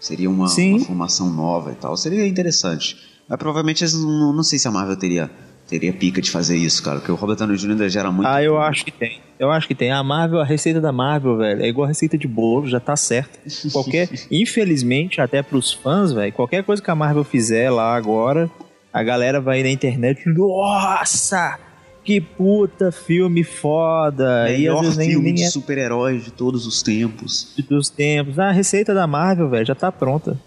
Seria 0.00 0.30
uma, 0.30 0.46
uma 0.46 0.80
formação 0.80 1.30
nova 1.30 1.72
e 1.72 1.74
tal. 1.74 1.94
Seria 1.94 2.26
interessante. 2.26 2.96
Mas 3.28 3.38
provavelmente 3.38 3.84
eles 3.84 3.92
não, 3.92 4.32
não 4.32 4.42
sei 4.42 4.58
se 4.58 4.66
a 4.66 4.70
Marvel 4.70 4.96
teria, 4.96 5.30
teria 5.74 5.92
pica 5.92 6.22
de 6.22 6.30
fazer 6.30 6.56
isso, 6.56 6.80
cara. 6.82 6.98
Porque 7.00 7.10
o 7.10 7.16
Robert 7.16 7.36
Downey 7.36 7.56
Jr. 7.56 7.70
ainda 7.70 7.88
gera 7.88 8.12
muito. 8.12 8.28
Ah, 8.28 8.40
eu 8.40 8.60
acho 8.60 8.84
que 8.84 8.92
tem. 8.92 9.20
Eu 9.40 9.50
acho 9.50 9.66
que 9.66 9.74
tem. 9.74 9.90
A 9.90 10.02
Marvel, 10.04 10.40
a 10.40 10.44
receita 10.44 10.80
da 10.80 10.92
Marvel, 10.92 11.36
velho, 11.38 11.62
é 11.62 11.68
igual 11.68 11.84
a 11.86 11.88
receita 11.88 12.16
de 12.16 12.28
bolo, 12.28 12.68
já 12.68 12.78
tá 12.78 12.94
certa. 12.94 13.38
Qualquer, 13.72 14.08
infelizmente, 14.30 15.20
até 15.20 15.42
pros 15.42 15.72
fãs, 15.72 16.12
velho, 16.12 16.32
qualquer 16.32 16.62
coisa 16.62 16.80
que 16.80 16.90
a 16.90 16.94
Marvel 16.94 17.24
fizer 17.24 17.70
lá 17.70 17.96
agora, 17.96 18.48
a 18.92 19.02
galera 19.02 19.40
vai 19.40 19.64
na 19.64 19.68
internet, 19.70 20.22
nossa, 20.28 21.58
que 22.04 22.20
puta 22.20 22.92
filme 22.92 23.42
foda. 23.42 24.48
e 24.48 24.52
às 24.52 24.58
Melhor 24.58 24.80
vezes 24.82 24.96
nem, 24.96 25.08
filme 25.10 25.24
nem 25.24 25.34
de 25.34 25.42
é 25.42 25.50
super-heróis 25.50 26.24
de 26.24 26.30
todos 26.30 26.66
os 26.68 26.82
tempos. 26.82 27.52
dos 27.68 27.88
tempos. 27.88 28.38
Ah, 28.38 28.50
a 28.50 28.52
receita 28.52 28.94
da 28.94 29.08
Marvel, 29.08 29.48
velho, 29.50 29.66
já 29.66 29.74
tá 29.74 29.90
pronta. 29.90 30.38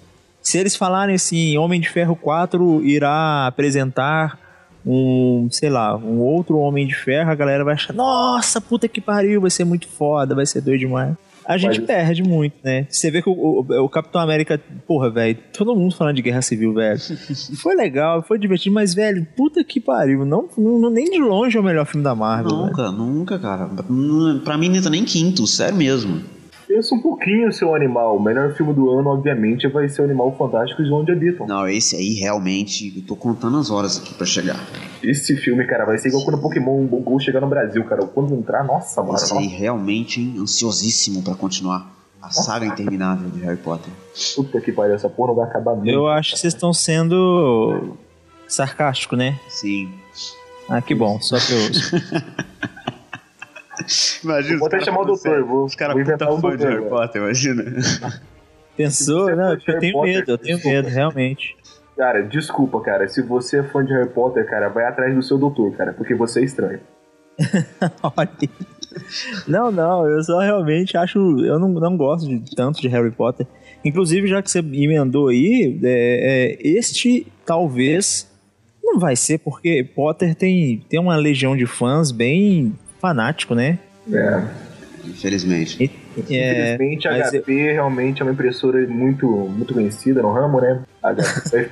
Se 0.42 0.58
eles 0.58 0.78
falarem 0.78 1.16
assim, 1.16 1.58
Homem 1.58 1.82
de 1.82 1.90
Ferro 1.90 2.16
4 2.16 2.82
irá 2.86 3.46
apresentar 3.48 4.47
um, 4.88 5.48
sei 5.52 5.70
lá, 5.70 5.96
um 5.98 6.20
outro 6.20 6.58
Homem 6.58 6.88
de 6.88 6.96
Ferro, 6.96 7.30
a 7.30 7.36
galera 7.36 7.64
vai 7.64 7.74
achar, 7.74 7.94
nossa, 7.94 8.62
puta 8.62 8.88
que 8.88 9.02
pariu, 9.02 9.42
vai 9.42 9.50
ser 9.50 9.66
muito 9.66 9.88
foda, 9.88 10.34
vai 10.34 10.46
ser 10.46 10.62
doido 10.62 10.80
demais. 10.80 11.14
A 11.46 11.58
gente 11.58 11.78
Mas- 11.80 11.88
perde 11.88 12.24
muito, 12.24 12.56
né? 12.62 12.86
Você 12.90 13.10
vê 13.10 13.22
que 13.22 13.30
o, 13.30 13.34
o- 13.34 13.84
o 13.86 13.88
Capitão 13.90 14.20
América, 14.20 14.60
porra, 14.86 15.10
velho, 15.10 15.38
todo 15.58 15.74
mundo 15.76 15.96
falando 15.96 16.16
de 16.18 16.22
Guerra 16.22 16.42
Civil, 16.42 16.74
velho. 16.74 17.00
Foi 17.62 17.74
legal, 17.74 18.22
foi 18.22 18.38
divertido, 18.38 18.76
mas, 18.76 18.94
velho, 18.94 19.26
puta 19.36 19.64
que 19.64 19.80
pariu. 19.80 20.26
Não, 20.26 20.50
não- 20.58 20.90
nem 20.90 21.06
de 21.10 21.20
longe 21.20 21.56
é 21.58 21.60
o 21.62 21.64
melhor 21.64 21.86
filme 21.86 22.04
da 22.04 22.14
Marvel. 22.14 22.52
Nunca, 22.52 22.92
nunca, 22.92 23.40
cara. 23.40 23.70
Não- 23.90 24.40
Pra 24.40 24.58
mim, 24.58 24.68
nem 24.68 24.82
tá 24.82 24.90
nem 24.90 25.06
quinto, 25.06 25.48
sério 25.48 25.78
mesmo. 25.78 26.22
Pensa 26.68 26.94
um 26.94 27.00
pouquinho, 27.00 27.52
seu 27.54 27.74
animal. 27.74 28.18
O 28.18 28.22
melhor 28.22 28.54
filme 28.54 28.74
do 28.74 28.92
ano, 28.92 29.10
obviamente, 29.10 29.68
vai 29.70 29.88
ser 29.88 30.02
o 30.02 30.06
Animal 30.06 30.36
Fantástico 30.38 30.82
e 30.82 30.92
Onde 30.92 31.14
Habitam. 31.14 31.48
Não, 31.48 31.66
esse 31.66 31.96
aí 31.96 32.16
realmente, 32.16 32.94
eu 32.94 33.04
tô 33.04 33.16
contando 33.16 33.58
as 33.58 33.72
horas 33.72 33.98
aqui 33.98 34.14
pra 34.14 34.26
chegar. 34.26 34.60
Esse 35.02 35.38
filme, 35.38 35.66
cara, 35.66 35.86
vai 35.86 35.98
ser 35.98 36.10
igual 36.10 36.26
quando 36.26 36.36
o 36.36 36.42
Pokémon 36.42 36.86
Go 36.86 37.20
chegar 37.22 37.40
no 37.40 37.48
Brasil, 37.48 37.84
cara. 37.86 38.06
Quando 38.06 38.36
entrar, 38.36 38.66
nossa, 38.66 39.02
mano. 39.02 39.16
Esse 39.16 39.34
aí 39.34 39.48
realmente 39.48 40.20
hein, 40.20 40.36
ansiosíssimo 40.40 41.24
pra 41.24 41.36
continuar 41.36 41.90
a 42.22 42.32
saga 42.32 42.66
interminável 42.66 43.30
de 43.30 43.40
Harry 43.40 43.58
Potter. 43.58 43.94
Puta 44.36 44.60
que 44.60 44.74
pariu, 44.74 44.96
essa 44.96 45.10
porra 45.10 45.30
não 45.30 45.36
vai 45.36 45.46
acabar 45.48 45.74
nunca. 45.74 45.90
Eu 45.90 46.08
acho 46.08 46.34
que 46.34 46.40
vocês 46.40 46.54
estão 46.54 46.74
sendo 46.74 47.96
sarcástico, 48.46 49.16
né? 49.16 49.40
Sim. 49.48 49.90
Ah, 50.68 50.82
que 50.82 50.94
bom, 50.94 51.22
só 51.22 51.38
pra 51.38 51.56
eu... 51.56 52.78
Imagina, 54.24 54.58
Vou 54.60 54.68
até 54.68 54.80
chamar 54.80 55.02
o 55.02 55.06
doutor, 55.06 55.44
vou, 55.44 55.66
Os 55.66 55.76
caras 55.76 55.94
vou 55.94 56.02
inventar 56.02 56.28
um 56.32 56.40
doutor. 56.40 56.58
velho. 56.58 56.86
Potter, 56.90 57.22
imagina. 57.22 57.64
Pensou? 58.76 59.36
Não, 59.36 59.56
de 59.56 59.62
eu 59.62 59.66
Harry 59.68 59.80
tenho 59.80 59.94
Potter, 59.94 60.14
medo, 60.16 60.32
eu 60.32 60.38
tenho 60.38 60.56
desculpa. 60.58 60.78
medo, 60.78 60.90
realmente. 60.90 61.56
Cara, 61.98 62.22
desculpa, 62.24 62.82
cara. 62.82 63.08
Se 63.08 63.22
você 63.22 63.60
é 63.60 63.64
fã 63.64 63.84
de 63.84 63.92
Harry 63.94 64.10
Potter, 64.10 64.46
cara, 64.48 64.70
vai 64.70 64.86
atrás 64.86 65.14
do 65.16 65.22
seu 65.24 65.38
doutor, 65.38 65.72
cara, 65.76 65.94
porque 65.94 66.14
você 66.14 66.42
é 66.42 66.44
estranho. 66.44 66.80
Olha. 68.04 68.30
Não, 69.48 69.72
não, 69.72 70.08
eu 70.08 70.24
só 70.24 70.40
realmente 70.40 70.98
acho. 70.98 71.18
Eu 71.44 71.60
não, 71.60 71.70
não 71.70 71.96
gosto 71.98 72.28
de, 72.28 72.56
tanto 72.56 72.82
de 72.82 72.88
Harry 72.88 73.12
Potter. 73.12 73.46
Inclusive, 73.84 74.28
já 74.28 74.42
que 74.42 74.50
você 74.50 74.60
emendou 74.60 75.28
aí, 75.28 75.80
é, 75.84 76.58
é, 76.64 76.68
este 76.68 77.28
talvez 77.46 78.30
não 78.84 79.00
vai 79.00 79.16
ser, 79.16 79.40
porque 79.40 79.84
Potter 79.84 80.34
tem, 80.36 80.84
tem 80.90 81.00
uma 81.00 81.16
legião 81.16 81.56
de 81.56 81.66
fãs 81.66 82.12
bem 82.12 82.74
fanático, 83.00 83.54
né? 83.56 83.80
É. 84.12 84.42
Infelizmente. 85.06 85.84
E- 85.84 86.36
é, 86.36 86.74
Infelizmente, 86.76 87.08
a 87.08 87.12
mas 87.12 87.34
eu- 87.34 87.42
HP 87.42 87.72
realmente 87.74 88.22
é 88.22 88.26
uma 88.26 88.32
impressora 88.32 88.86
muito, 88.88 89.28
muito 89.28 89.74
conhecida 89.74 90.22
no 90.22 90.32
ramo, 90.32 90.60
né? 90.60 90.82
A 91.02 91.10
HP 91.14 91.50
vai 91.52 91.70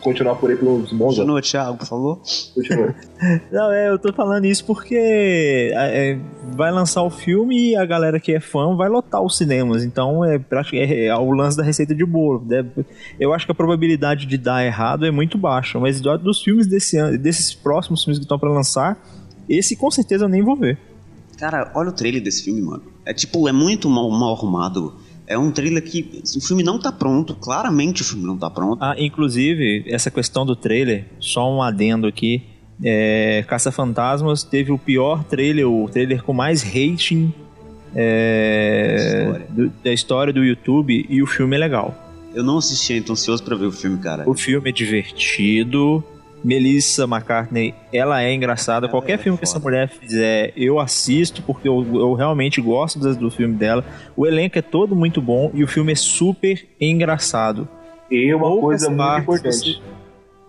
continuar 0.00 0.36
por 0.36 0.48
aí 0.50 0.56
pelos 0.56 0.92
bons 0.92 1.06
anos. 1.06 1.16
Continua, 1.16 1.42
Thiago, 1.42 1.76
por 1.78 1.86
favor. 1.86 2.20
Continua. 2.54 2.94
Não, 3.50 3.72
é, 3.72 3.88
eu 3.88 3.98
tô 3.98 4.12
falando 4.12 4.44
isso 4.44 4.64
porque 4.64 5.70
é, 5.74 6.18
vai 6.54 6.70
lançar 6.70 7.02
o 7.02 7.10
filme 7.10 7.70
e 7.70 7.76
a 7.76 7.84
galera 7.84 8.20
que 8.20 8.32
é 8.32 8.38
fã 8.38 8.76
vai 8.76 8.88
lotar 8.88 9.22
os 9.22 9.36
cinemas. 9.36 9.82
Então 9.82 10.24
é, 10.24 10.36
é, 10.74 11.06
é 11.06 11.16
o 11.16 11.32
lance 11.32 11.56
da 11.56 11.64
receita 11.64 11.94
de 11.94 12.04
bolo. 12.04 12.38
Deve- 12.38 12.84
eu 13.18 13.34
acho 13.34 13.44
que 13.44 13.50
a 13.52 13.54
probabilidade 13.56 14.24
de 14.26 14.38
dar 14.38 14.64
errado 14.64 15.04
é 15.04 15.10
muito 15.10 15.36
baixa. 15.36 15.80
Mas 15.80 16.00
do- 16.00 16.16
dos 16.18 16.40
filmes 16.42 16.66
desse 16.68 16.96
ano, 16.96 17.18
desses 17.18 17.52
próximos 17.54 18.04
filmes 18.04 18.18
que 18.18 18.24
estão 18.24 18.38
pra 18.38 18.50
lançar, 18.50 18.96
esse 19.48 19.76
com 19.76 19.90
certeza 19.90 20.24
eu 20.24 20.28
nem 20.28 20.42
vou 20.42 20.56
ver. 20.56 20.78
Cara, 21.38 21.70
olha 21.74 21.90
o 21.90 21.92
trailer 21.92 22.22
desse 22.22 22.42
filme, 22.44 22.60
mano. 22.60 22.82
É 23.06 23.14
tipo, 23.14 23.48
é 23.48 23.52
muito 23.52 23.88
mal, 23.88 24.10
mal 24.10 24.34
arrumado. 24.34 24.94
É 25.26 25.38
um 25.38 25.50
trailer 25.52 25.82
que. 25.84 26.22
O 26.36 26.40
filme 26.40 26.62
não 26.62 26.78
tá 26.80 26.90
pronto. 26.90 27.34
Claramente 27.34 28.02
o 28.02 28.04
filme 28.04 28.24
não 28.26 28.36
tá 28.36 28.48
pronto. 28.50 28.82
Ah, 28.82 28.94
inclusive, 28.98 29.84
essa 29.86 30.10
questão 30.10 30.44
do 30.44 30.56
trailer, 30.56 31.04
só 31.20 31.48
um 31.54 31.62
adendo 31.62 32.06
aqui. 32.06 32.42
É, 32.82 33.44
Caça 33.48 33.70
Fantasmas 33.72 34.42
teve 34.44 34.72
o 34.72 34.78
pior 34.78 35.24
trailer, 35.24 35.68
o 35.68 35.88
trailer 35.88 36.22
com 36.22 36.32
mais 36.32 36.62
rating 36.62 37.32
é, 37.94 38.96
História. 39.26 39.46
do- 39.50 39.72
da 39.84 39.92
história 39.92 40.32
do 40.32 40.44
YouTube 40.44 41.06
e 41.08 41.22
o 41.22 41.26
filme 41.26 41.56
é 41.56 41.58
legal. 41.58 41.94
Eu 42.34 42.42
não 42.44 42.58
assisti, 42.58 43.00
tô 43.00 43.12
ansioso 43.14 43.42
pra 43.42 43.56
ver 43.56 43.66
o 43.66 43.72
filme, 43.72 43.98
cara. 43.98 44.28
O 44.28 44.34
filme 44.34 44.68
é 44.68 44.72
divertido. 44.72 46.04
Melissa 46.44 47.04
McCartney, 47.04 47.74
ela 47.92 48.22
é 48.22 48.32
engraçada. 48.32 48.86
Ela 48.86 48.90
Qualquer 48.92 49.14
é 49.14 49.18
filme 49.18 49.38
que 49.38 49.44
foda. 49.46 49.56
essa 49.58 49.64
mulher 49.64 49.88
fizer, 49.88 50.52
eu 50.56 50.78
assisto 50.78 51.42
porque 51.42 51.68
eu, 51.68 51.84
eu 51.94 52.12
realmente 52.14 52.60
gosto 52.60 52.98
das- 52.98 53.16
do 53.16 53.30
filme 53.30 53.54
dela. 53.54 53.84
O 54.16 54.26
elenco 54.26 54.58
é 54.58 54.62
todo 54.62 54.94
muito 54.94 55.20
bom 55.20 55.50
e 55.54 55.62
o 55.64 55.66
filme 55.68 55.92
é 55.92 55.96
super 55.96 56.66
engraçado. 56.80 57.68
E 58.10 58.32
uma 58.34 58.44
Poucas 58.48 58.62
coisa 58.86 58.90
muito 58.90 59.20
importante. 59.22 59.82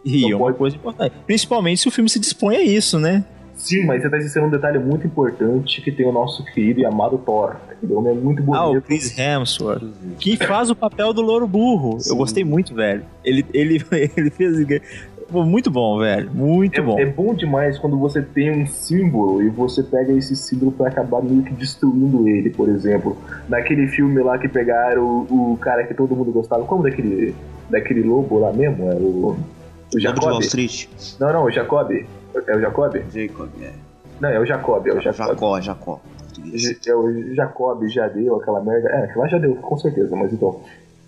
E 0.06 0.22
Não 0.22 0.30
é 0.30 0.36
uma 0.36 0.46
pode- 0.46 0.58
coisa 0.58 0.76
importante. 0.78 1.14
Principalmente 1.26 1.82
se 1.82 1.88
o 1.88 1.92
filme 1.92 2.10
se 2.10 2.20
dispõe 2.20 2.56
a 2.56 2.62
isso, 2.62 2.98
né? 3.00 3.26
Sim, 3.56 3.86
mas 3.86 4.02
você 4.02 4.10
tá 4.10 4.18
esquecendo 4.18 4.46
um 4.48 4.50
detalhe 4.50 4.80
muito 4.80 5.06
importante 5.06 5.82
que 5.82 5.92
tem 5.92 6.06
o 6.08 6.14
nosso 6.14 6.46
querido 6.46 6.80
e 6.80 6.86
amado 6.86 7.18
Thor. 7.18 7.58
Aquele 7.70 7.92
homem 7.94 8.14
é 8.14 8.16
muito 8.16 8.42
Ah, 8.56 8.64
o 8.66 8.70
bonito. 8.70 8.86
Chris 8.86 9.20
Hemsworth. 9.20 9.84
Que 10.18 10.38
faz 10.38 10.70
o 10.70 10.76
papel 10.76 11.12
do 11.12 11.22
louro 11.22 11.46
burro. 11.46 11.98
Eu 12.08 12.16
gostei 12.16 12.46
muito, 12.46 12.74
velho. 12.74 13.04
Ele, 13.22 13.46
ele, 13.54 13.84
ele 14.16 14.30
fez. 14.30 14.82
Pô, 15.32 15.46
muito 15.46 15.70
bom, 15.70 16.00
velho. 16.00 16.32
Muito 16.34 16.82
bom. 16.82 16.98
É, 16.98 17.04
é 17.04 17.06
bom 17.06 17.34
demais 17.34 17.78
quando 17.78 17.98
você 18.00 18.22
tem 18.22 18.50
um 18.52 18.66
símbolo 18.66 19.42
e 19.44 19.50
você 19.50 19.84
pega 19.84 20.12
esse 20.14 20.36
símbolo 20.36 20.72
pra 20.72 20.88
acabar 20.88 21.22
meio 21.22 21.44
que 21.44 21.54
destruindo 21.54 22.28
ele, 22.28 22.50
por 22.50 22.68
exemplo. 22.70 23.16
Naquele 23.48 23.88
filme 23.88 24.20
lá 24.22 24.38
que 24.40 24.48
pegaram 24.48 25.04
o, 25.30 25.54
o 25.54 25.58
cara 25.58 25.84
que 25.86 25.94
todo 25.94 26.16
mundo 26.16 26.32
gostava. 26.32 26.64
Como 26.66 26.82
daquele, 26.84 27.36
daquele 27.70 28.02
lobo 28.04 28.40
lá 28.40 28.52
mesmo? 28.52 28.90
É 28.92 28.96
o. 28.96 29.00
O 29.92 29.96
Lobo 29.96 29.98
de 29.98 30.02
Jacob? 30.04 30.24
Wall 30.32 30.40
Street. 30.42 30.88
Não, 31.20 31.34
não, 31.34 31.44
o 31.46 31.52
Jacob. 31.52 31.92
É 31.92 32.56
o 32.56 32.60
Jacob? 32.62 32.96
Jacob, 33.12 33.50
é. 33.62 33.72
Não, 34.22 34.30
é 34.30 34.40
o 34.40 34.46
Jacob, 34.46 34.86
é 34.88 34.94
o 34.94 35.02
Jacob. 35.02 35.28
Jacó, 35.30 35.62
Jacó. 35.62 36.00
português. 36.18 36.62
J- 36.62 36.90
É 36.92 36.96
o 36.96 37.34
Jacob, 37.36 37.88
já 37.88 38.08
deu 38.08 38.36
aquela 38.36 38.62
merda. 38.64 38.88
É, 38.90 39.04
aquela 39.06 39.28
já 39.28 39.38
deu, 39.40 39.56
com 39.56 39.78
certeza, 39.78 40.16
mas 40.16 40.32
então. 40.34 40.60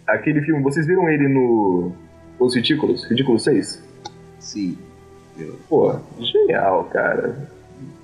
Aquele 0.07 0.41
filme, 0.41 0.61
vocês 0.63 0.85
viram 0.87 1.07
ele 1.09 1.27
no. 1.27 1.91
Os 2.39 2.55
Ridículos? 2.55 3.03
Ridículos 3.05 3.43
6? 3.43 3.83
Sim. 4.41 4.77
Pô, 5.69 5.95
genial, 6.19 6.83
cara. 6.91 7.33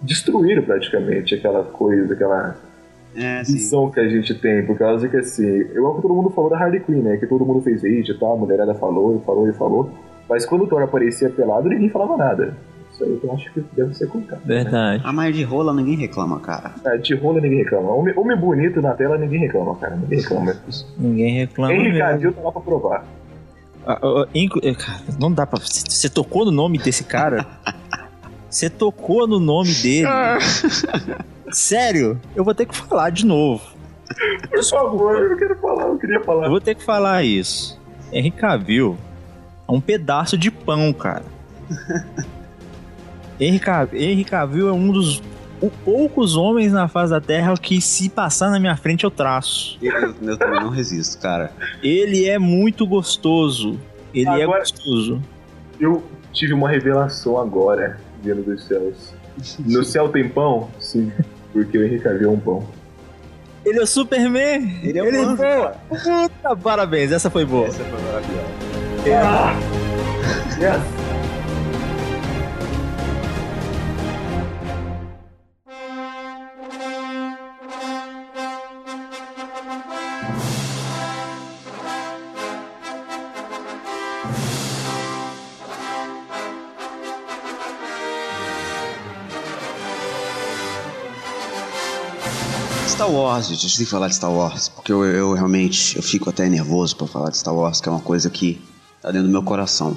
Destruíram 0.02 0.64
praticamente 0.64 1.36
aquela 1.36 1.64
coisa, 1.64 2.14
aquela 2.14 2.56
É, 3.16 3.44
sim. 3.44 3.54
visão 3.54 3.90
que 3.92 4.00
a 4.00 4.08
gente 4.08 4.34
tem, 4.36 4.66
por 4.66 4.78
causa 4.78 5.08
que 5.10 5.18
assim, 5.18 5.46
eu 5.74 5.86
amo 5.86 5.96
que 5.98 6.02
todo 6.04 6.14
mundo 6.14 6.30
falou 6.30 6.50
da 6.50 6.58
Harley 6.58 6.80
Quinn, 6.80 7.02
né? 7.02 7.18
Que 7.18 7.28
todo 7.28 7.46
mundo 7.46 7.62
fez 7.62 7.84
hate 7.84 8.12
e 8.12 8.18
tal, 8.18 8.34
a 8.34 8.38
mulherada 8.38 8.74
falou 8.76 9.18
e 9.18 9.26
falou 9.26 9.50
e 9.50 9.54
falou. 9.54 9.90
Mas 10.30 10.46
quando 10.46 10.64
o 10.64 10.68
Thor 10.68 10.82
aparecia 10.84 11.30
pelado, 11.30 11.70
ninguém 11.70 11.90
falava 11.90 12.16
nada. 12.18 12.56
Isso 12.92 13.04
aí 13.04 13.20
eu 13.24 13.32
acho 13.34 13.52
que 13.54 13.64
deve 13.74 13.94
ser 13.96 14.08
contado. 14.08 14.42
Verdade. 14.46 15.04
A 15.06 15.14
mais 15.14 15.36
de 15.36 15.44
rola 15.44 15.74
ninguém 15.74 15.96
reclama, 15.98 16.40
cara. 16.40 16.74
É, 16.86 16.98
de 16.98 17.14
rola 17.16 17.40
ninguém 17.40 17.60
reclama. 17.60 17.92
Homem, 17.92 18.14
homem 18.18 18.38
bonito 18.38 18.82
na 18.82 18.94
tela 18.94 19.18
ninguém 19.18 19.40
reclama, 19.42 19.76
cara. 19.76 19.96
Ninguém 19.96 20.20
reclama. 20.20 20.56
Ninguém 20.98 21.34
reclama. 21.40 21.74
Mesmo. 21.74 22.00
Cavill 22.00 22.34
tá 22.34 22.42
lá 22.42 22.52
pra 22.52 22.62
provar. 22.62 23.06
Cara, 23.88 25.02
não 25.18 25.32
dá 25.32 25.48
pra. 25.48 25.60
Você 25.60 26.10
tocou 26.10 26.44
no 26.46 26.52
nome 26.52 26.78
desse 26.78 27.04
cara? 27.04 27.46
Você 28.50 28.70
tocou 28.70 29.28
no 29.28 29.40
nome 29.40 29.74
dele? 29.74 30.08
Sério? 31.52 32.20
Eu 32.36 32.44
vou 32.44 32.54
ter 32.56 32.66
que 32.66 32.76
falar 32.76 33.10
de 33.10 33.26
novo. 33.26 33.64
Por 34.50 34.64
favor, 34.64 35.32
eu 35.32 35.38
quero 35.38 35.60
falar, 35.60 35.84
eu 35.84 35.98
queria 35.98 36.24
falar. 36.24 36.46
Eu 36.46 36.50
vou 36.50 36.62
ter 36.62 36.76
que 36.76 36.84
falar 36.84 37.24
isso. 37.24 37.80
Henry 38.12 38.32
Cavill 38.32 38.98
é 39.68 39.72
um 39.72 39.82
pedaço 39.82 40.38
de 40.38 40.50
pão, 40.50 40.94
cara. 40.94 41.26
Henry 43.40 43.60
Cavill, 43.60 44.02
Henry 44.02 44.24
Cavill 44.24 44.70
é 44.70 44.72
um 44.72 44.92
dos 44.92 45.22
o- 45.62 45.70
poucos 45.70 46.36
homens 46.36 46.72
na 46.72 46.88
face 46.88 47.12
da 47.12 47.22
Terra 47.22 47.54
que 47.56 47.80
se 47.82 48.10
passar 48.10 48.50
na 48.50 48.60
minha 48.60 48.76
frente 48.78 49.04
eu 49.04 49.12
traço. 49.12 49.78
Eu, 49.82 50.14
eu- 50.22 50.38
também 50.38 50.60
não 50.62 50.70
resisto, 50.70 51.20
cara. 51.22 51.52
Ele 51.84 52.26
é 52.28 52.38
muito 52.40 52.86
gostoso. 52.86 53.80
Ele 54.14 54.30
é 54.30 54.44
Agora- 54.44 54.60
gostoso. 54.60 55.22
Eu 55.80 56.04
tive 56.34 56.54
uma 56.54 56.70
revelação 56.70 57.38
agora, 57.40 58.00
vindo 58.24 58.44
dos 58.44 58.64
céus. 58.66 59.14
No 59.60 59.84
céu 59.86 60.10
tem 60.10 60.28
pão? 60.28 60.70
Sim, 60.80 61.12
porque 61.54 61.78
o 61.78 62.02
Cavill 62.02 62.30
é 62.30 62.32
um 62.32 62.40
pão. 62.40 62.68
Ele 63.66 63.80
é 63.80 63.82
o 63.84 63.88
Superman. 63.88 64.80
Ele 64.82 64.98
é 64.98 65.04
o 65.04 65.06
Ele 65.08 65.18
anjo, 65.18 65.36
boa. 65.36 65.76
Puta, 65.90 66.56
parabéns. 66.56 67.12
Essa 67.12 67.30
foi 67.30 67.44
boa. 67.46 67.68
Essa 67.68 67.84
foi 67.84 68.02
maravilhosa. 68.02 68.48
Yes. 70.60 71.07
Star 93.08 93.16
Wars, 93.16 93.48
gente, 93.48 93.60
a 93.60 93.70
gente 93.70 93.78
tem 93.78 93.86
que 93.86 93.92
falar 93.92 94.08
de 94.10 94.16
Star 94.16 94.32
Wars, 94.32 94.68
porque 94.68 94.92
eu, 94.92 95.06
eu 95.06 95.34
realmente 95.34 95.96
eu 95.96 96.04
fico 96.04 96.30
até 96.30 96.50
nervoso 96.50 96.94
pra 96.98 97.08
falar 97.08 97.30
de 97.30 97.38
Star 97.38 97.56
Wars, 97.56 97.80
que 97.80 97.88
é 97.88 97.92
uma 97.92 98.02
coisa 98.02 98.30
que 98.30 98.62
tá 99.02 99.10
dentro 99.12 99.28
do 99.28 99.32
meu 99.32 99.42
coração. 99.42 99.96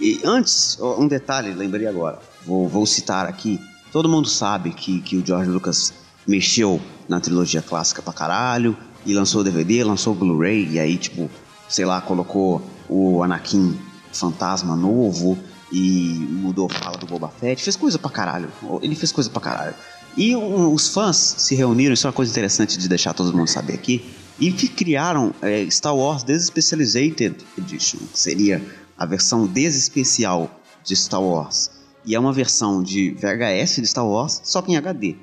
E 0.00 0.22
antes, 0.24 0.78
um 0.80 1.06
detalhe, 1.06 1.52
lembrei 1.52 1.86
agora, 1.86 2.18
vou, 2.46 2.66
vou 2.66 2.86
citar 2.86 3.26
aqui. 3.26 3.60
Todo 3.92 4.08
mundo 4.08 4.26
sabe 4.26 4.70
que, 4.70 5.02
que 5.02 5.18
o 5.18 5.26
George 5.26 5.50
Lucas 5.50 5.92
mexeu 6.26 6.80
na 7.06 7.20
trilogia 7.20 7.60
clássica 7.60 8.00
pra 8.00 8.14
caralho, 8.14 8.74
e 9.04 9.12
lançou 9.12 9.42
o 9.42 9.44
DVD, 9.44 9.84
lançou 9.84 10.14
o 10.14 10.16
Blu-ray, 10.16 10.66
e 10.70 10.80
aí, 10.80 10.96
tipo, 10.96 11.30
sei 11.68 11.84
lá, 11.84 12.00
colocou 12.00 12.62
o 12.88 13.22
Anakin 13.22 13.78
fantasma 14.10 14.74
novo, 14.74 15.38
e 15.70 16.26
mudou 16.30 16.68
a 16.70 16.74
fala 16.74 16.96
do 16.96 17.06
Boba 17.06 17.28
Fett, 17.28 17.62
fez 17.62 17.76
coisa 17.76 17.98
pra 17.98 18.10
caralho. 18.10 18.50
Ele 18.80 18.94
fez 18.94 19.12
coisa 19.12 19.28
pra 19.28 19.40
caralho. 19.40 19.74
E 20.16 20.34
um, 20.34 20.72
os 20.72 20.88
fãs 20.88 21.16
se 21.38 21.54
reuniram, 21.54 21.92
isso 21.92 22.06
é 22.06 22.08
uma 22.08 22.14
coisa 22.14 22.32
interessante 22.32 22.78
de 22.78 22.88
deixar 22.88 23.12
todo 23.12 23.36
mundo 23.36 23.48
saber 23.48 23.74
aqui, 23.74 24.02
e 24.38 24.50
criaram 24.50 25.34
é, 25.42 25.68
Star 25.70 25.94
Wars 25.94 26.22
Desespecialized 26.22 27.36
Edition, 27.58 27.98
que 28.12 28.18
seria 28.18 28.62
a 28.96 29.04
versão 29.04 29.46
desespecial 29.46 30.50
de 30.82 30.96
Star 30.96 31.22
Wars. 31.22 31.70
E 32.04 32.14
é 32.14 32.20
uma 32.20 32.32
versão 32.32 32.82
de 32.82 33.10
VHS 33.10 33.76
de 33.76 33.86
Star 33.86 34.06
Wars, 34.06 34.40
só 34.44 34.62
que 34.62 34.72
em 34.72 34.76
HD. 34.76 35.16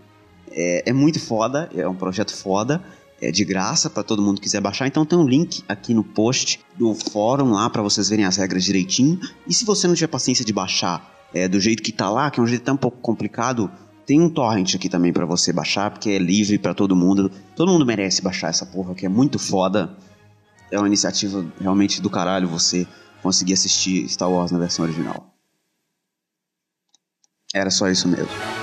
É, 0.51 0.89
é 0.89 0.93
muito 0.93 1.19
foda, 1.19 1.69
é 1.75 1.87
um 1.87 1.95
projeto 1.95 2.35
foda, 2.35 2.83
é 3.21 3.31
de 3.31 3.45
graça 3.45 3.89
para 3.89 4.03
todo 4.03 4.21
mundo 4.21 4.35
que 4.35 4.43
quiser 4.43 4.61
baixar. 4.61 4.85
Então 4.85 5.05
tem 5.05 5.17
um 5.17 5.25
link 5.25 5.63
aqui 5.67 5.93
no 5.93 6.03
post 6.03 6.59
do 6.77 6.93
fórum 6.93 7.51
lá 7.51 7.69
para 7.69 7.81
vocês 7.81 8.09
verem 8.09 8.25
as 8.25 8.35
regras 8.35 8.63
direitinho. 8.63 9.19
E 9.47 9.53
se 9.53 9.63
você 9.63 9.87
não 9.87 9.95
tiver 9.95 10.07
paciência 10.07 10.43
de 10.43 10.51
baixar 10.51 11.09
é, 11.33 11.47
do 11.47 11.59
jeito 11.59 11.81
que 11.81 11.91
tá 11.91 12.09
lá, 12.09 12.29
que 12.29 12.39
é 12.39 12.43
um 12.43 12.47
jeito 12.47 12.69
um 12.71 12.77
pouco 12.77 12.97
complicado, 12.97 13.71
tem 14.05 14.21
um 14.21 14.29
torrent 14.29 14.75
aqui 14.75 14.89
também 14.89 15.13
para 15.13 15.25
você 15.25 15.53
baixar, 15.53 15.91
porque 15.91 16.09
é 16.09 16.17
livre 16.17 16.57
para 16.57 16.73
todo 16.73 16.95
mundo. 16.95 17.31
Todo 17.55 17.71
mundo 17.71 17.85
merece 17.85 18.21
baixar 18.21 18.49
essa 18.49 18.65
porra, 18.65 18.93
que 18.93 19.05
é 19.05 19.09
muito 19.09 19.39
foda. 19.39 19.95
É 20.71 20.77
uma 20.77 20.87
iniciativa 20.87 21.45
realmente 21.59 22.01
do 22.01 22.09
caralho 22.09 22.47
você 22.47 22.87
conseguir 23.21 23.53
assistir 23.53 24.07
Star 24.09 24.29
Wars 24.29 24.51
na 24.51 24.59
versão 24.59 24.83
original. 24.83 25.33
Era 27.53 27.69
só 27.69 27.87
isso 27.87 28.07
mesmo. 28.07 28.62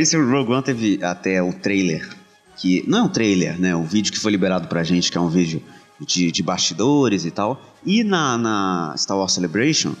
Esse 0.00 0.16
Rogue 0.16 0.52
One 0.52 0.62
teve 0.62 0.98
até 1.02 1.42
o 1.42 1.52
trailer, 1.52 2.08
que 2.56 2.84
não 2.86 2.98
é 2.98 3.02
um 3.02 3.08
trailer, 3.08 3.60
né? 3.60 3.74
O 3.74 3.82
vídeo 3.82 4.12
que 4.12 4.18
foi 4.18 4.32
liberado 4.32 4.68
pra 4.68 4.82
gente, 4.82 5.10
que 5.10 5.18
é 5.18 5.20
um 5.20 5.28
vídeo 5.28 5.62
de, 6.00 6.30
de 6.30 6.42
bastidores 6.42 7.24
e 7.24 7.30
tal. 7.30 7.60
E 7.84 8.02
na, 8.02 8.36
na 8.36 8.94
Star 8.96 9.18
Wars 9.18 9.32
Celebration 9.32 9.94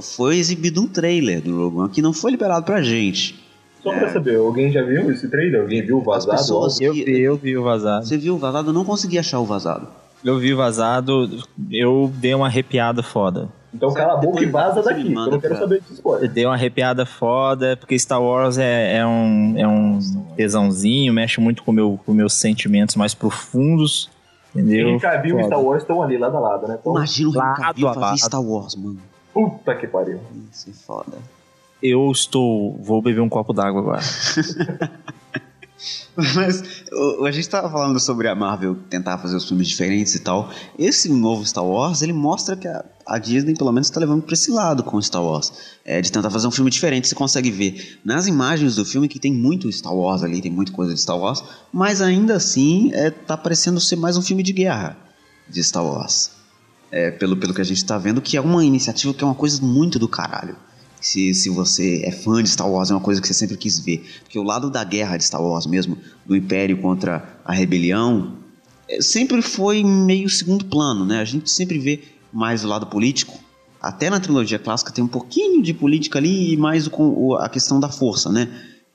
foi 0.00 0.36
exibido 0.36 0.82
um 0.82 0.86
trailer 0.88 1.40
do 1.40 1.56
Rogue 1.56 1.78
One 1.78 1.90
que 1.90 2.02
não 2.02 2.12
foi 2.12 2.30
liberado 2.30 2.64
pra 2.64 2.82
gente. 2.82 3.42
Só 3.82 3.92
pra 3.92 4.12
saber, 4.12 4.36
alguém 4.36 4.72
já 4.72 4.82
viu 4.82 5.10
esse 5.10 5.28
trailer? 5.28 5.62
Alguém 5.62 5.80
viu 5.84 5.98
o 5.98 6.12
As 6.12 6.24
vazado? 6.24 6.38
pessoas 6.38 6.80
Eu 6.80 6.92
vi, 6.92 7.20
eu 7.20 7.36
vi 7.36 7.56
o 7.56 7.62
vazado. 7.62 8.04
Você 8.06 8.18
viu 8.18 8.34
o 8.34 8.38
vazado? 8.38 8.70
Eu 8.70 8.74
não 8.74 8.84
consegui 8.84 9.18
achar 9.18 9.38
o 9.38 9.44
vazado. 9.44 9.86
Eu 10.24 10.38
vi 10.38 10.52
o 10.52 10.56
vazado, 10.56 11.44
eu 11.70 12.12
dei 12.16 12.34
uma 12.34 12.46
arrepiada 12.46 13.02
foda. 13.02 13.48
Então 13.74 13.92
cala 13.92 14.14
a 14.14 14.16
boca 14.16 14.42
e 14.42 14.46
vaza 14.46 14.82
daqui, 14.82 15.02
me 15.04 15.10
eu 15.10 15.14
manda 15.14 15.30
não 15.32 15.40
quero 15.40 15.54
pra- 15.54 15.62
saber 15.62 15.82
Eu 15.88 15.94
spoiler. 15.94 16.30
dei 16.30 16.46
uma 16.46 16.54
arrepiada 16.54 17.04
foda, 17.04 17.76
porque 17.76 17.98
Star 17.98 18.22
Wars 18.22 18.56
é, 18.58 18.96
é 18.98 19.06
um, 19.06 19.54
é 19.58 19.66
um 19.68 19.98
tesãozinho, 20.36 21.12
mexe 21.12 21.40
muito 21.40 21.62
com 21.62 21.72
meu, 21.72 21.98
com 22.06 22.12
meus 22.14 22.32
sentimentos 22.34 22.96
mais 22.96 23.12
profundos, 23.12 24.08
entendeu? 24.54 24.88
Henry 24.90 25.00
Cavill 25.00 25.40
e. 25.40 25.44
Star 25.44 25.60
Wars 25.62 25.82
estão 25.82 26.02
ali, 26.02 26.16
lado 26.16 26.36
a 26.36 26.40
lado, 26.40 26.66
né? 26.68 26.78
Então, 26.80 26.92
Imagina 26.92 27.28
o 27.28 27.32
Henry 27.34 27.56
Cavill 27.56 27.86
fazer 27.88 28.00
lado. 28.00 28.18
Star 28.18 28.42
Wars, 28.42 28.74
mano. 28.76 28.98
puta 29.34 29.74
que 29.74 29.86
pariu. 29.86 30.20
Isso 30.52 30.70
é 30.70 30.72
foda. 30.72 31.18
Eu 31.82 32.10
estou. 32.10 32.74
Vou 32.80 33.02
beber 33.02 33.20
um 33.20 33.28
copo 33.28 33.52
d'água 33.52 33.80
agora. 33.82 34.00
Mas 36.34 36.62
o- 36.92 37.24
a 37.26 37.30
gente 37.30 37.48
tava 37.48 37.70
falando 37.70 38.00
sobre 38.00 38.28
a 38.28 38.34
Marvel 38.34 38.76
tentar 38.88 39.18
fazer 39.18 39.36
os 39.36 39.46
filmes 39.46 39.68
diferentes 39.68 40.14
e 40.14 40.20
tal. 40.20 40.50
Esse 40.78 41.08
novo 41.12 41.44
Star 41.44 41.64
Wars, 41.64 42.00
ele 42.02 42.12
mostra 42.14 42.56
que 42.56 42.66
a, 42.66 42.84
a 43.06 43.18
Disney 43.18 43.54
pelo 43.54 43.70
menos 43.72 43.90
tá 43.90 44.00
levando 44.00 44.22
pra 44.22 44.32
esse 44.34 44.50
lado 44.50 44.82
com 44.82 44.96
o 44.96 45.02
Star 45.02 45.22
Wars. 45.22 45.52
É, 45.84 46.00
de 46.00 46.10
tentar 46.10 46.30
fazer 46.30 46.46
um 46.46 46.50
filme 46.50 46.70
diferente. 46.70 47.06
Você 47.08 47.14
consegue 47.14 47.50
ver 47.50 47.98
nas 48.04 48.26
imagens 48.26 48.76
do 48.76 48.84
filme 48.84 49.08
que 49.08 49.18
tem 49.18 49.32
muito 49.32 49.70
Star 49.70 49.94
Wars 49.94 50.22
ali, 50.22 50.40
tem 50.40 50.50
muita 50.50 50.72
coisa 50.72 50.94
de 50.94 51.00
Star 51.00 51.18
Wars. 51.18 51.44
Mas 51.72 52.00
ainda 52.00 52.36
assim, 52.36 52.90
é, 52.94 53.10
tá 53.10 53.36
parecendo 53.36 53.78
ser 53.80 53.96
mais 53.96 54.16
um 54.16 54.22
filme 54.22 54.42
de 54.42 54.52
guerra 54.52 54.96
de 55.48 55.62
Star 55.62 55.84
Wars. 55.84 56.30
é, 56.90 57.10
pelo, 57.10 57.36
pelo 57.36 57.52
que 57.52 57.60
a 57.60 57.64
gente 57.64 57.84
tá 57.84 57.98
vendo, 57.98 58.22
que 58.22 58.36
é 58.36 58.40
uma 58.40 58.64
iniciativa 58.64 59.12
que 59.12 59.22
é 59.22 59.26
uma 59.26 59.34
coisa 59.34 59.60
muito 59.62 59.98
do 59.98 60.08
caralho. 60.08 60.56
Se, 61.00 61.34
se 61.34 61.48
você 61.50 62.02
é 62.04 62.10
fã 62.10 62.42
de 62.42 62.48
Star 62.48 62.70
Wars, 62.70 62.90
é 62.90 62.94
uma 62.94 63.00
coisa 63.00 63.20
que 63.20 63.26
você 63.26 63.34
sempre 63.34 63.56
quis 63.56 63.78
ver. 63.78 64.04
Porque 64.22 64.38
o 64.38 64.42
lado 64.42 64.70
da 64.70 64.82
guerra 64.82 65.16
de 65.16 65.24
Star 65.24 65.42
Wars 65.42 65.66
mesmo, 65.66 65.98
do 66.24 66.34
Império 66.34 66.78
contra 66.78 67.38
a 67.44 67.52
rebelião, 67.52 68.36
é, 68.88 69.00
sempre 69.00 69.40
foi 69.42 69.84
meio 69.84 70.28
segundo 70.28 70.64
plano, 70.64 71.04
né? 71.04 71.20
A 71.20 71.24
gente 71.24 71.50
sempre 71.50 71.78
vê 71.78 72.02
mais 72.32 72.64
o 72.64 72.68
lado 72.68 72.86
político. 72.86 73.38
Até 73.80 74.10
na 74.10 74.18
trilogia 74.18 74.58
clássica 74.58 74.92
tem 74.92 75.04
um 75.04 75.08
pouquinho 75.08 75.62
de 75.62 75.72
política 75.72 76.18
ali 76.18 76.54
e 76.54 76.56
mais 76.56 76.86
o, 76.86 76.90
o, 76.92 77.34
a 77.36 77.48
questão 77.48 77.78
da 77.78 77.88
força, 77.88 78.32
né? 78.32 78.48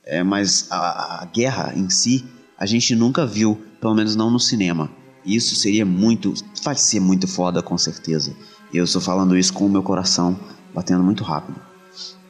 É, 0.04 0.22
mas 0.22 0.66
a, 0.70 1.22
a 1.22 1.24
guerra 1.26 1.72
em 1.76 1.88
si, 1.88 2.24
a 2.58 2.66
gente 2.66 2.94
nunca 2.94 3.24
viu, 3.24 3.58
pelo 3.80 3.94
menos 3.94 4.16
não 4.16 4.30
no 4.30 4.40
cinema. 4.40 4.90
Isso 5.24 5.54
seria 5.54 5.86
muito. 5.86 6.34
Vai 6.62 6.76
ser 6.76 7.00
muito 7.00 7.28
foda, 7.28 7.62
com 7.62 7.78
certeza. 7.78 8.34
Eu 8.74 8.84
estou 8.84 9.00
falando 9.00 9.36
isso 9.36 9.52
com 9.52 9.66
o 9.66 9.68
meu 9.68 9.82
coração 9.82 10.38
batendo 10.74 11.02
muito 11.02 11.22
rápido. 11.22 11.60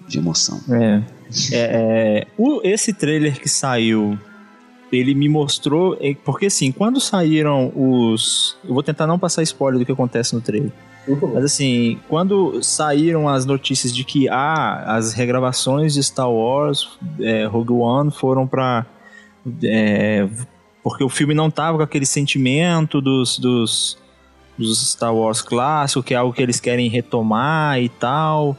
De 0.09 0.19
emoção. 0.19 0.61
É. 0.71 1.03
é, 1.53 1.59
é 1.59 2.27
o, 2.37 2.61
esse 2.65 2.93
trailer 2.93 3.41
que 3.41 3.49
saiu, 3.49 4.19
ele 4.93 5.15
me 5.15 5.29
mostrou. 5.29 5.97
é, 6.01 6.15
Porque 6.25 6.47
assim, 6.47 6.71
quando 6.73 7.01
saíram 7.01 7.73
os. 7.75 8.57
Eu 8.65 8.75
vou 8.75 8.83
tentar 8.83 9.07
não 9.07 9.19
passar 9.19 9.43
spoiler 9.43 9.79
do 9.79 9.87
que 9.87 9.93
acontece 9.93 10.35
no 10.35 10.41
trailer. 10.41 10.73
Mas 11.35 11.45
assim, 11.45 11.99
quando 12.09 12.63
saíram 12.63 13.29
as 13.29 13.45
notícias 13.45 13.93
de 13.93 14.05
que 14.05 14.29
ah, 14.29 14.85
as 14.95 15.13
regravações 15.13 15.95
de 15.95 16.03
Star 16.03 16.31
Wars 16.31 16.89
é, 17.19 17.45
Rogue 17.45 17.73
One 17.73 18.11
foram 18.13 18.47
pra. 18.47 18.87
é, 19.65 20.29
porque 20.83 21.03
o 21.03 21.09
filme 21.09 21.35
não 21.35 21.51
tava 21.51 21.79
com 21.79 21.85
aquele 21.85 22.07
sentimento 22.07 23.01
dos, 23.01 23.39
dos, 23.39 23.99
dos 24.57 24.91
Star 24.93 25.15
Wars 25.15 25.43
clássicos, 25.43 26.05
que 26.05 26.15
é 26.15 26.17
algo 26.17 26.33
que 26.33 26.43
eles 26.43 26.61
querem 26.61 26.89
retomar 26.89 27.81
e 27.81 27.89
tal. 27.89 28.57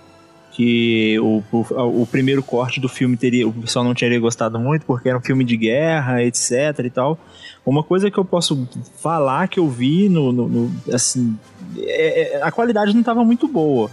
Que 0.55 1.17
o, 1.19 1.41
o, 1.51 2.01
o 2.03 2.05
primeiro 2.07 2.43
corte 2.43 2.79
do 2.79 2.87
filme 2.87 3.17
teria, 3.17 3.47
o 3.47 3.51
pessoal 3.51 3.83
não 3.83 3.93
teria 3.95 4.19
gostado 4.19 4.59
muito, 4.59 4.85
porque 4.85 5.09
era 5.09 5.17
um 5.17 5.21
filme 5.21 5.43
de 5.43 5.57
guerra, 5.57 6.23
etc 6.23 6.79
e 6.85 6.89
tal. 6.91 7.17
Uma 7.65 7.81
coisa 7.83 8.11
que 8.11 8.17
eu 8.19 8.23
posso 8.25 8.67
falar 9.01 9.47
que 9.47 9.59
eu 9.59 9.67
vi 9.67 10.07
no. 10.09 10.31
no- 10.31 10.47
no- 10.47 10.71
assim, 10.93 11.35
é- 11.77 12.37
é- 12.37 12.43
a 12.43 12.51
qualidade 12.51 12.93
não 12.93 12.99
estava 12.99 13.23
muito 13.23 13.47
boa. 13.47 13.89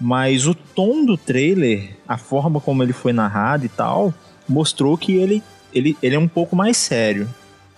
Mas 0.00 0.46
o 0.46 0.54
tom 0.54 1.04
do 1.04 1.18
trailer, 1.18 1.90
a 2.08 2.16
forma 2.16 2.58
como 2.60 2.82
ele 2.82 2.94
foi 2.94 3.12
narrado 3.12 3.66
e 3.66 3.68
tal, 3.68 4.14
mostrou 4.48 4.96
que 4.96 5.12
ele, 5.16 5.42
ele, 5.74 5.94
ele 6.02 6.14
é 6.14 6.18
um 6.18 6.28
pouco 6.28 6.56
mais 6.56 6.78
sério. 6.78 7.28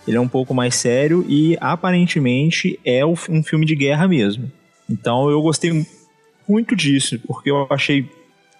Ele 0.07 0.15
é 0.15 0.21
um 0.21 0.27
pouco 0.29 0.53
mais 0.53 0.75
sério 0.75 1.25
e 1.27 1.57
aparentemente 1.59 2.79
é 2.85 3.05
um 3.05 3.15
filme 3.43 3.65
de 3.65 3.75
guerra 3.75 4.07
mesmo. 4.07 4.49
Então 4.89 5.29
eu 5.29 5.41
gostei 5.41 5.85
muito 6.47 6.75
disso, 6.75 7.19
porque 7.27 7.49
eu 7.51 7.67
achei 7.69 8.09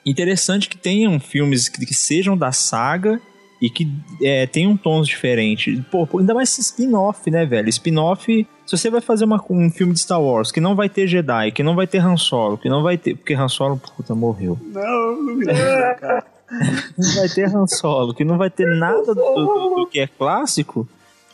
interessante 0.06 0.68
que 0.70 0.78
tenham 0.78 1.20
filmes 1.20 1.70
que, 1.70 1.86
que 1.86 1.94
sejam 1.94 2.38
da 2.38 2.52
saga 2.52 3.20
e 3.62 3.70
que 3.70 3.90
é, 4.22 4.46
tenham 4.46 4.76
tons 4.76 5.08
diferentes. 5.08 5.80
Pô, 5.90 6.08
ainda 6.20 6.34
mais 6.34 6.58
spin-off, 6.58 7.32
né, 7.32 7.46
velho? 7.46 7.70
Spin-off, 7.70 8.46
se 8.66 8.78
você 8.78 8.90
vai 8.90 9.00
fazer 9.00 9.24
uma- 9.24 9.42
um 9.50 9.70
filme 9.72 9.94
de 9.94 10.00
Star 10.02 10.22
Wars 10.22 10.52
que 10.52 10.60
não 10.60 10.76
vai 10.76 10.90
ter 10.90 11.08
Jedi, 11.08 11.52
que 11.54 11.64
não 11.64 11.74
vai 11.76 11.88
ter 11.88 12.00
Han 12.06 12.18
Solo, 12.18 12.58
que 12.58 12.68
não 12.68 12.84
vai 12.84 12.98
ter. 12.98 13.16
Porque 13.16 13.34
Han 13.34 13.48
Solo, 13.48 13.78
puta, 13.78 14.14
morreu. 14.14 14.60
Não, 14.62 15.16
não 15.22 15.36
me 15.36 15.46
Não 16.98 17.16
vai 17.16 17.30
ter 17.30 17.48
Han 17.56 17.66
Solo, 17.68 18.14
que 18.14 18.24
não 18.26 18.38
vai 18.38 18.50
ter 18.50 18.68
nada 18.78 19.16
do, 19.16 19.16
do- 19.16 19.76
do 19.76 19.88
que 19.88 20.00
é 20.00 20.08
clássico. 20.08 20.88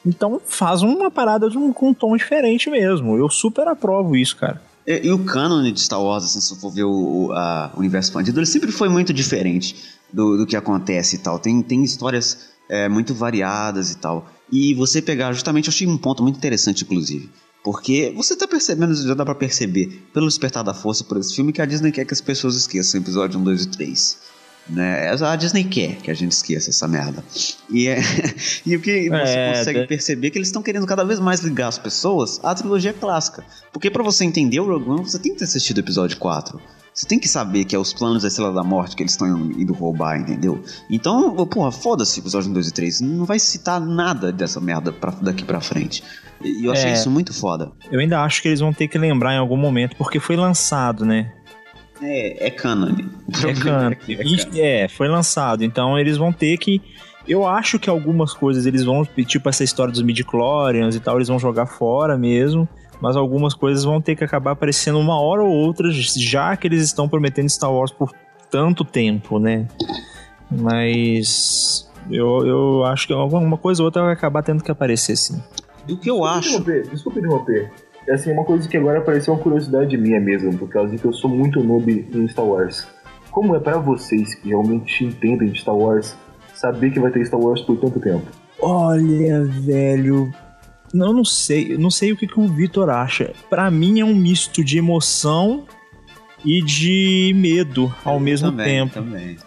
Então 0.06 0.40
faz 0.46 0.82
uma 0.82 1.12
parada 1.12 1.50
de 1.50 1.58
um, 1.58 1.74
com 1.74 1.90
um 1.90 1.94
tom 1.94 2.16
diferente 2.16 2.70
mesmo. 2.70 3.18
Eu 3.18 3.30
super 3.30 3.68
aprovo 3.68 4.16
isso, 4.16 4.38
cara. 4.38 4.62
E, 4.88 5.08
e 5.08 5.12
o 5.12 5.20
cânone 5.20 5.72
de 5.72 5.80
Star 5.82 6.02
Wars, 6.02 6.24
assim, 6.24 6.42
se 6.42 6.56
for 6.60 6.72
ver 6.72 6.84
o, 6.84 7.28
o 7.28 7.32
a- 7.34 7.72
o 7.76 7.80
universo 7.80 8.10
expandido, 8.10 8.40
ele 8.40 8.46
sempre 8.46 8.72
foi 8.72 8.90
muito 8.90 9.14
diferente 9.14 9.76
do, 10.12 10.38
do 10.38 10.46
que 10.46 10.56
acontece 10.56 11.18
e 11.18 11.20
tal. 11.20 11.40
Tem, 11.40 11.62
tem 11.62 11.84
histórias 11.84 12.50
é, 12.68 12.88
muito 12.90 13.14
variadas 13.14 13.92
e 13.92 13.98
tal. 13.98 14.28
E 14.52 14.74
você 14.74 15.02
pegar, 15.02 15.32
justamente, 15.34 15.68
eu 15.68 15.72
achei 15.72 15.88
um 15.88 15.98
ponto 15.98 16.24
muito 16.24 16.38
interessante, 16.38 16.84
inclusive. 16.84 17.30
Porque 17.64 18.14
você 18.16 18.36
tá 18.36 18.48
percebendo, 18.48 18.96
já 18.96 19.14
dá 19.14 19.26
pra 19.26 19.36
perceber, 19.36 20.08
pelo 20.14 20.28
Despertar 20.28 20.64
da 20.64 20.74
Força 20.74 21.04
por 21.04 21.18
esse 21.18 21.36
filme, 21.36 21.52
que 21.52 21.62
a 21.62 21.66
Disney 21.66 21.92
quer 21.92 22.06
que 22.06 22.14
as 22.14 22.22
pessoas 22.22 22.56
esqueçam 22.56 23.02
episódio 23.02 23.40
1, 23.40 23.44
2 23.44 23.64
e 23.64 23.68
3. 23.68 24.18
Né? 24.70 25.10
A 25.10 25.36
Disney 25.36 25.64
quer 25.64 25.96
que 25.96 26.12
a 26.12 26.14
gente 26.14 26.32
esqueça 26.34 26.70
essa 26.70 26.88
merda. 26.88 27.24
E, 27.70 27.88
é, 27.88 28.00
e 28.66 28.76
o 28.76 28.80
que 28.80 29.10
você 29.10 29.32
É, 29.38 29.54
consegue 29.58 29.82
de- 29.82 29.88
perceber 29.88 30.28
é 30.28 30.30
que 30.30 30.38
eles 30.38 30.48
estão 30.50 30.62
querendo 30.62 30.86
cada 30.86 31.04
vez 31.04 31.20
mais 31.20 31.40
ligar 31.42 31.68
as 31.70 31.80
pessoas 31.80 32.40
à 32.44 32.54
trilogia 32.54 32.94
clássica. 32.94 33.44
Porque 33.74 33.90
pra 33.90 34.04
você 34.04 34.24
entender 34.26 34.60
o 34.60 34.66
Rogue 34.68 34.90
One, 34.90 35.04
você 35.04 35.18
tem 35.18 35.32
que 35.34 35.40
ter 35.40 35.46
assistido 35.46 35.78
o 35.78 35.82
episódio 35.82 36.18
4. 36.18 36.60
Você 36.94 37.08
tem 37.08 37.18
que 37.18 37.28
saber 37.30 37.64
que 37.66 37.76
é 37.76 37.80
os 37.80 37.94
planos 37.94 38.24
da 38.24 38.28
Estrela 38.28 38.52
da 38.52 38.64
Morte 38.64 38.96
que 38.96 39.02
eles 39.04 39.14
estão 39.14 39.28
indo 39.52 39.74
roubar, 39.74 40.20
entendeu? 40.20 40.62
Então, 40.90 41.34
porra, 41.48 41.72
foda-se 41.72 42.20
o 42.20 42.22
episódio 42.22 42.50
1, 42.50 42.54
2 42.54 42.68
e 42.68 42.74
3. 42.74 43.02
Não 43.02 43.24
vai 43.26 43.40
citar 43.40 43.80
nada 43.80 44.32
dessa 44.34 44.60
merda 44.60 44.92
pra- 44.92 45.12
daqui 45.22 45.46
pra 45.46 45.62
frente. 45.62 46.04
E 46.44 46.66
eu 46.66 46.72
achei 46.72 46.90
É. 46.90 46.94
isso 46.94 47.10
muito 47.10 47.34
foda. 47.34 47.72
Eu 47.92 48.00
ainda 48.00 48.22
acho 48.22 48.42
que 48.42 48.50
eles 48.50 48.60
vão 48.60 48.74
ter 48.74 48.88
que 48.88 48.98
lembrar 48.98 49.34
em 49.34 49.38
algum 49.38 49.56
momento, 49.58 49.96
porque 49.98 50.20
foi 50.20 50.36
lançado, 50.36 51.06
né? 51.06 51.32
É, 52.02 52.48
é 52.48 52.50
cânone. 52.50 53.10
É 53.28 53.50
é 53.50 53.54
que 53.54 53.60
é 53.60 53.64
cânone. 53.64 53.98
É, 54.56 54.88
foi 54.88 55.08
lançado. 55.08 55.64
Então 55.64 55.98
eles 55.98 56.18
vão 56.18 56.32
ter 56.32 56.58
que. 56.58 56.82
Eu 57.28 57.46
acho 57.46 57.78
que 57.78 57.90
algumas 57.90 58.34
coisas 58.34 58.66
eles 58.66 58.84
vão, 58.84 59.06
tipo 59.06 59.50
essa 59.50 59.64
história 59.64 59.92
dos 59.92 60.02
midi-chlorians 60.02 60.96
e 60.96 61.00
tal, 61.00 61.18
eles 61.18 61.28
vão 61.28 61.38
jogar 61.38 61.66
fora 61.68 62.18
mesmo. 62.18 62.68
Mas 63.02 63.16
algumas 63.16 63.54
coisas 63.54 63.84
vão 63.84 64.02
ter 64.02 64.16
que 64.16 64.24
acabar 64.24 64.52
aparecendo 64.52 65.00
uma 65.00 65.20
hora 65.20 65.42
ou 65.42 65.50
outra, 65.50 65.90
já 65.92 66.56
que 66.58 66.68
eles 66.68 66.84
estão 66.84 67.08
prometendo 67.08 67.50
Star 67.50 67.72
Wars 67.72 67.92
por 67.92 68.12
tanto 68.50 68.84
tempo, 68.84 69.40
né? 69.40 69.68
Mas. 70.52 71.88
Eu, 72.10 72.46
eu 72.46 72.86
acho 72.86 73.06
que 73.08 73.14
alguma 73.14 73.58
coisa 73.58 73.84
ou 73.84 73.86
outra 73.86 74.02
vai 74.02 74.14
acabar 74.14 74.42
tendo 74.42 74.64
que 74.64 74.72
aparecer, 74.72 75.16
sim. 75.16 75.42
E 75.88 75.94
o 75.94 75.98
que 75.98 76.10
eu 76.10 76.26
acho. 76.26 76.50
Interromper, 76.50 76.90
Desculpa 76.90 77.20
interromper. 77.20 77.72
É 78.10 78.14
assim, 78.14 78.32
uma 78.32 78.44
coisa 78.44 78.68
que 78.68 78.76
agora 78.76 78.98
apareceu 78.98 79.36
uma 79.36 79.40
curiosidade 79.42 79.96
minha 79.96 80.20
mesmo, 80.20 80.58
por 80.58 80.68
causa 80.68 80.92
de 80.92 80.98
que 80.98 81.06
eu 81.06 81.14
sou 81.14 81.30
muito 81.30 81.64
noob 81.64 82.08
em 82.12 82.28
Star 82.28 82.44
Wars. 82.44 82.88
Como 83.30 83.56
é 83.56 83.60
pra 83.60 83.78
vocês 83.78 84.34
que 84.34 84.50
realmente 84.50 85.06
entendem 85.06 85.50
de 85.50 85.62
Star 85.62 85.78
Wars 85.78 86.18
saber 86.56 86.90
que 86.90 87.00
vai 87.00 87.12
ter 87.12 87.24
Star 87.24 87.40
Wars 87.40 87.62
por 87.62 87.78
tanto 87.78 88.00
tempo? 88.00 88.26
Olha, 88.60 89.44
velho. 89.44 90.34
Não, 90.92 91.14
não 91.14 91.24
sei. 91.24 91.78
Não 91.78 91.92
sei 91.92 92.12
o 92.12 92.18
que, 92.18 92.26
que 92.26 92.40
o 92.40 92.48
Vitor 92.48 92.90
acha. 92.90 93.32
Pra 93.48 93.70
mim 93.70 94.00
é 94.00 94.04
um 94.04 94.16
misto 94.16 94.64
de 94.64 94.80
emoção 94.80 95.66
e 96.44 96.64
de 96.64 97.32
medo 97.36 97.94
ao 98.04 98.20
mesmo 98.20 98.50
também, 98.50 98.66
tempo. 98.66 98.94
Também. 98.96 99.38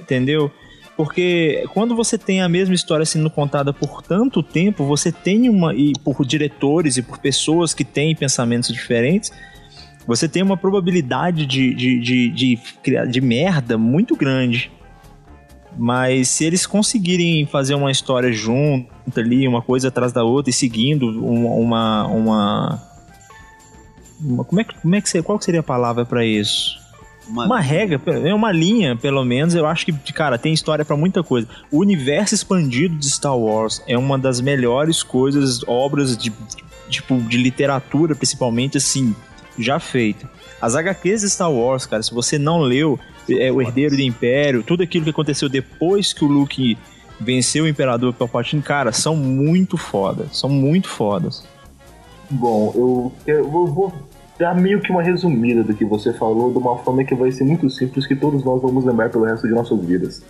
Entendeu? 0.00 0.50
Porque 0.98 1.64
quando 1.72 1.94
você 1.94 2.18
tem 2.18 2.42
a 2.42 2.48
mesma 2.48 2.74
história 2.74 3.06
sendo 3.06 3.30
contada 3.30 3.72
por 3.72 4.02
tanto 4.02 4.42
tempo, 4.42 4.84
você 4.84 5.12
tem 5.12 5.48
uma. 5.48 5.72
E 5.72 5.92
por 6.02 6.26
diretores 6.26 6.96
e 6.96 7.02
por 7.02 7.18
pessoas 7.18 7.72
que 7.72 7.84
têm 7.84 8.16
pensamentos 8.16 8.68
diferentes, 8.74 9.30
você 10.04 10.28
tem 10.28 10.42
uma 10.42 10.56
probabilidade 10.56 11.46
de, 11.46 11.72
de, 11.72 12.00
de, 12.00 12.30
de, 12.30 12.58
de 13.12 13.20
merda 13.20 13.78
muito 13.78 14.16
grande. 14.16 14.72
Mas 15.78 16.26
se 16.30 16.44
eles 16.44 16.66
conseguirem 16.66 17.46
fazer 17.46 17.76
uma 17.76 17.92
história 17.92 18.32
junto 18.32 18.88
ali, 19.16 19.46
uma 19.46 19.62
coisa 19.62 19.86
atrás 19.88 20.12
da 20.12 20.24
outra 20.24 20.50
e 20.50 20.52
seguindo 20.52 21.08
uma. 21.24 21.50
uma, 21.50 22.06
uma- 22.08 22.88
uma- 24.20 24.44
como 24.44 24.60
é 24.60 24.64
que, 24.64 24.74
como 24.74 24.96
é 24.96 25.00
que 25.00 25.08
seria, 25.08 25.22
qual 25.22 25.40
seria 25.40 25.60
a 25.60 25.62
palavra 25.62 26.04
pra 26.04 26.24
isso? 26.24 26.76
Uma 27.28 27.60
regra, 27.60 28.00
é 28.26 28.32
uma 28.32 28.50
linha, 28.50 28.96
pelo 28.96 29.24
menos, 29.24 29.54
eu 29.54 29.66
acho 29.66 29.84
que, 29.84 29.92
cara, 30.12 30.38
tem 30.38 30.52
história 30.52 30.84
pra 30.84 30.96
muita 30.96 31.22
coisa. 31.22 31.46
O 31.70 31.80
universo 31.80 32.34
expandido 32.34 32.96
de 32.96 33.08
Star 33.10 33.36
Wars 33.36 33.82
é 33.86 33.98
uma 33.98 34.18
das 34.18 34.40
melhores 34.40 35.02
coisas, 35.02 35.62
obras 35.66 36.16
de, 36.16 36.32
tipo, 36.88 37.20
de 37.20 37.36
literatura, 37.36 38.14
principalmente, 38.14 38.78
assim, 38.78 39.14
já 39.58 39.78
feita. 39.78 40.28
As 40.60 40.74
HQs 40.74 41.20
de 41.20 41.30
Star 41.30 41.52
Wars, 41.52 41.86
cara, 41.86 42.02
se 42.02 42.12
você 42.12 42.38
não 42.38 42.60
leu, 42.60 42.98
é, 43.30 43.52
o 43.52 43.60
Herdeiro 43.60 43.94
do 43.94 44.02
Império, 44.02 44.62
tudo 44.62 44.82
aquilo 44.82 45.04
que 45.04 45.10
aconteceu 45.10 45.48
depois 45.48 46.12
que 46.12 46.24
o 46.24 46.28
Luke 46.28 46.78
venceu 47.20 47.64
o 47.64 47.68
Imperador 47.68 48.12
Palpatine, 48.14 48.62
cara, 48.62 48.92
são 48.92 49.14
muito 49.14 49.76
fodas, 49.76 50.38
são 50.38 50.48
muito 50.48 50.88
fodas. 50.88 51.44
Bom, 52.30 52.72
eu, 53.26 53.34
eu 53.34 53.50
vou 53.50 53.92
dar 54.38 54.54
meio 54.54 54.80
que 54.80 54.90
uma 54.90 55.02
resumida 55.02 55.62
do 55.64 55.74
que 55.74 55.84
você 55.84 56.12
falou, 56.12 56.50
de 56.52 56.58
uma 56.58 56.76
forma 56.78 57.02
que 57.04 57.14
vai 57.14 57.30
ser 57.32 57.44
muito 57.44 57.68
simples, 57.70 58.06
que 58.06 58.14
todos 58.16 58.44
nós 58.44 58.60
vamos 58.62 58.84
lembrar 58.84 59.10
pelo 59.10 59.24
resto 59.24 59.46
de 59.48 59.54
nossas 59.54 59.78
vidas. 59.84 60.22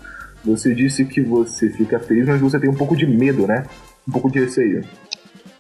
Você 0.45 0.75
disse 0.75 1.05
que 1.05 1.21
você 1.21 1.69
fica 1.71 1.99
feliz, 1.99 2.27
mas 2.27 2.41
você 2.41 2.59
tem 2.59 2.71
um 2.71 2.75
pouco 2.75 2.97
de 2.97 3.07
medo, 3.07 3.47
né? 3.47 3.65
Um 4.09 4.13
pouco 4.13 4.31
de 4.31 4.41
receio. 4.41 4.85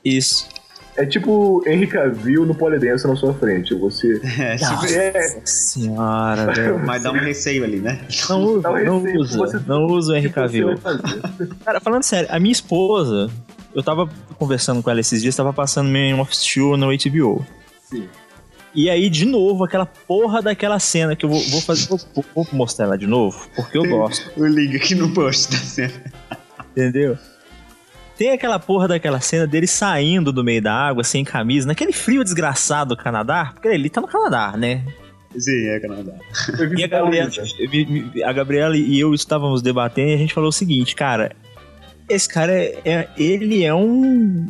Isso. 0.04 0.48
É 0.96 1.04
tipo 1.06 1.62
Henry 1.66 1.86
Cavill 1.86 2.44
no 2.44 2.54
polidense 2.54 3.06
na 3.06 3.14
sua 3.14 3.32
frente. 3.34 3.72
Você. 3.74 4.20
É, 4.38 4.54
É, 4.54 5.40
Senhora, 5.44 6.46
velho. 6.54 6.78
Mas 6.84 7.02
dá 7.02 7.10
um 7.12 7.18
receio 7.18 7.62
ali, 7.64 7.78
né? 7.78 8.00
Não 8.28 8.42
usa, 8.44 8.70
um 8.70 8.84
não 8.84 9.02
usa, 9.20 9.38
você- 9.38 9.60
não 9.66 9.86
usa 9.86 10.12
o 10.12 10.16
Henry 10.16 10.30
Cavill. 10.30 10.74
Cara, 11.64 11.80
falando 11.80 12.02
sério, 12.02 12.28
a 12.32 12.40
minha 12.40 12.52
esposa, 12.52 13.30
eu 13.74 13.82
tava 13.82 14.08
conversando 14.38 14.82
com 14.82 14.90
ela 14.90 15.00
esses 15.00 15.20
dias, 15.22 15.36
tava 15.36 15.52
passando 15.52 15.88
meio 15.88 16.06
em 16.06 16.14
um 16.14 16.20
office 16.20 16.44
show 16.44 16.76
no 16.76 16.86
HBO. 16.88 17.44
Sim. 17.88 18.08
E 18.78 18.88
aí, 18.88 19.10
de 19.10 19.24
novo, 19.24 19.64
aquela 19.64 19.84
porra 19.84 20.40
daquela 20.40 20.78
cena 20.78 21.16
que 21.16 21.26
eu 21.26 21.28
vou, 21.28 21.40
vou 21.40 21.60
fazer. 21.60 21.88
Vou, 21.88 21.98
vou 22.32 22.46
mostrar 22.52 22.84
ela 22.84 22.96
de 22.96 23.08
novo, 23.08 23.50
porque 23.56 23.76
eu 23.76 23.82
gosto. 23.82 24.30
O 24.40 24.46
link 24.46 24.76
aqui 24.76 24.94
no 24.94 25.12
post 25.12 25.50
da 25.50 25.58
cena. 25.58 25.92
Entendeu? 26.70 27.18
Tem 28.16 28.30
aquela 28.30 28.60
porra 28.60 28.86
daquela 28.86 29.20
cena 29.20 29.48
dele 29.48 29.66
saindo 29.66 30.32
do 30.32 30.44
meio 30.44 30.62
da 30.62 30.72
água, 30.72 31.02
sem 31.02 31.24
camisa, 31.24 31.66
naquele 31.66 31.92
frio 31.92 32.22
desgraçado 32.22 32.94
do 32.94 33.02
Canadá, 33.02 33.50
porque 33.52 33.66
ele 33.66 33.90
tá 33.90 34.00
no 34.00 34.06
Canadá, 34.06 34.56
né? 34.56 34.84
Sim, 35.36 35.66
é 35.70 35.80
Canadá. 35.80 36.12
Eu 36.56 36.78
E 36.78 36.84
a 36.84 36.86
Gabriela, 36.86 37.30
a 38.26 38.32
Gabriela 38.32 38.76
e 38.76 39.00
eu 39.00 39.12
estávamos 39.12 39.60
debatendo 39.60 40.10
e 40.10 40.14
a 40.14 40.18
gente 40.18 40.32
falou 40.32 40.50
o 40.50 40.52
seguinte, 40.52 40.94
cara, 40.94 41.34
esse 42.08 42.28
cara 42.28 42.52
é, 42.52 42.78
é- 42.84 43.08
ele 43.18 43.64
é 43.64 43.74
um 43.74 44.46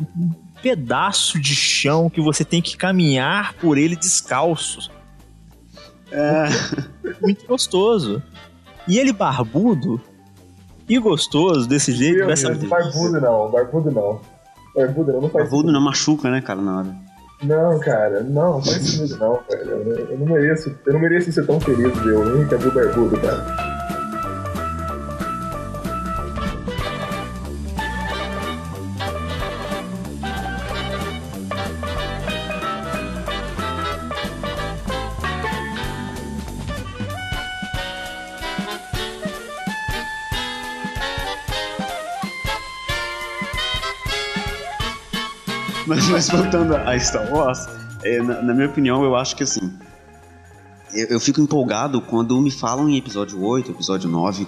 pedaço 0.61 1.39
de 1.39 1.55
chão 1.55 2.09
que 2.09 2.21
você 2.21 2.43
tem 2.43 2.61
que 2.61 2.77
caminhar 2.77 3.53
por 3.55 3.77
ele 3.77 3.95
descalço. 3.95 4.91
É. 6.11 6.45
Muito 7.21 7.45
gostoso. 7.45 8.21
E 8.87 8.97
ele 8.97 9.13
barbudo 9.13 10.01
e 10.87 10.97
gostoso 10.97 11.67
desse 11.67 11.91
jeito, 11.91 12.17
Meu 12.17 12.27
dessa 12.27 12.53
Deus, 12.53 12.67
barbudo 12.67 13.21
não, 13.21 13.51
barbudo 13.51 13.91
não. 13.91 14.21
Barbudo 14.75 15.13
não, 15.13 15.21
não 15.21 15.29
faz 15.29 15.49
Barbudo 15.49 15.71
não 15.71 15.81
machuca, 15.81 16.31
né, 16.31 16.41
cara, 16.41 16.61
na 16.61 16.77
hora. 16.77 16.95
Não, 17.43 17.79
cara, 17.79 18.21
não, 18.23 18.55
não 18.55 18.63
faz 18.63 18.93
isso 18.93 19.17
não, 19.17 19.37
cara. 19.49 19.61
Eu, 19.61 20.09
eu 20.09 20.17
não 20.17 20.25
mereço, 20.25 20.75
eu 20.85 20.93
não 20.93 20.99
mereço 20.99 21.31
ser 21.31 21.45
tão 21.45 21.59
feliz, 21.59 21.95
eu 22.05 22.25
nunca 22.25 22.57
vi 22.57 22.67
o 22.67 22.73
barbudo, 22.73 23.19
cara. 23.19 23.78
Mas, 46.09 46.29
voltando 46.29 46.75
a 46.75 46.97
Star 46.99 47.31
Wars, 47.33 47.67
é, 48.03 48.21
na, 48.21 48.41
na 48.41 48.53
minha 48.53 48.67
opinião, 48.67 49.03
eu 49.03 49.15
acho 49.15 49.35
que 49.35 49.43
assim. 49.43 49.71
Eu, 50.93 51.07
eu 51.07 51.19
fico 51.19 51.39
empolgado 51.39 52.01
quando 52.01 52.39
me 52.41 52.49
falam 52.51 52.89
em 52.89 52.97
episódio 52.97 53.41
8, 53.43 53.71
episódio 53.71 54.09
9, 54.09 54.47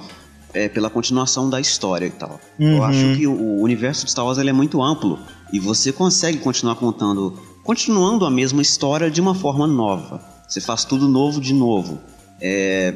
é, 0.54 0.68
pela 0.68 0.90
continuação 0.90 1.50
da 1.50 1.60
história 1.60 2.06
e 2.06 2.12
tal. 2.12 2.40
Eu 2.60 2.68
Uhum. 2.78 2.84
acho 2.84 3.16
que 3.16 3.28
o, 3.28 3.34
o 3.34 3.62
universo 3.62 4.06
de 4.06 4.12
Star 4.12 4.26
Wars 4.26 4.38
é 4.40 4.52
muito 4.54 4.82
amplo 4.82 5.20
e 5.54 5.60
você 5.60 5.92
consegue 5.92 6.40
continuar 6.40 6.76
contando, 6.76 7.38
continuando 7.64 8.26
a 8.26 8.32
mesma 8.32 8.62
história 8.62 9.10
de 9.12 9.22
uma 9.22 9.36
forma 9.36 9.68
nova. 9.68 10.22
Você 10.48 10.60
faz 10.60 10.84
tudo 10.84 11.08
novo 11.08 11.40
de 11.40 11.54
novo. 11.54 12.00
É, 12.42 12.96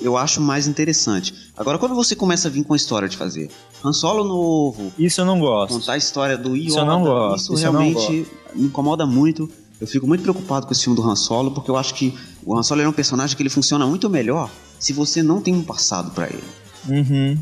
eu 0.00 0.16
acho 0.16 0.40
mais 0.40 0.68
interessante. 0.68 1.34
Agora, 1.56 1.78
quando 1.78 1.94
você 1.94 2.14
começa 2.14 2.46
a 2.48 2.50
vir 2.50 2.62
com 2.64 2.72
a 2.74 2.76
história 2.76 3.08
de 3.08 3.16
fazer 3.16 3.50
Han 3.84 3.92
Solo 3.92 4.22
novo, 4.24 4.92
Isso 4.98 5.20
eu 5.20 5.24
não 5.24 5.40
gosto. 5.40 5.74
contar 5.74 5.94
a 5.94 5.96
história 5.96 6.38
do 6.38 6.54
Yoda. 6.56 6.68
Isso 6.68 6.78
eu 6.78 6.84
não 6.86 7.02
gosto, 7.02 7.36
Isso 7.36 7.52
isso 7.54 7.62
realmente 7.62 8.26
me 8.54 8.66
incomoda 8.66 9.04
muito. 9.04 9.50
Eu 9.80 9.86
fico 9.88 10.06
muito 10.06 10.22
preocupado 10.22 10.66
com 10.66 10.72
esse 10.72 10.84
filme 10.84 10.96
do 10.96 11.02
Han 11.08 11.16
Solo, 11.16 11.50
porque 11.50 11.70
eu 11.70 11.76
acho 11.76 11.94
que 11.94 12.14
o 12.46 12.56
Han 12.56 12.62
Solo 12.62 12.80
é 12.82 12.88
um 12.88 12.92
personagem 12.92 13.36
que 13.36 13.42
ele 13.42 13.50
funciona 13.50 13.84
muito 13.86 14.08
melhor 14.08 14.48
se 14.78 14.92
você 14.92 15.22
não 15.22 15.40
tem 15.40 15.54
um 15.54 15.62
passado 15.62 16.12
pra 16.12 16.26
ele. 16.28 16.44
Uhum. 16.88 17.38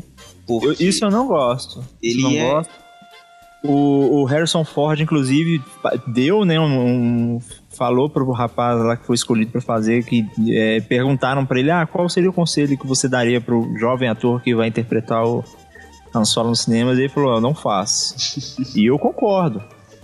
Eu- 0.63 0.73
isso 0.79 1.05
eu 1.05 1.11
não 1.11 1.27
gosto. 1.27 1.83
Ele 2.01 2.21
não 2.23 2.31
é- 2.31 2.51
gosto. 2.51 2.71
O, 3.65 4.21
o 4.21 4.25
Harrison 4.25 4.65
Ford, 4.65 4.99
inclusive, 4.99 5.61
deu, 6.07 6.43
né, 6.43 6.59
um, 6.59 7.35
um- 7.35 7.41
falou 7.75 8.09
pro 8.09 8.29
rapaz 8.31 8.79
lá 8.79 8.95
que 8.97 9.05
foi 9.05 9.15
escolhido 9.15 9.51
pra 9.51 9.61
fazer, 9.61 10.03
que 10.05 10.25
é, 10.49 10.79
perguntaram 10.81 11.45
pra 11.45 11.59
ele, 11.59 11.71
ah, 11.71 11.85
qual 11.85 12.07
seria 12.09 12.29
o 12.29 12.33
conselho 12.33 12.77
que 12.77 12.85
você 12.87 13.07
daria 13.07 13.39
pro 13.41 13.75
jovem 13.77 14.07
ator 14.09 14.41
que 14.41 14.53
vai 14.55 14.67
interpretar 14.67 15.25
o 15.25 15.43
Han 16.13 16.25
Solo 16.25 16.49
nos 16.49 16.61
cinemas? 16.61 16.97
E 16.97 17.01
ele 17.01 17.09
falou, 17.09 17.35
"Ah, 17.37 17.41
não 17.41 17.53
faz. 17.55 18.55
e 18.75 18.85
eu 18.85 18.97
concordo. 18.99 19.61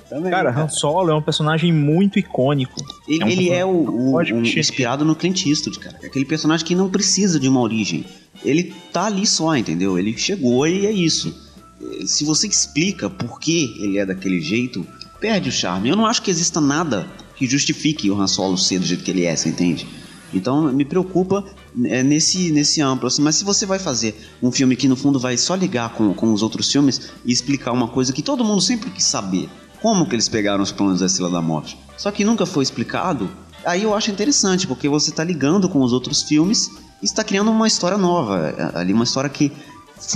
Também, 0.10 0.32
Cara, 0.32 0.50
Han 0.50 0.68
Solo 0.70 1.12
é 1.12 1.16
um 1.16 1.22
personagem 1.22 1.72
muito 1.72 2.18
icônico. 2.18 2.82
Ele, 3.08 3.22
é 3.22 3.26
um 3.26 3.30
ele 3.30 3.50
é 3.52 3.66
o, 3.66 3.70
o- 3.70 4.18
um- 4.18 4.42
inspirado 4.44 5.06
no 5.06 5.16
Clint 5.16 5.46
Eastwood, 5.46 5.78
cara. 5.78 5.98
É 6.02 6.08
Aquele 6.08 6.26
personagem 6.26 6.66
que 6.66 6.74
não 6.74 6.90
precisa 6.90 7.40
de 7.40 7.48
uma 7.48 7.60
origem. 7.60 8.04
Ele 8.44 8.74
tá 8.92 9.06
ali 9.06 9.28
só, 9.28 9.56
entendeu? 9.56 10.00
Ele 10.00 10.18
chegou 10.18 10.66
e 10.68 10.88
é 10.88 10.92
isso. 10.92 11.32
Eh, 11.80 12.08
Se 12.08 12.26
você 12.26 12.48
explica 12.48 13.08
por 13.08 13.40
que 13.40 13.76
ele 13.80 14.00
é 14.00 14.06
daquele 14.06 14.42
jeito, 14.42 14.84
perde 15.20 15.50
o 15.50 15.52
charme. 15.52 15.90
Eu 15.90 15.96
não 15.96 16.08
acho 16.08 16.24
que 16.24 16.32
exista 16.32 16.60
nada 16.60 17.06
que 17.40 17.48
justifique 17.48 18.12
o 18.12 18.22
Han 18.22 18.28
Solo 18.28 18.58
ser 18.58 18.80
do 18.80 18.86
jeito 18.86 19.02
que 19.02 19.10
ele 19.10 19.24
é, 19.24 19.34
você 19.34 19.48
entende? 19.48 19.88
Então 20.34 20.72
me 20.74 20.84
preocupa 20.84 21.46
é, 21.86 22.04
nesse, 22.04 22.52
nesse 22.52 22.82
amplo. 22.82 23.08
assim. 23.08 23.22
mas 23.22 23.38
se 23.38 23.46
você 23.46 23.66
vai 23.66 23.80
fazer 23.80 24.14
um 24.44 24.52
filme 24.52 24.76
que 24.76 24.90
no 24.90 24.98
fundo 24.98 25.18
vai 25.18 25.38
só 25.38 25.56
ligar 25.56 25.94
com, 25.94 26.14
com 26.14 26.34
os 26.34 26.44
outros 26.44 26.70
filmes 26.70 27.10
e 27.26 27.32
explicar 27.32 27.72
uma 27.72 27.88
coisa 27.88 28.12
que 28.12 28.22
todo 28.22 28.44
mundo 28.44 28.62
sempre 28.62 28.92
quis 28.92 29.06
saber, 29.06 29.50
como 29.82 30.06
que 30.06 30.14
eles 30.14 30.28
pegaram 30.28 30.62
os 30.62 30.74
planos 30.74 31.00
da 31.00 31.06
Estrela 31.06 31.32
da 31.32 31.42
Morte, 31.42 31.78
só 31.98 32.12
que 32.12 32.26
nunca 32.26 32.46
foi 32.46 32.62
explicado, 32.62 33.32
aí 33.66 33.84
eu 33.84 33.96
acho 33.96 34.12
interessante, 34.12 34.68
porque 34.68 34.90
você 34.90 35.10
está 35.10 35.24
ligando 35.24 35.70
com 35.70 35.82
os 35.82 35.94
outros 35.94 36.22
filmes 36.24 36.70
e 37.02 37.06
está 37.06 37.24
criando 37.24 37.50
uma 37.50 37.68
história 37.68 37.98
nova, 37.98 38.50
é, 38.50 38.78
ali 38.78 38.92
uma 38.92 39.06
história 39.06 39.30
que 39.30 39.52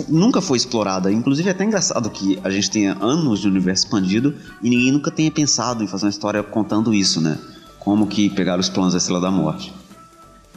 nunca 0.07 0.41
foi 0.41 0.57
explorada. 0.57 1.11
Inclusive 1.11 1.49
é 1.49 1.51
até 1.51 1.63
engraçado 1.63 2.09
que 2.09 2.39
a 2.43 2.49
gente 2.49 2.69
tenha 2.69 2.97
anos 3.01 3.41
de 3.41 3.47
universo 3.47 3.85
expandido 3.85 4.35
e 4.61 4.69
ninguém 4.69 4.91
nunca 4.91 5.11
tenha 5.11 5.31
pensado 5.31 5.83
em 5.83 5.87
fazer 5.87 6.05
uma 6.05 6.11
história 6.11 6.41
contando 6.41 6.93
isso, 6.93 7.21
né? 7.21 7.37
Como 7.79 8.07
que 8.07 8.29
pegaram 8.29 8.59
os 8.59 8.69
planos 8.69 8.93
da 8.93 8.97
Estrela 8.97 9.19
da 9.19 9.31
Morte. 9.31 9.73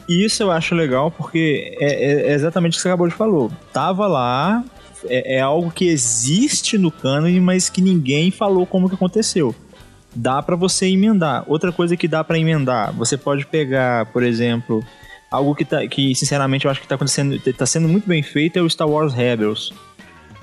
Isso 0.07 0.41
eu 0.41 0.51
acho 0.51 0.73
legal 0.73 1.11
porque 1.11 1.75
é, 1.79 2.31
é 2.31 2.33
exatamente 2.33 2.73
o 2.73 2.75
que 2.77 2.81
você 2.81 2.87
acabou 2.87 3.07
de 3.07 3.13
falar. 3.13 3.49
Tava 3.73 4.07
lá, 4.07 4.63
é, 5.05 5.37
é 5.37 5.41
algo 5.41 5.69
que 5.69 5.87
existe 5.87 6.77
no 6.77 6.89
cânone, 6.89 7.39
mas 7.39 7.69
que 7.69 7.81
ninguém 7.81 8.31
falou 8.31 8.65
como 8.65 8.87
que 8.87 8.95
aconteceu. 8.95 9.53
Dá 10.15 10.41
pra 10.41 10.55
você 10.55 10.87
emendar. 10.87 11.43
Outra 11.47 11.71
coisa 11.71 11.97
que 11.97 12.07
dá 12.07 12.23
pra 12.23 12.39
emendar, 12.39 12.93
você 12.93 13.17
pode 13.17 13.45
pegar, 13.45 14.05
por 14.07 14.23
exemplo, 14.23 14.83
algo 15.31 15.53
que, 15.55 15.65
tá, 15.65 15.85
que 15.87 16.13
sinceramente 16.15 16.65
eu 16.65 16.71
acho 16.71 16.79
que 16.81 16.87
tá 16.87 16.95
acontecendo, 16.95 17.39
tá 17.53 17.65
sendo 17.65 17.87
muito 17.87 18.07
bem 18.07 18.21
feito 18.23 18.57
é 18.57 18.61
o 18.61 18.69
Star 18.69 18.87
Wars 18.89 19.13
Rebels. 19.13 19.73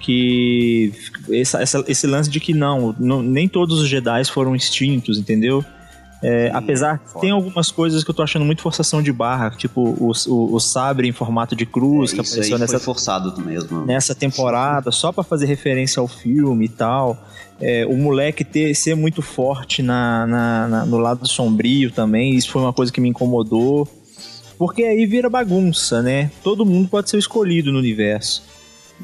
Que 0.01 0.93
essa- 1.33 1.63
essa- 1.63 1.85
esse 1.89 2.07
lance 2.07 2.29
de 2.29 2.39
que 2.39 2.53
não, 2.53 2.95
não- 2.99 3.23
nem 3.23 3.49
todos 3.49 3.81
os 3.81 3.89
Jedi 3.89 4.25
foram 4.27 4.55
extintos, 4.55 5.19
entendeu? 5.19 5.65
É, 6.23 6.51
apesar 6.55 6.99
que 6.99 7.21
tem 7.21 7.31
algumas 7.31 7.71
coisas 7.71 8.03
que 8.03 8.11
eu 8.11 8.15
tô 8.15 8.23
achando 8.23 8.45
muito 8.47 8.63
forçação 8.63 9.03
de 9.03 9.13
barra, 9.13 9.51
tipo 9.51 9.83
o, 9.83 10.11
o, 10.29 10.55
o 10.55 10.61
sabre 10.61 11.07
em 11.07 11.13
formato 11.13 11.55
de 11.55 11.67
cruz 11.67 12.13
que 12.13 12.21
É, 12.21 12.23
aí 12.23 12.29
apareceu 12.29 12.59
nessa, 12.59 12.79
forçado 12.81 13.43
mesmo. 13.43 13.85
nessa 13.85 14.15
temporada, 14.15 14.91
só 14.91 15.13
pra 15.13 15.23
fazer 15.23 15.45
referência 15.47 16.01
ao 16.01 16.09
filme 16.09 16.65
e 16.65 16.69
tal. 16.69 17.23
É, 17.61 17.85
o 17.87 17.95
moleque 17.97 18.43
ter, 18.43 18.75
ser 18.75 18.95
muito 18.95 19.21
forte 19.23 19.83
na, 19.83 20.27
na- 20.27 20.69
na- 20.69 20.87
no 20.87 20.97
lado 20.99 21.27
sombrio 21.29 21.91
também, 21.91 22.35
isso 22.35 22.51
foi 22.51 22.63
uma 22.63 22.73
coisa 22.73 22.91
que 22.93 23.01
me 23.03 23.09
incomodou. 23.09 23.87
Porque 24.59 24.83
aí 24.85 25.05
vira 25.07 25.29
bagunça, 25.29 26.01
né? 26.03 26.31
Todo 26.43 26.65
mundo 26.65 26.89
pode 26.89 27.11
ser 27.11 27.19
escolhido 27.19 27.73
no 27.73 27.79
universo. 27.79 28.43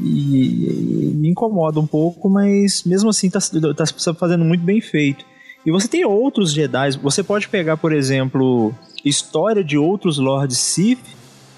E, 0.00 1.12
me 1.16 1.28
incomoda 1.30 1.80
um 1.80 1.86
pouco, 1.86 2.28
mas 2.30 2.84
mesmo 2.84 3.10
assim 3.10 3.28
tá, 3.28 3.40
tá 3.76 3.84
fazendo 4.14 4.44
muito 4.44 4.62
bem 4.62 4.80
feito. 4.80 5.24
E 5.66 5.70
você 5.70 5.86
tem 5.88 6.04
outros 6.04 6.52
Jedi, 6.52 6.92
você 7.02 7.22
pode 7.22 7.48
pegar, 7.48 7.76
por 7.76 7.92
exemplo, 7.92 8.72
história 9.04 9.62
de 9.62 9.76
outros 9.76 10.16
Lords 10.18 10.56
Sith 10.56 11.00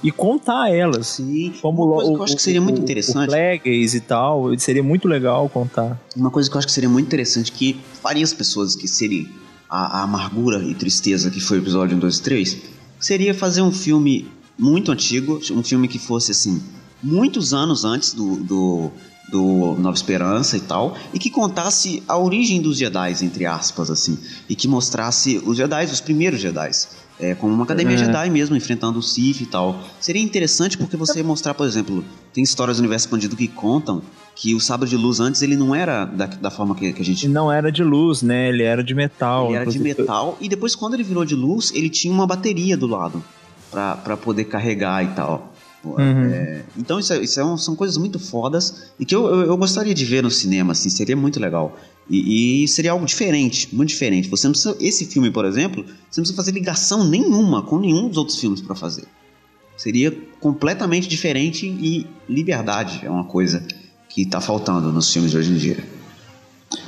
e 0.02 0.10
contar 0.10 0.72
elas. 0.74 1.06
Sim, 1.08 1.52
Como 1.62 1.84
uma 1.84 1.94
coisa 1.96 2.10
o- 2.10 2.14
que 2.14 2.20
eu 2.20 2.24
acho 2.24 2.36
que 2.36 2.42
seria 2.42 2.60
muito 2.60 2.80
interessante. 2.80 3.26
Plagueis 3.28 3.94
e 3.94 4.00
tal, 4.00 4.58
seria 4.58 4.82
muito 4.82 5.06
legal 5.06 5.48
contar. 5.48 6.00
Uma 6.16 6.30
coisa 6.30 6.50
que 6.50 6.56
eu 6.56 6.58
acho 6.58 6.66
que 6.66 6.72
seria 6.72 6.88
muito 6.90 7.06
interessante 7.06 7.52
que 7.52 7.78
faria 8.02 8.24
as 8.24 8.32
pessoas 8.32 8.74
que 8.74 8.88
serem 8.88 9.28
a, 9.70 10.00
a 10.00 10.02
amargura 10.02 10.58
e 10.64 10.74
tristeza 10.74 11.30
que 11.30 11.38
foi 11.38 11.58
o 11.58 11.62
episódio 11.62 11.96
1, 11.96 12.00
2 12.00 12.16
e 12.18 12.22
3, 12.22 12.58
seria 13.02 13.34
fazer 13.34 13.60
um 13.60 13.72
filme 13.72 14.30
muito 14.58 14.92
antigo, 14.92 15.40
um 15.50 15.62
filme 15.62 15.88
que 15.88 15.98
fosse 15.98 16.30
assim, 16.30 16.62
muitos 17.02 17.52
anos 17.52 17.84
antes 17.84 18.14
do, 18.14 18.36
do, 18.36 18.90
do 19.28 19.74
Nova 19.78 19.96
Esperança 19.96 20.56
e 20.56 20.60
tal, 20.60 20.96
e 21.12 21.18
que 21.18 21.28
contasse 21.28 22.02
a 22.06 22.16
origem 22.16 22.62
dos 22.62 22.78
Jedi, 22.78 23.24
entre 23.24 23.44
aspas, 23.44 23.90
assim, 23.90 24.16
e 24.48 24.54
que 24.54 24.68
mostrasse 24.68 25.42
os 25.44 25.56
Jedi, 25.56 25.84
os 25.84 26.00
primeiros 26.00 26.40
Jedi. 26.40 26.70
É, 27.20 27.34
como 27.34 27.52
uma 27.52 27.64
academia 27.64 27.96
Uhum. 27.96 28.04
Jedi 28.04 28.30
mesmo, 28.30 28.56
enfrentando 28.56 28.98
o 28.98 29.02
Sith 29.02 29.42
e 29.42 29.46
tal. 29.46 29.80
Seria 30.00 30.22
interessante 30.22 30.76
porque 30.76 30.96
você 30.96 31.22
mostrar, 31.22 31.54
por 31.54 31.66
exemplo, 31.66 32.04
tem 32.32 32.42
histórias 32.42 32.78
do 32.78 32.80
universo 32.80 33.06
expandido 33.06 33.36
que 33.36 33.46
contam 33.46 34.02
que 34.34 34.54
o 34.54 34.60
sabre 34.60 34.88
de 34.88 34.96
luz 34.96 35.20
antes 35.20 35.42
ele 35.42 35.56
não 35.56 35.74
era 35.74 36.04
da, 36.06 36.26
da 36.26 36.50
forma 36.50 36.74
que, 36.74 36.92
que 36.92 37.02
a 37.02 37.04
gente 37.04 37.28
não 37.28 37.52
era 37.52 37.70
de 37.70 37.84
luz, 37.84 38.22
né? 38.22 38.48
Ele 38.48 38.62
era 38.62 38.82
de 38.82 38.94
metal. 38.94 39.48
ele 39.48 39.56
era 39.56 39.70
de 39.70 39.78
metal 39.78 40.38
e 40.40 40.48
depois 40.48 40.74
quando 40.74 40.94
ele 40.94 41.02
virou 41.02 41.24
de 41.24 41.34
luz, 41.34 41.70
ele 41.74 41.90
tinha 41.90 42.12
uma 42.12 42.26
bateria 42.26 42.76
do 42.76 42.86
lado 42.86 43.22
pra 43.70 44.16
poder 44.16 44.44
carregar 44.44 45.04
e 45.04 45.08
tal. 45.08 45.51
É, 45.98 46.62
então 46.78 47.00
isso, 47.00 47.12
é- 47.12 47.18
isso 47.22 47.40
é 47.40 47.44
um- 47.44 47.56
são 47.56 47.74
coisas 47.74 47.96
muito 47.96 48.18
fodas 48.18 48.92
e 49.00 49.04
que 49.04 49.14
eu, 49.14 49.26
eu, 49.26 49.40
eu 49.46 49.56
gostaria 49.56 49.92
de 49.92 50.04
ver 50.04 50.22
no 50.22 50.30
cinema, 50.30 50.72
assim, 50.72 50.88
seria 50.88 51.16
muito 51.16 51.40
legal. 51.40 51.76
E, 52.08 52.62
e 52.64 52.68
seria 52.68 52.92
algo 52.92 53.04
diferente, 53.04 53.74
muito 53.74 53.88
diferente. 53.88 54.28
Você 54.28 54.46
não 54.46 54.52
precisa, 54.52 54.76
esse 54.80 55.06
filme, 55.06 55.30
por 55.30 55.44
exemplo, 55.44 55.82
você 55.84 56.20
não 56.20 56.22
precisa 56.22 56.34
fazer 56.36 56.52
ligação 56.52 57.04
nenhuma 57.08 57.62
com 57.62 57.78
nenhum 57.78 58.08
dos 58.08 58.16
outros 58.18 58.38
filmes 58.38 58.60
pra 58.60 58.74
fazer. 58.74 59.04
Seria 59.76 60.16
completamente 60.40 61.08
diferente 61.08 61.66
e 61.66 62.06
liberdade 62.28 63.00
é 63.04 63.10
uma 63.10 63.24
coisa 63.24 63.66
que 64.08 64.24
tá 64.26 64.40
faltando 64.40 64.92
nos 64.92 65.12
filmes 65.12 65.30
de 65.32 65.38
hoje 65.38 65.50
em 65.52 65.56
dia. 65.56 65.84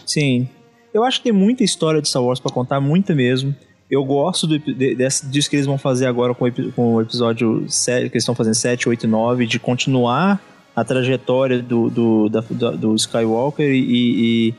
Sim. 0.07 0.49
Eu 0.92 1.03
acho 1.03 1.18
que 1.18 1.24
tem 1.24 1.32
muita 1.32 1.64
história 1.64 2.01
de 2.01 2.09
Star 2.09 2.22
Wars 2.22 2.38
pra 2.38 2.53
contar, 2.53 2.80
muita 2.80 3.14
mesmo. 3.14 3.55
Eu 3.95 4.05
gosto 4.05 4.47
do, 4.47 4.59
de- 4.59 4.95
desse- 4.95 5.26
disso 5.26 5.49
que 5.49 5.57
eles 5.57 5.66
vão 5.66 5.78
fazer 5.78 6.07
agora 6.07 6.34
com 6.34 6.51
com 6.74 6.95
o 6.95 7.01
episódio 7.01 7.64
7, 7.68 8.09
que 8.11 8.16
eles 8.16 8.22
estão 8.22 8.34
fazendo 8.34 8.55
7, 8.55 8.88
8 8.88 9.05
e 9.05 9.09
9, 9.09 9.47
de 9.47 9.59
continuar 9.59 10.42
a 10.74 10.82
trajetória 10.84 11.62
do, 11.62 11.88
do, 11.90 12.28
da- 12.28 12.70
do 12.72 12.95
Skywalker 12.97 13.66
e, 13.70 14.51
e- 14.51 14.55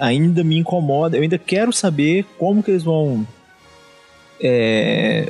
ainda 0.00 0.44
me 0.44 0.56
incomoda. 0.58 1.16
Eu 1.16 1.22
ainda 1.22 1.38
quero 1.38 1.72
saber 1.72 2.24
como 2.38 2.62
que 2.62 2.70
eles 2.70 2.82
vão. 2.84 3.26
é, 4.40 5.28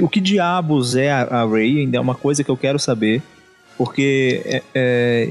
o 0.00 0.08
que 0.08 0.20
diabos 0.20 0.96
é 0.96 1.10
a, 1.10 1.22
a 1.22 1.46
Rey, 1.46 1.80
ainda 1.80 1.96
é 1.96 2.00
uma 2.00 2.14
coisa 2.14 2.42
que 2.44 2.50
eu 2.50 2.56
quero 2.56 2.78
saber. 2.78 3.22
Porque 3.78 4.42
é, 4.44 4.62
é, 4.74 5.28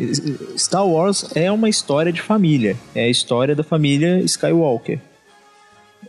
Star 0.57 0.87
Wars 0.87 1.29
é 1.35 1.51
uma 1.51 1.69
história 1.69 2.11
de 2.11 2.19
família. 2.21 2.75
É 2.95 3.03
a 3.03 3.09
história 3.09 3.55
da 3.55 3.61
família 3.63 4.19
Skywalker. 4.21 4.99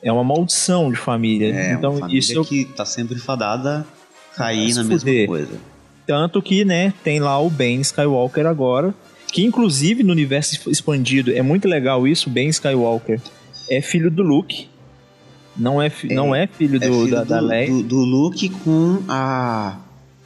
É 0.02 0.10
uma 0.12 0.24
maldição 0.24 0.90
de 0.90 0.96
família. 0.96 1.54
É 1.54 1.72
então, 1.72 1.90
uma 1.92 2.00
família 2.00 2.18
isso 2.18 2.32
eu- 2.32 2.44
que 2.44 2.64
tá 2.64 2.84
sempre 2.86 3.18
fadada 3.18 3.84
cair 4.36 4.74
na 4.74 4.82
mesma 4.84 4.98
fuder. 4.98 5.26
coisa. 5.26 5.52
Tanto 6.06 6.40
que, 6.42 6.64
né, 6.64 6.92
tem 7.04 7.20
lá 7.20 7.38
o 7.40 7.48
Ben 7.50 7.80
Skywalker 7.80 8.46
agora, 8.46 8.94
que 9.32 9.44
inclusive 9.44 10.02
no 10.02 10.10
universo 10.12 10.68
expandido 10.70 11.30
é 11.32 11.42
muito 11.42 11.68
legal 11.68 12.06
isso, 12.08 12.28
Ben 12.30 12.48
Skywalker 12.48 13.20
é 13.68 13.80
filho 13.80 14.10
do 14.10 14.22
Luke. 14.22 14.68
Não 15.56 15.80
é, 15.82 15.90
fi- 15.90 16.12
não 16.14 16.34
é 16.34 16.46
filho, 16.46 16.76
É 16.82 16.88
do, 16.88 16.94
filho 17.04 17.10
da, 17.10 17.24
da 17.24 17.38
do, 17.40 17.46
Leia. 17.46 17.68
do, 17.68 17.82
do 17.82 17.96
Luke 17.98 18.48
com 18.64 19.02
a 19.08 19.76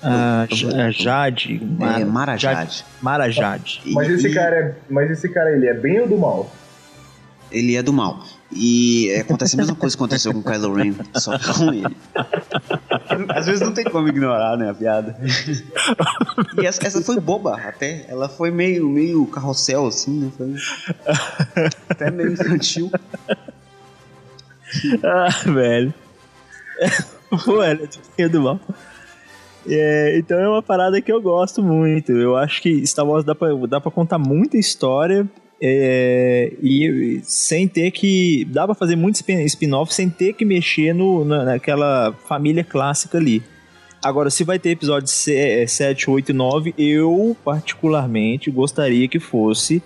a, 0.02 0.42
a 0.42 0.90
Jade. 0.90 1.60
é, 1.98 2.04
Mara 2.04 2.36
Jade. 2.36 2.84
Mara 3.02 3.30
Jade. 3.30 3.80
Mas 3.86 4.08
esse 4.10 4.32
cara 4.32 4.56
é. 4.56 4.74
Mas 4.88 5.10
esse 5.10 5.28
cara 5.30 5.50
ele 5.56 5.66
é 5.66 5.74
bem 5.74 6.00
ou 6.00 6.06
do 6.08 6.16
mal? 6.18 6.50
Ele 7.50 7.76
é 7.76 7.82
do 7.82 7.92
mal. 7.92 8.24
E 8.52 9.10
é, 9.10 9.20
acontece 9.20 9.56
a 9.56 9.58
mesma 9.58 9.74
coisa 9.74 9.96
que 9.96 10.02
aconteceu 10.02 10.32
com 10.32 10.38
o 10.38 10.42
Kylo 10.42 10.74
Ren, 10.74 10.94
só 11.16 11.36
com 11.38 11.72
ele. 11.72 11.96
Às 13.30 13.46
vezes 13.46 13.60
não 13.60 13.72
tem 13.72 13.84
como 13.84 14.08
ignorar, 14.08 14.56
né, 14.56 14.70
a 14.70 14.74
piada. 14.74 15.16
E 16.60 16.66
essa, 16.66 16.86
essa 16.86 17.02
foi 17.02 17.18
boba, 17.18 17.56
até. 17.56 18.06
Ela 18.08 18.28
foi 18.28 18.50
meio, 18.50 18.88
meio 18.88 19.26
carrossel, 19.26 19.86
assim, 19.86 20.20
né? 20.20 20.32
Foi 20.36 20.54
até 21.88 22.10
meio 22.10 22.32
infantil. 22.32 22.90
Ah, 25.02 25.28
velho. 25.44 25.94
Pô, 27.44 27.62
era 27.62 27.86
do 27.86 28.28
do 28.28 28.42
mal. 28.42 28.60
É, 29.66 30.18
então 30.18 30.38
é 30.38 30.48
uma 30.48 30.62
parada 30.62 31.00
que 31.00 31.10
eu 31.10 31.20
gosto 31.20 31.62
muito. 31.62 32.12
Eu 32.12 32.36
acho 32.36 32.60
que 32.60 32.86
Star 32.86 33.06
Wars 33.06 33.24
dá 33.24 33.34
pra, 33.34 33.48
dá 33.68 33.80
pra 33.80 33.90
contar 33.90 34.18
muita 34.18 34.56
história 34.56 35.28
é, 35.60 36.52
e, 36.62 37.20
sem 37.24 37.66
ter 37.68 37.90
que. 37.90 38.44
Dá 38.50 38.66
pra 38.66 38.74
fazer 38.74 38.96
muito 38.96 39.16
spin- 39.16 39.44
spin-off 39.44 39.94
sem 39.94 40.08
ter 40.10 40.32
que 40.34 40.44
mexer 40.44 40.92
no, 40.94 41.24
na- 41.24 41.44
naquela 41.44 42.12
família 42.28 42.62
clássica 42.64 43.18
ali. 43.18 43.42
Agora, 44.02 44.28
se 44.30 44.44
vai 44.44 44.58
ter 44.58 44.70
episódio 44.70 45.08
7, 45.08 46.10
8 46.10 46.30
e 46.30 46.32
9, 46.34 46.74
eu 46.76 47.34
particularmente 47.44 48.50
gostaria 48.50 49.08
que 49.08 49.18
fosse 49.18 49.82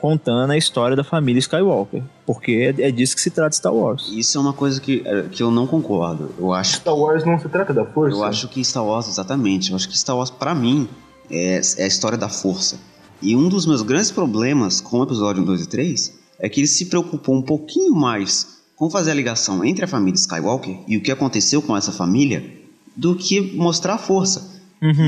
contando 0.00 0.52
a 0.52 0.56
história 0.56 0.94
da 0.94 1.02
família 1.02 1.40
Skywalker. 1.40 2.02
Porque 2.24 2.72
é, 2.78 2.82
é 2.88 2.90
disso 2.92 3.16
que 3.16 3.20
se 3.22 3.30
trata 3.30 3.56
Star 3.56 3.74
Wars. 3.74 4.08
Isso 4.14 4.38
é 4.38 4.40
uma 4.40 4.52
coisa 4.52 4.80
que, 4.80 5.02
é, 5.04 5.22
que 5.22 5.42
eu 5.42 5.50
não 5.50 5.66
concordo. 5.66 6.30
Eu 6.38 6.52
acho 6.52 6.76
Star 6.76 6.94
Wars 6.96 7.24
não 7.24 7.38
se 7.40 7.48
trata 7.48 7.72
da 7.74 7.84
força? 7.84 8.16
Eu 8.16 8.22
acho 8.22 8.46
que 8.48 8.64
Star 8.64 8.84
Wars, 8.84 9.08
exatamente, 9.08 9.70
eu 9.70 9.76
acho 9.76 9.88
que 9.88 9.98
Star 9.98 10.16
Wars, 10.16 10.30
pra 10.30 10.54
mim, 10.54 10.88
é, 11.28 11.60
é 11.78 11.84
a 11.84 11.86
história 11.88 12.16
da 12.18 12.28
força. 12.28 12.78
E 13.22 13.34
um 13.34 13.48
dos 13.48 13.66
meus 13.66 13.82
grandes 13.82 14.10
problemas 14.10 14.80
com 14.80 15.00
o 15.00 15.02
episódio 15.02 15.42
1, 15.42 15.46
2 15.46 15.62
e 15.62 15.68
3 15.68 16.12
é 16.38 16.48
que 16.48 16.60
ele 16.60 16.66
se 16.66 16.86
preocupou 16.86 17.34
um 17.34 17.42
pouquinho 17.42 17.94
mais 17.94 18.56
com 18.76 18.90
fazer 18.90 19.10
a 19.10 19.14
ligação 19.14 19.64
entre 19.64 19.84
a 19.84 19.88
família 19.88 20.18
Skywalker 20.18 20.78
e 20.86 20.96
o 20.96 21.02
que 21.02 21.10
aconteceu 21.10 21.62
com 21.62 21.76
essa 21.76 21.90
família 21.92 22.44
do 22.94 23.16
que 23.16 23.40
mostrar 23.56 23.94
a 23.94 23.98
força. 23.98 24.54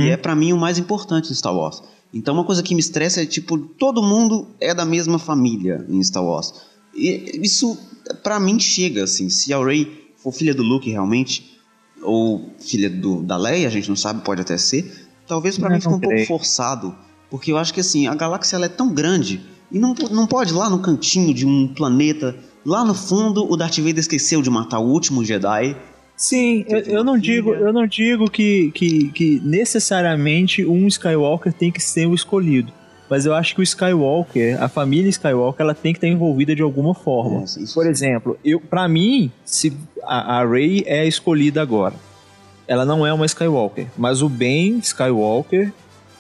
E 0.07 0.09
é 0.09 0.17
pra 0.17 0.35
mim 0.35 0.53
o 0.53 0.57
mais 0.59 0.79
importante 0.79 1.31
em 1.31 1.35
Star 1.35 1.55
Wars. 1.55 1.83
Então 2.13 2.33
uma 2.35 2.45
coisa 2.45 2.63
que 2.63 2.75
me 2.75 2.81
estressa 2.81 3.23
é 3.23 3.27
tipo, 3.27 3.59
todo 3.59 4.03
mundo 4.03 4.47
é 4.59 4.75
da 4.75 4.87
mesma 4.87 5.19
família 5.19 5.85
em 5.89 6.03
Star 6.03 6.25
Wars. 6.25 6.55
E 6.95 7.39
isso 7.43 7.79
pra 8.23 8.41
mim 8.41 8.59
chega 8.59 9.05
assim, 9.05 9.29
se 9.29 9.53
a 9.53 9.63
Rey 9.63 10.11
for 10.17 10.33
filha 10.33 10.55
do 10.55 10.63
Luke 10.63 10.91
realmente, 10.91 11.59
ou 12.03 12.51
filha 12.59 12.89
do, 12.89 13.23
da 13.23 13.37
Leia, 13.37 13.69
a 13.69 13.71
gente 13.71 13.89
não 13.89 13.97
sabe, 13.97 14.23
pode 14.25 14.41
até 14.41 14.57
ser. 14.57 15.09
Talvez 15.27 15.59
pra 15.59 15.69
Não, 15.69 15.77
mim 15.77 15.83
fique 15.83 15.95
um 15.95 16.01
pouco 16.01 16.25
forçado, 16.27 16.95
porque 17.31 17.53
eu 17.53 17.59
acho 17.59 17.73
que 17.73 17.81
assim, 17.81 18.07
a 18.07 18.15
galáxia 18.15 18.57
ela 18.57 18.67
é 18.67 18.69
tão 18.69 18.93
grande 18.93 19.41
e 19.71 19.79
não, 19.79 19.95
não 20.11 20.27
pode 20.27 20.53
lá 20.53 20.71
no 20.71 20.79
cantinho 20.79 21.35
de 21.35 21.47
um 21.47 21.69
planeta, 21.69 22.35
lá 22.65 22.85
no 22.85 22.95
fundo, 22.95 23.51
o 23.51 23.57
Darth 23.57 23.79
Vader 23.79 23.99
esqueceu 23.99 24.41
de 24.41 24.51
matar 24.51 24.79
o 24.79 24.89
último 24.89 25.25
Jedi. 25.25 25.77
Sim, 26.17 26.65
eu, 26.69 26.79
eu 26.81 27.05
não 27.05 27.19
digo, 27.19 27.53
filha. 27.53 27.65
eu 27.65 27.73
não 27.73 27.87
digo 27.87 28.31
que, 28.31 28.73
que, 28.73 29.11
que 29.11 29.41
necessariamente 29.45 30.65
um 30.65 30.87
Skywalker 30.89 31.53
tem 31.53 31.71
que 31.71 31.81
ser 31.83 32.07
o 32.07 32.15
escolhido. 32.15 32.73
Mas 33.09 33.25
eu 33.25 33.35
acho 33.35 33.55
que 33.55 33.61
o 33.61 33.63
Skywalker, 33.63 34.63
a 34.63 34.69
família 34.69 35.09
Skywalker, 35.09 35.63
ela 35.63 35.75
tem 35.75 35.93
que 35.93 35.99
estar 35.99 36.09
envolvida 36.09 36.55
de 36.55 36.61
alguma 36.61 36.95
forma. 36.95 37.45
Isso 37.45 37.73
Por 37.73 37.87
exemplo, 37.87 38.39
eu, 38.45 38.61
para 38.61 38.87
mim, 38.87 39.31
se 39.45 39.73
a, 40.03 40.41
a 40.41 40.47
Rey 40.47 40.83
é 40.87 41.07
escolhida 41.07 41.63
agora, 41.63 41.95
ela 42.67 42.85
não 42.85 43.07
é 43.07 43.13
uma 43.13 43.25
Skywalker, 43.25 43.87
mas 43.97 44.21
o 44.21 44.29
Ben 44.29 44.79
Skywalker, 44.79 45.73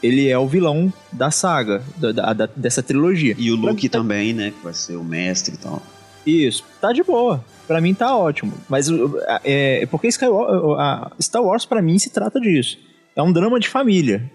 ele 0.02 0.28
é 0.28 0.38
o 0.38 0.46
vilão 0.46 0.92
da 1.12 1.30
saga, 1.30 1.82
da, 1.96 2.12
da- 2.12 2.32
da- 2.32 2.48
dessa 2.54 2.82
trilogia. 2.82 3.34
E 3.38 3.50
o 3.50 3.56
Luke 3.56 3.88
tá- 3.88 3.98
também, 3.98 4.32
né? 4.32 4.50
Que 4.56 4.64
vai 4.64 4.74
ser 4.74 4.96
o 4.96 5.04
mestre 5.04 5.54
e 5.54 5.58
tal. 5.58 5.82
Isso, 6.26 6.64
tá 6.80 6.92
de 6.92 7.02
boa. 7.02 7.44
Pra 7.66 7.80
mim 7.80 7.94
tá 7.94 8.16
ótimo. 8.16 8.52
Mas 8.68 8.88
uh, 8.90 9.18
é, 9.44 9.86
porque 9.86 10.08
Skywalker, 10.08 11.12
Star 11.20 11.42
Wars 11.42 11.64
pra 11.66 11.82
mim 11.82 11.98
se 11.98 12.10
trata 12.10 12.40
disso. 12.40 12.78
É 13.16 13.22
um 13.22 13.32
drama 13.32 13.58
de 13.60 13.68
família. 13.68 14.30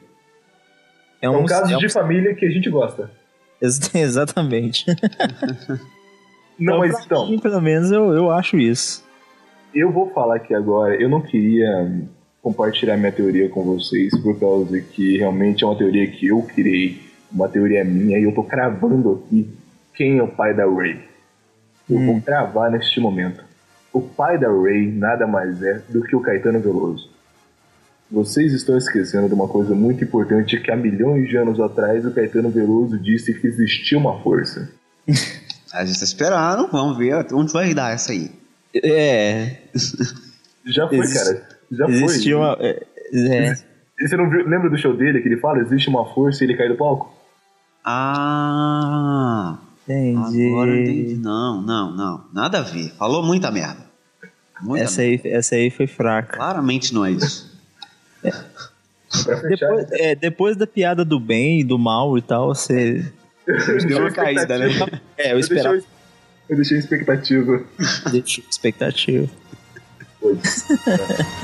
É 1.21 1.29
um 1.29 1.45
caso 1.45 1.73
é 1.73 1.77
de 1.77 1.87
família 1.93 2.35
que 2.35 2.45
a 2.45 2.49
gente 2.49 2.69
gosta. 2.69 3.09
Ex- 3.61 3.93
Exatamente. 3.95 4.85
Não, 6.59 6.79
mas 6.79 6.91
pra 6.95 7.03
então, 7.05 7.29
mim, 7.29 7.39
pelo 7.39 7.61
menos 7.61 7.91
eu, 7.91 8.11
eu 8.13 8.29
acho 8.31 8.57
isso. 8.57 9.03
eu 9.73 9.91
vou 9.91 10.11
falar 10.13 10.35
aqui 10.35 10.53
agora. 10.53 10.95
Eu 11.01 11.09
não 11.09 11.21
queria 11.21 12.03
compartilhar 12.43 12.97
minha 12.97 13.11
teoria 13.11 13.47
com 13.47 13.63
vocês, 13.63 14.15
por 14.21 14.37
causa 14.37 14.79
que 14.81 15.17
realmente 15.17 15.63
é 15.63 15.67
uma 15.67 15.77
teoria 15.77 16.05
que 16.11 16.27
eu 16.27 16.41
criei, 16.41 17.01
uma 17.31 17.47
teoria 17.47 17.85
minha, 17.85 18.19
e 18.19 18.23
eu 18.23 18.33
tô 18.33 18.43
cravando 18.43 19.23
aqui 19.25 19.49
quem 19.95 20.17
é 20.17 20.23
o 20.23 20.27
pai 20.27 20.53
da 20.53 20.65
Rey. 20.69 20.99
Eu 21.89 21.99
vou 21.99 22.21
cravar 22.21 22.69
neste 22.69 22.99
momento. 22.99 23.43
O 23.93 24.01
pai 24.01 24.37
da 24.37 24.49
Rey 24.51 24.91
nada 24.91 25.25
mais 25.25 25.61
é 25.63 25.81
do 25.89 26.03
que 26.03 26.15
o 26.15 26.19
Caetano 26.19 26.59
Veloso. 26.59 27.09
Vocês 28.11 28.51
estão 28.51 28.77
esquecendo 28.77 29.27
de 29.27 29.33
uma 29.33 29.47
coisa 29.47 29.73
muito 29.73 30.03
importante 30.03 30.59
que 30.59 30.69
há 30.69 30.75
milhões 30.75 31.29
de 31.29 31.37
anos 31.37 31.59
atrás 31.59 32.05
o 32.05 32.11
Caetano 32.11 32.49
Veloso 32.49 32.99
disse 32.99 33.33
que 33.33 33.47
existia 33.47 33.97
uma 33.97 34.21
força. 34.21 34.69
A 35.73 35.83
gente 35.85 35.97
tá 35.97 36.05
esperando, 36.05 36.67
vamos 36.71 36.97
ver 36.97 37.25
onde 37.33 37.51
vai 37.51 37.73
dar 37.73 37.93
essa 37.93 38.11
aí. 38.11 38.29
É. 38.75 39.57
Já 40.65 40.87
foi, 40.87 40.99
Existe- 40.99 41.23
cara. 41.33 41.53
Já 41.77 41.85
Existia 41.87 42.35
foi. 42.35 42.45
uma. 42.45 42.57
É, 42.59 42.83
é. 43.13 43.53
E 43.99 44.07
Você 44.07 44.17
não 44.17 44.29
viu, 44.29 44.47
lembra 44.47 44.69
do 44.69 44.77
show 44.77 44.95
dele 44.95 45.21
que 45.21 45.27
ele 45.27 45.37
fala? 45.37 45.59
Existe 45.59 45.89
uma 45.89 46.05
força 46.13 46.43
e 46.43 46.47
ele 46.47 46.55
cai 46.57 46.67
do 46.67 46.75
palco? 46.75 47.13
Ah, 47.85 49.57
entendi. 49.87 50.47
agora 50.49 50.69
eu 50.71 50.81
entendi. 50.83 51.15
Não, 51.15 51.61
não, 51.61 51.95
não. 51.95 52.25
Nada 52.33 52.59
a 52.59 52.61
ver. 52.61 52.89
Falou 52.97 53.23
muita 53.23 53.51
merda. 53.51 53.83
Muita 54.61 54.85
Essa 54.85 55.01
aí, 55.01 55.19
essa 55.25 55.55
aí 55.55 55.69
foi 55.69 55.87
fraca. 55.87 56.37
Claramente 56.37 56.93
não 56.93 57.05
é 57.05 57.11
isso. 57.11 57.51
Fechar. 59.11 59.67
Depois, 59.69 59.91
é, 59.91 60.15
depois 60.15 60.57
da 60.57 60.65
piada 60.65 61.03
do 61.05 61.19
bem 61.19 61.59
e 61.59 61.63
do 61.63 61.77
mal 61.77 62.17
e 62.17 62.21
tal, 62.21 62.47
você. 62.55 63.05
Deu 63.87 63.99
uma 63.99 64.11
caída, 64.11 64.57
né? 64.57 64.67
É, 65.17 65.27
eu 65.31 65.33
Eu 65.33 65.39
esperava. 65.39 65.73
deixei, 65.75 65.89
eu 66.49 66.55
deixei 66.55 66.77
expectativa. 66.79 67.63
Deixa 68.11 68.41
expectativa. 68.49 69.27
Foi. 70.23 70.37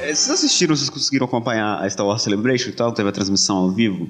É, 0.00 0.08
Vocês 0.14 0.30
assistiram, 0.30 0.76
vocês 0.76 0.90
conseguiram 0.90 1.26
acompanhar 1.26 1.82
a 1.82 1.88
Star 1.88 2.06
Wars 2.06 2.22
Celebration 2.22 2.68
e 2.70 2.72
tal? 2.72 2.92
Teve 2.92 3.08
a 3.08 3.12
transmissão 3.12 3.56
ao 3.56 3.70
vivo? 3.70 4.08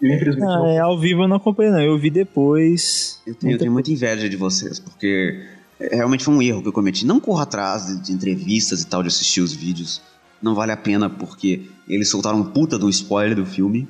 Eu 0.00 0.14
infelizmente 0.14 0.44
Ah, 0.44 0.58
não. 0.58 0.66
é, 0.66 0.78
ao 0.78 0.98
vivo 0.98 1.22
eu 1.22 1.28
não 1.28 1.36
acompanhei, 1.36 1.72
não. 1.72 1.80
Eu 1.80 1.98
vi 1.98 2.10
depois. 2.10 3.20
Eu 3.26 3.34
tenho, 3.34 3.52
eu 3.54 3.58
tenho 3.58 3.72
muita 3.72 3.90
inveja 3.90 4.28
de 4.28 4.36
vocês, 4.36 4.78
porque 4.78 5.42
é, 5.78 5.96
realmente 5.96 6.24
foi 6.24 6.34
um 6.34 6.42
erro 6.42 6.62
que 6.62 6.68
eu 6.68 6.72
cometi. 6.72 7.06
Não 7.06 7.20
corra 7.20 7.42
atrás 7.44 7.86
de, 7.86 8.02
de 8.02 8.12
entrevistas 8.12 8.82
e 8.82 8.86
tal, 8.86 9.02
de 9.02 9.08
assistir 9.08 9.40
os 9.40 9.52
vídeos. 9.52 10.00
Não 10.42 10.54
vale 10.54 10.72
a 10.72 10.76
pena, 10.76 11.08
porque 11.08 11.62
eles 11.88 12.08
soltaram 12.08 12.38
um 12.38 12.44
puta 12.44 12.78
do 12.78 12.88
spoiler 12.88 13.36
do 13.36 13.46
filme. 13.46 13.88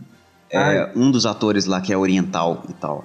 É, 0.50 0.90
um 0.94 1.10
dos 1.10 1.26
atores 1.26 1.66
lá 1.66 1.80
que 1.80 1.92
é 1.92 1.96
oriental 1.98 2.64
e 2.68 2.72
tal. 2.72 3.04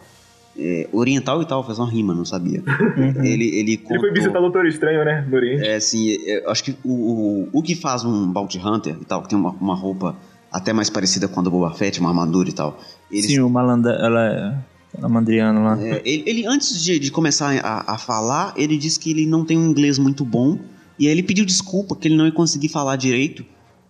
É, 0.58 0.88
oriental 0.92 1.42
e 1.42 1.46
tal, 1.46 1.66
fez 1.66 1.80
uma 1.80 1.90
rima, 1.90 2.14
não 2.14 2.26
sabia. 2.26 2.62
Ele, 3.24 3.26
ele 3.26 3.60
Ele 3.60 3.78
contou... 3.78 4.00
foi 4.02 4.12
visitar 4.12 4.38
o 4.38 4.42
Doutor 4.42 4.66
Estranho, 4.68 5.04
né? 5.04 5.26
No 5.28 5.36
Oriente. 5.38 5.66
É, 5.66 5.76
assim, 5.76 6.12
é, 6.28 6.44
acho 6.48 6.64
que 6.64 6.76
o, 6.84 6.92
o, 6.92 7.50
o 7.54 7.64
que 7.64 7.74
faz 7.74 8.04
um 8.04 8.32
Bounty 8.32 8.60
Hunter 8.60 8.96
e 9.02 9.06
tal, 9.06 9.24
que 9.24 9.30
tem 9.30 9.38
uma, 9.40 9.52
uma 9.52 9.76
roupa 9.76 10.16
até 10.52 10.74
mais 10.74 10.90
parecida 10.90 11.28
com 11.28 11.40
a 11.40 11.44
do 11.44 11.50
Boba 11.50 11.74
Fett, 11.74 12.00
uma 12.00 12.10
armadura 12.10 12.50
e 12.50 12.54
tal. 12.54 12.80
Ele, 13.10 13.24
Sim, 13.24 13.40
o 13.40 13.50
Malanda, 13.50 13.92
ela 13.92 14.64
é 15.02 15.08
Mandriano 15.08 15.64
lá. 15.64 15.82
é, 15.82 16.02
ele, 16.04 16.24
ele, 16.28 16.46
antes 16.46 16.84
de, 16.84 17.00
de 17.00 17.12
começar 17.12 17.58
a, 17.64 17.94
a 17.94 17.98
falar, 17.98 18.54
ele 18.58 18.78
disse 18.78 19.00
que 19.00 19.10
ele 19.12 19.26
não 19.26 19.46
tem 19.46 19.58
um 19.58 19.70
inglês 19.70 19.98
muito 19.98 20.26
bom. 20.26 20.60
E 21.02 21.08
aí 21.08 21.14
ele 21.14 21.24
pediu 21.24 21.44
desculpa, 21.44 21.96
que 21.96 22.08
ele 22.08 22.16
não 22.16 22.28
ia 22.28 22.32
conseguir 22.32 22.70
falar 22.70 22.96
direito. 22.96 23.44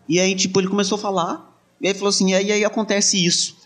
E 0.07 0.17
aí, 0.17 0.33
tipo, 0.33 0.57
ele 0.61 0.69
começou 0.69 0.97
a 0.97 1.01
falar. 1.01 1.53
E 1.81 1.89
aí 1.89 1.93
falou 1.93 2.07
assim, 2.07 2.31
e 2.31 2.33
aí, 2.33 2.49
aí 2.53 2.63
acontece 2.63 3.23
isso. 3.23 3.57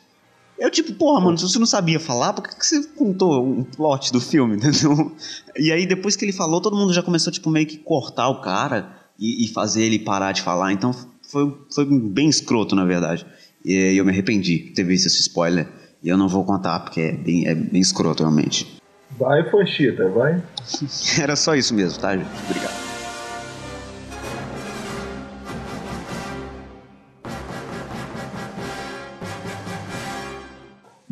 Eu, 0.58 0.72
tipo, 0.72 0.92
porra, 0.94 1.22
mano, 1.22 1.38
se 1.38 1.44
você 1.44 1.60
não 1.60 1.68
sabia 1.68 2.00
falar, 2.00 2.34
por 2.34 2.42
que, 2.42 2.56
que 2.56 2.66
você 2.66 2.82
contou 2.96 3.46
um 3.46 3.64
plot 3.64 4.12
do 4.12 4.20
filme, 4.20 4.56
entendeu? 4.56 5.16
E 5.56 5.72
aí, 5.72 5.86
depois 5.86 6.16
que 6.16 6.26
ele 6.26 6.34
falou, 6.34 6.60
todo 6.60 6.76
mundo 6.76 6.92
já 6.92 7.04
começou, 7.04 7.32
tipo, 7.32 7.52
meio 7.52 7.68
que 7.68 7.78
cortar 7.78 8.30
o 8.30 8.42
cara 8.42 8.98
e, 9.20 9.46
e 9.46 9.48
fazer 9.50 9.84
ele 9.84 10.00
parar 10.00 10.32
de 10.32 10.42
falar. 10.42 10.74
Então, 10.74 10.92
foi, 11.30 11.56
foi 11.72 11.86
bem 11.86 12.28
escroto, 12.28 12.76
na 12.76 12.84
verdade. 12.84 13.28
E 13.64 13.96
eu 13.96 14.04
me 14.04 14.10
arrependi 14.10 14.58
de 14.58 14.72
ter 14.72 14.84
visto 14.84 15.06
esse 15.06 15.22
spoiler. 15.22 15.68
E 16.02 16.10
eu 16.10 16.18
não 16.18 16.28
vou 16.28 16.44
contar, 16.44 16.80
porque 16.80 17.00
é 17.00 17.12
bem, 17.12 17.48
é 17.48 17.54
bem 17.54 17.80
escroto, 17.80 18.24
realmente. 18.24 18.82
Vai, 19.20 19.48
Fanchita, 19.52 20.10
vai. 20.10 20.44
Era 21.22 21.36
só 21.36 21.54
isso 21.54 21.76
mesmo, 21.76 22.00
tá, 22.00 22.18
gente? 22.18 22.28
Obrigado. 22.50 22.95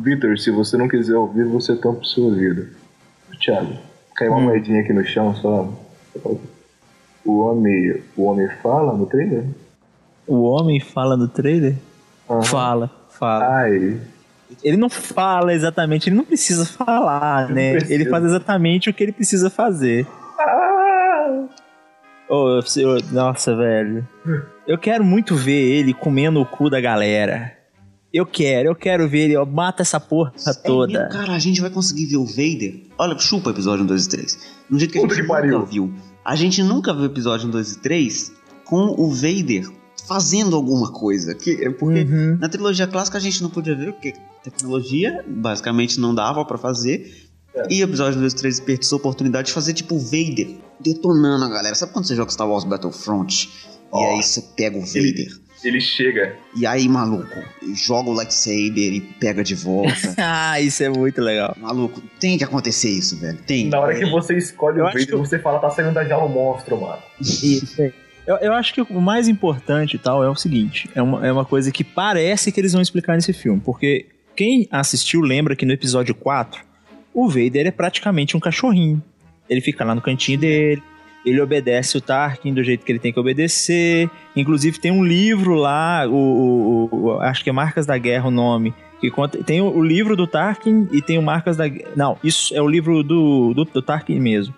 Vitor, 0.04 0.38
se 0.38 0.50
você 0.50 0.76
não 0.76 0.86
quiser 0.88 1.16
ouvir, 1.16 1.44
você 1.46 1.74
tampa 1.76 2.00
o 2.00 2.04
seu 2.04 2.24
ouvido. 2.24 2.68
Thiago, 3.40 3.72
caiu 4.14 4.32
uma 4.32 4.40
moedinha 4.40 4.80
aqui 4.82 4.92
no 4.92 5.04
chão 5.04 5.34
só. 5.34 5.72
O 7.24 7.38
homem, 7.40 8.02
o 8.16 8.24
homem 8.24 8.48
fala 8.62 8.92
no 8.96 9.06
trailer? 9.06 9.44
O 10.26 10.42
homem 10.42 10.78
fala 10.80 11.16
no 11.16 11.26
trailer? 11.26 11.74
Aham. 12.28 12.42
Fala, 12.42 12.90
fala. 13.10 13.46
Ai, 13.60 13.98
Ele 14.62 14.76
não 14.76 14.88
fala 14.90 15.52
exatamente, 15.54 16.08
ele 16.08 16.16
não 16.16 16.24
precisa 16.24 16.64
falar, 16.66 17.48
né? 17.50 17.72
precisa. 17.72 17.94
Ele 17.94 18.10
faz 18.10 18.24
exatamente 18.24 18.90
o 18.90 18.94
que 18.94 19.02
ele 19.02 19.12
precisa 19.12 19.48
fazer. 19.50 20.06
Ô, 22.28 22.48
eu- 22.58 22.62
eu- 22.76 23.00
nossa, 23.12 23.54
velho. 23.56 24.06
Eu 24.66 24.78
quero 24.78 25.02
muito 25.04 25.34
ver 25.34 25.78
ele 25.78 25.92
comendo 25.92 26.40
o 26.40 26.46
cu 26.46 26.70
da 26.70 26.80
galera. 26.80 27.52
Eu 28.14 28.24
quero, 28.24 28.68
eu 28.68 28.76
quero 28.76 29.08
ver 29.08 29.18
ele, 29.24 29.36
ó, 29.36 29.44
mata 29.44 29.82
essa 29.82 29.98
porra 29.98 30.32
É 30.46 30.52
toda. 30.52 30.92
mesmo, 30.92 31.08
cara, 31.10 31.32
a 31.34 31.38
gente 31.40 31.60
vai 31.60 31.68
conseguir 31.68 32.06
ver 32.06 32.16
o 32.16 32.24
Vader. 32.24 32.82
Olha, 32.96 33.18
chupa 33.18 33.50
o 33.50 33.52
episódio 33.52 33.82
1, 33.84 33.86
2 33.88 34.04
e 34.04 34.08
3. 34.08 34.38
No 34.70 34.78
jeito 34.78 34.92
que 34.92 34.98
a 34.98 35.00
gente 35.02 35.14
que 35.20 35.22
pariu. 35.26 35.58
nunca 35.58 35.70
viu. 35.70 35.92
A 36.24 36.36
gente 36.36 36.62
nunca 36.62 36.92
viu 36.94 37.02
o 37.02 37.06
episódio 37.06 37.48
1, 37.48 37.50
2 37.50 37.72
e 37.72 37.78
3 37.80 38.32
com 38.64 38.94
o 38.96 39.10
Vader 39.10 39.68
fazendo 40.06 40.54
alguma 40.54 40.92
coisa. 40.92 41.34
Que, 41.34 41.64
é 41.64 41.70
porque 41.70 42.02
Uhum. 42.04 42.38
na 42.40 42.48
trilogia 42.48 42.86
clássica 42.86 43.18
a 43.18 43.20
gente 43.20 43.42
não 43.42 43.50
podia 43.50 43.74
ver, 43.74 43.92
porque 43.92 44.14
tecnologia 44.44 45.24
basicamente 45.26 45.98
não 45.98 46.14
dava 46.14 46.44
pra 46.44 46.56
fazer. 46.56 47.28
E 47.68 47.82
o 47.82 47.84
episódio 47.84 48.20
2 48.20 48.32
e 48.32 48.36
3 48.36 48.56
desperdiçou 48.58 48.96
a 48.96 49.00
oportunidade 49.00 49.48
de 49.48 49.52
fazer 49.54 49.72
tipo 49.74 49.96
o 49.96 49.98
Vader 49.98 50.56
detonando 50.80 51.44
a 51.44 51.48
galera. 51.48 51.74
Sabe 51.74 51.92
quando 51.92 52.06
você 52.06 52.14
joga 52.14 52.30
Star 52.30 52.48
Wars 52.48 52.64
Battlefront? 52.64 53.50
E 53.92 53.96
aí 54.04 54.22
você 54.22 54.40
pega 54.56 54.76
o 54.78 54.80
Vader. 54.84 55.28
Ele 55.68 55.80
chega. 55.80 56.36
E 56.56 56.66
aí, 56.66 56.88
maluco, 56.88 57.42
joga 57.74 58.10
o 58.10 58.12
lightsaber 58.12 58.92
e 58.94 59.00
pega 59.00 59.42
de 59.42 59.54
volta. 59.54 60.14
Ah, 60.18 60.60
isso 60.60 60.82
é 60.82 60.88
muito 60.88 61.20
legal. 61.20 61.56
Maluco, 61.60 62.00
tem 62.20 62.36
que 62.38 62.44
acontecer 62.44 62.90
isso, 62.90 63.16
velho. 63.18 63.38
Tem. 63.46 63.68
Na 63.68 63.80
hora 63.80 63.94
que 63.98 64.04
você 64.06 64.36
escolhe 64.36 64.78
Eu 64.78 64.84
o 64.84 64.88
Vader, 64.88 65.06
que- 65.06 65.16
você 65.16 65.38
fala, 65.38 65.58
tá 65.58 65.70
saindo 65.70 65.92
da 65.92 66.04
jaula 66.04 66.26
o 66.26 66.28
monstro, 66.28 66.80
mano. 66.80 67.02
Isso. 67.20 67.80
Eu, 68.26 68.36
eu 68.36 68.52
acho 68.54 68.72
que 68.72 68.80
o 68.80 69.00
mais 69.00 69.28
importante 69.28 69.96
e 69.96 69.98
tal 69.98 70.22
é 70.24 70.28
o 70.28 70.34
seguinte: 70.34 70.88
é 70.94 71.02
uma, 71.02 71.26
é 71.26 71.30
uma 71.32 71.44
coisa 71.44 71.70
que 71.70 71.84
parece 71.84 72.50
que 72.50 72.60
eles 72.60 72.72
vão 72.72 72.80
explicar 72.80 73.14
nesse 73.16 73.32
filme. 73.32 73.60
Porque 73.62 74.06
quem 74.34 74.66
assistiu 74.70 75.20
lembra 75.20 75.54
que 75.54 75.66
no 75.66 75.72
episódio 75.72 76.14
4, 76.14 76.62
o 77.12 77.28
Vader 77.28 77.66
é 77.66 77.70
praticamente 77.70 78.36
um 78.36 78.40
cachorrinho. 78.40 79.02
Ele 79.48 79.60
fica 79.60 79.84
lá 79.84 79.94
no 79.94 80.00
cantinho 80.00 80.38
dele, 80.38 80.82
ele 81.24 81.40
obedece 81.40 81.96
o 81.96 82.00
Tarkin 82.00 82.52
do 82.52 82.62
jeito 82.62 82.84
que 82.84 82.92
ele 82.92 82.98
tem 82.98 83.12
que 83.12 83.18
obedecer. 83.20 84.10
Inclusive 84.36 84.78
tem 84.78 84.90
um 84.92 85.04
livro 85.04 85.54
lá, 85.54 86.06
o, 86.08 86.12
o- 86.12 86.88
o- 87.06 87.20
acho 87.20 87.42
que 87.42 87.50
é 87.50 87.52
Marcas 87.52 87.86
da 87.86 87.96
Guerra 87.96 88.28
o 88.28 88.30
nome. 88.30 88.74
Que 89.00 89.10
conta, 89.10 89.42
tem 89.42 89.60
o, 89.60 89.66
o 89.76 89.82
livro 89.82 90.16
do 90.16 90.26
Tarkin 90.26 90.88
e 90.92 91.00
tem 91.02 91.18
o 91.18 91.22
Marcas 91.22 91.56
da 91.56 91.66
Guerra. 91.68 91.90
Não, 91.96 92.16
isso 92.22 92.54
é 92.54 92.60
o 92.62 92.68
livro 92.68 93.02
do, 93.02 93.52
do, 93.54 93.64
do 93.64 93.82
Tarkin 93.82 94.18
mesmo 94.20 94.54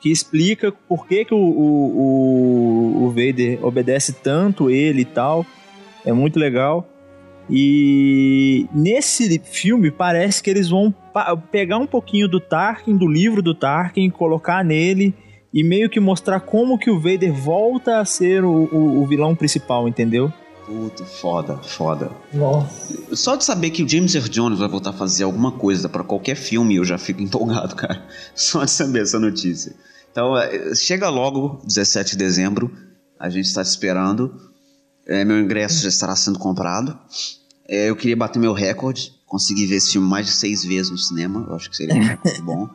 que 0.00 0.12
explica 0.12 0.72
por 0.88 1.08
que, 1.08 1.24
que 1.24 1.34
o, 1.34 1.36
o, 1.36 3.04
o, 3.04 3.08
Vader 3.08 3.58
obedece 3.66 4.12
tanto 4.12 4.70
ele 4.70 5.00
e 5.02 5.04
tal. 5.04 5.44
É 6.06 6.12
muito 6.12 6.38
legal. 6.38 6.88
E 7.50 8.66
nesse 8.72 9.40
filme 9.40 9.90
parece 9.90 10.42
que 10.42 10.50
eles 10.50 10.68
vão 10.68 10.94
pegar 11.50 11.78
um 11.78 11.86
pouquinho 11.86 12.28
do 12.28 12.38
Tarkin, 12.38 12.96
do 12.96 13.08
livro 13.08 13.42
do 13.42 13.54
Tarkin, 13.54 14.08
colocar 14.10 14.64
nele 14.64 15.12
e 15.52 15.64
meio 15.64 15.88
que 15.88 16.00
mostrar 16.00 16.40
como 16.40 16.78
que 16.78 16.90
o 16.90 17.00
Vader 17.00 17.32
volta 17.32 18.00
a 18.00 18.04
ser 18.04 18.44
o, 18.44 18.68
o, 18.72 19.02
o 19.02 19.06
vilão 19.06 19.34
principal, 19.34 19.88
entendeu? 19.88 20.32
Puta, 20.68 21.02
foda, 21.06 21.56
foda. 21.62 22.10
Nossa. 22.32 23.16
Só 23.16 23.36
de 23.36 23.44
saber 23.44 23.70
que 23.70 23.82
o 23.82 23.88
James 23.88 24.14
Earl 24.14 24.28
Jones 24.28 24.58
vai 24.58 24.68
voltar 24.68 24.90
a 24.90 24.92
fazer 24.92 25.24
alguma 25.24 25.50
coisa 25.50 25.88
pra 25.88 26.04
qualquer 26.04 26.36
filme, 26.36 26.76
eu 26.76 26.84
já 26.84 26.98
fico 26.98 27.22
empolgado, 27.22 27.74
cara. 27.74 28.06
Só 28.34 28.64
de 28.64 28.70
saber 28.70 29.02
essa 29.02 29.18
notícia. 29.18 29.74
Então, 30.12 30.36
é, 30.36 30.74
chega 30.74 31.08
logo, 31.08 31.62
17 31.64 32.10
de 32.12 32.18
dezembro. 32.18 32.70
A 33.18 33.30
gente 33.30 33.46
está 33.46 33.62
te 33.64 33.68
esperando. 33.68 34.52
É, 35.06 35.24
meu 35.24 35.40
ingresso 35.40 35.82
já 35.82 35.88
estará 35.88 36.14
sendo 36.14 36.38
comprado. 36.38 36.98
É, 37.66 37.88
eu 37.88 37.96
queria 37.96 38.16
bater 38.16 38.38
meu 38.38 38.52
recorde. 38.52 39.14
Consegui 39.24 39.64
ver 39.64 39.76
esse 39.76 39.92
filme 39.92 40.06
mais 40.06 40.26
de 40.26 40.32
seis 40.32 40.64
vezes 40.64 40.90
no 40.90 40.98
cinema. 40.98 41.46
Eu 41.48 41.56
acho 41.56 41.70
que 41.70 41.76
seria 41.76 41.94
um 41.94 42.02
recorde 42.02 42.40
bom. 42.44 42.68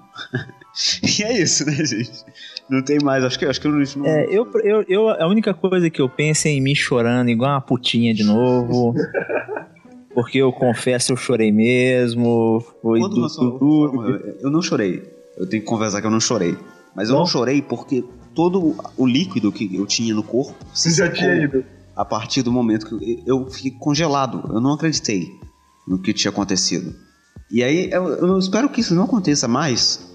e 1.04 1.24
é 1.24 1.42
isso, 1.42 1.64
né, 1.66 1.76
gente? 1.86 2.26
Não 2.70 2.82
tem 2.82 2.98
mais. 3.04 3.24
Acho 3.24 3.38
que, 3.38 3.46
acho 3.46 3.60
que 3.62 3.68
eu 3.68 3.72
não. 3.72 4.06
É, 4.06 4.26
eu, 4.30 4.50
eu, 4.64 4.86
eu, 4.88 5.10
a 5.10 5.28
única 5.28 5.54
coisa 5.54 5.90
que 5.90 6.02
eu 6.02 6.08
penso 6.10 6.48
é 6.48 6.52
em 6.52 6.62
mim 6.62 6.74
chorando 6.74 7.30
igual 7.30 7.52
uma 7.52 7.62
putinha 7.62 8.14
de 8.14 8.24
novo. 8.24 8.94
Porque 10.14 10.38
eu 10.38 10.52
confesso, 10.54 11.12
eu 11.12 11.18
chorei 11.18 11.52
mesmo. 11.52 12.64
Foi 12.82 13.00
Quando 13.00 13.16
du- 13.16 13.28
du- 13.28 13.58
duro. 13.60 14.36
eu, 14.42 14.50
não 14.52 14.62
chorei. 14.62 15.04
Eu 15.38 15.48
tenho 15.48 15.64
que 15.64 15.68
conversar 15.68 16.02
que 16.02 16.08
eu 16.08 16.12
não 16.12 16.20
chorei. 16.20 16.56
Mas 16.96 17.10
eu 17.10 17.16
não, 17.16 17.26
chorei 17.26 17.62
porque 17.64 18.04
todo 18.36 18.76
o 18.96 19.08
líquido 19.08 19.52
que 19.52 19.76
eu 19.76 19.86
tinha 19.88 20.14
no 20.14 20.22
corpo 20.22 20.54
se 20.74 20.92
Você 20.94 20.98
já 20.98 21.12
tinha 21.12 21.36
ido. 21.44 21.66
a 21.96 22.06
partir 22.06 22.44
do 22.44 22.52
momento 22.52 22.86
que 22.86 23.24
eu 23.28 23.40
eu 23.42 23.50
fiquei 23.50 23.72
congelado. 23.72 24.48
Eu 24.54 24.62
não 24.62 24.74
acreditei 24.74 25.28
no 25.88 26.00
que 26.00 26.14
tinha 26.14 26.30
acontecido. 26.30 26.94
E 27.52 27.64
aí 27.64 27.90
eu, 27.92 28.04
eu 28.08 28.38
espero 28.38 28.70
que 28.70 28.82
isso 28.82 28.94
não 28.94 29.06
aconteça 29.06 29.48
mais. 29.48 30.13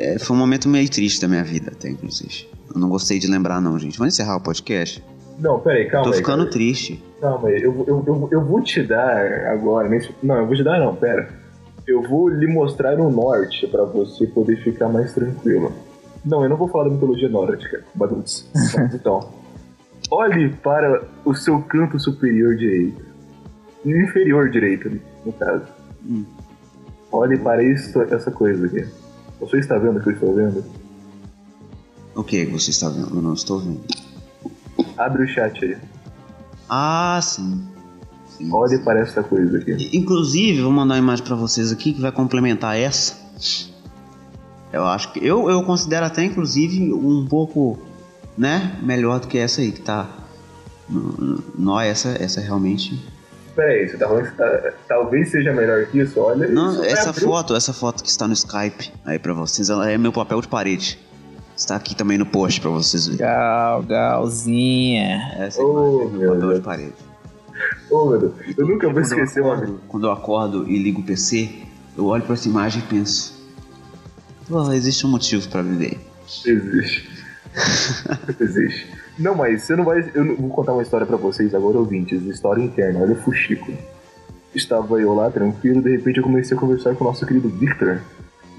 É, 0.00 0.18
foi 0.18 0.34
um 0.34 0.38
momento 0.38 0.66
meio 0.66 0.88
triste 0.90 1.20
da 1.20 1.28
minha 1.28 1.44
vida, 1.44 1.72
até 1.76 1.90
inclusive. 1.90 2.48
Eu 2.74 2.80
não 2.80 2.88
gostei 2.88 3.18
de 3.18 3.26
lembrar, 3.26 3.60
não, 3.60 3.78
gente. 3.78 3.98
Vamos 3.98 4.14
encerrar 4.14 4.36
o 4.36 4.40
podcast? 4.40 5.04
Não, 5.38 5.60
peraí, 5.60 5.90
calma 5.90 6.04
Tô 6.06 6.12
aí. 6.12 6.16
ficando 6.16 6.38
cara. 6.38 6.50
triste. 6.50 7.04
Calma 7.20 7.48
aí, 7.48 7.62
eu, 7.62 7.84
eu, 7.86 8.04
eu, 8.06 8.28
eu 8.32 8.44
vou 8.44 8.62
te 8.62 8.82
dar 8.82 9.26
agora. 9.52 9.90
Nesse... 9.90 10.10
Não, 10.22 10.36
eu 10.36 10.46
vou 10.46 10.56
te 10.56 10.64
dar 10.64 10.80
não, 10.80 10.96
pera. 10.96 11.28
Eu 11.86 12.02
vou 12.02 12.30
lhe 12.30 12.46
mostrar 12.46 12.98
o 12.98 13.10
norte 13.10 13.66
pra 13.66 13.84
você 13.84 14.26
poder 14.26 14.56
ficar 14.62 14.88
mais 14.88 15.12
tranquilo. 15.12 15.70
Não, 16.24 16.42
eu 16.42 16.48
não 16.48 16.56
vou 16.56 16.68
falar 16.68 16.84
da 16.84 16.90
mitologia 16.90 17.28
nórdica, 17.28 17.84
Baduns. 17.94 18.48
Então, 18.94 19.28
olhe 20.10 20.48
para 20.48 21.02
o 21.26 21.34
seu 21.34 21.60
canto 21.60 21.98
superior 21.98 22.56
direito. 22.56 23.04
Inferior 23.84 24.48
direito, 24.48 24.98
no 25.26 25.32
caso. 25.34 25.66
Hum. 26.08 26.24
Olhe 27.12 27.36
para 27.36 27.62
isso, 27.62 28.00
essa 28.00 28.30
coisa 28.30 28.64
aqui. 28.64 28.86
Você 29.40 29.58
está 29.58 29.78
vendo 29.78 29.98
o 29.98 30.02
que 30.02 30.10
eu 30.10 30.12
estou 30.12 30.34
vendo? 30.34 30.64
O 32.14 32.22
que 32.22 32.44
você 32.46 32.70
está 32.70 32.88
vendo? 32.88 33.16
Eu 33.16 33.22
não 33.22 33.34
estou 33.34 33.58
vendo. 33.58 33.80
Abre 34.96 35.24
o 35.24 35.28
chat 35.28 35.64
aí. 35.64 35.76
Ah, 36.68 37.18
sim. 37.22 37.66
sim 38.28 38.52
Olhe 38.52 38.78
para 38.78 39.00
essa 39.00 39.22
coisa 39.22 39.58
aqui. 39.58 39.90
Inclusive, 39.96 40.60
vou 40.60 40.70
mandar 40.70 40.94
uma 40.94 41.00
imagem 41.00 41.24
pra 41.24 41.34
vocês 41.34 41.72
aqui 41.72 41.92
que 41.92 42.00
vai 42.00 42.12
complementar 42.12 42.76
essa. 42.76 43.18
Eu 44.72 44.84
acho 44.84 45.12
que 45.12 45.24
eu, 45.24 45.50
eu 45.50 45.62
considero 45.64 46.06
até 46.06 46.22
inclusive 46.22 46.92
um 46.92 47.26
pouco, 47.26 47.78
né, 48.36 48.78
melhor 48.82 49.18
do 49.18 49.26
que 49.26 49.38
essa 49.38 49.60
aí 49.60 49.72
que 49.72 49.80
tá. 49.80 50.08
Não, 51.58 51.80
essa 51.80 52.10
essa 52.10 52.40
realmente. 52.40 53.00
Peraí, 53.60 53.88
você 53.88 53.96
tá 53.98 54.08
falando 54.08 54.30
que 54.30 54.36
tá- 54.36 54.72
talvez 54.88 55.30
seja 55.30 55.52
melhor 55.52 55.84
que 55.86 55.98
isso? 56.00 56.18
Olha 56.20 56.48
Não, 56.48 56.72
isso. 56.72 56.84
essa 56.84 57.12
foto, 57.12 57.54
essa 57.54 57.72
foto 57.72 58.02
que 58.02 58.08
está 58.08 58.26
no 58.26 58.32
Skype 58.32 58.90
aí 59.04 59.18
pra 59.18 59.32
vocês, 59.34 59.68
ela 59.68 59.90
é 59.90 59.98
meu 59.98 60.12
papel 60.12 60.40
de 60.40 60.48
parede. 60.48 60.98
Está 61.56 61.76
aqui 61.76 61.94
também 61.94 62.16
no 62.16 62.24
post 62.24 62.58
pra 62.60 62.70
vocês 62.70 63.06
verem. 63.06 63.18
Gal, 63.20 63.82
galzinha. 63.82 65.34
Essa 65.38 65.60
Oh, 65.62 65.70
imagem 65.70 66.00
é 66.00 66.04
meu 66.04 66.20
meu 66.20 66.28
papel 66.32 66.40
Deus. 66.48 66.54
de 66.54 66.60
parede. 66.64 66.94
Ô, 67.90 68.06
meu 68.08 68.18
Deus, 68.18 68.32
eu 68.56 68.66
nunca 68.66 68.88
vou 68.90 69.00
esquecer 69.02 69.42
uma 69.42 69.78
quando 69.86 70.06
eu 70.06 70.10
acordo 70.12 70.66
e 70.66 70.78
ligo 70.82 71.00
o 71.02 71.04
PC, 71.04 71.50
eu 71.98 72.06
olho 72.06 72.22
pra 72.22 72.32
essa 72.32 72.48
imagem 72.48 72.82
e 72.82 72.86
penso: 72.86 73.38
existe 74.74 75.06
um 75.06 75.10
motivo 75.10 75.46
pra 75.48 75.60
viver. 75.60 76.00
Existe. 76.46 77.10
Existe. 78.40 78.86
Não, 79.20 79.34
mas 79.34 79.62
você 79.62 79.76
não 79.76 79.84
vai. 79.84 80.10
Eu 80.14 80.24
não- 80.24 80.34
vou 80.36 80.48
contar 80.50 80.72
uma 80.72 80.82
história 80.82 81.06
pra 81.06 81.16
vocês 81.16 81.54
agora, 81.54 81.78
ouvintes. 81.78 82.22
História 82.22 82.62
interna. 82.62 83.00
Olha 83.00 83.12
o 83.12 83.16
fuxico. 83.16 83.70
Estava 84.54 85.00
eu 85.00 85.14
lá 85.14 85.30
tranquilo, 85.30 85.80
de 85.80 85.90
repente 85.90 86.16
eu 86.18 86.24
comecei 86.24 86.56
a 86.56 86.60
conversar 86.60 86.94
com 86.96 87.04
o 87.04 87.06
nosso 87.06 87.24
querido 87.24 87.48
Victor. 87.48 88.00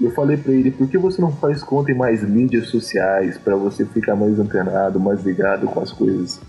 E 0.00 0.04
eu 0.04 0.10
falei 0.12 0.36
pra 0.36 0.52
ele: 0.52 0.70
por 0.70 0.86
que 0.88 0.96
você 0.96 1.20
não 1.20 1.32
faz 1.32 1.62
conta 1.62 1.90
em 1.90 1.94
mais 1.94 2.22
mídias 2.22 2.68
sociais 2.68 3.36
pra 3.36 3.56
você 3.56 3.84
ficar 3.84 4.14
mais 4.16 4.38
antenado, 4.38 4.98
mais 4.98 5.22
ligado 5.22 5.66
com 5.66 5.80
as 5.80 5.92
coisas? 5.92 6.40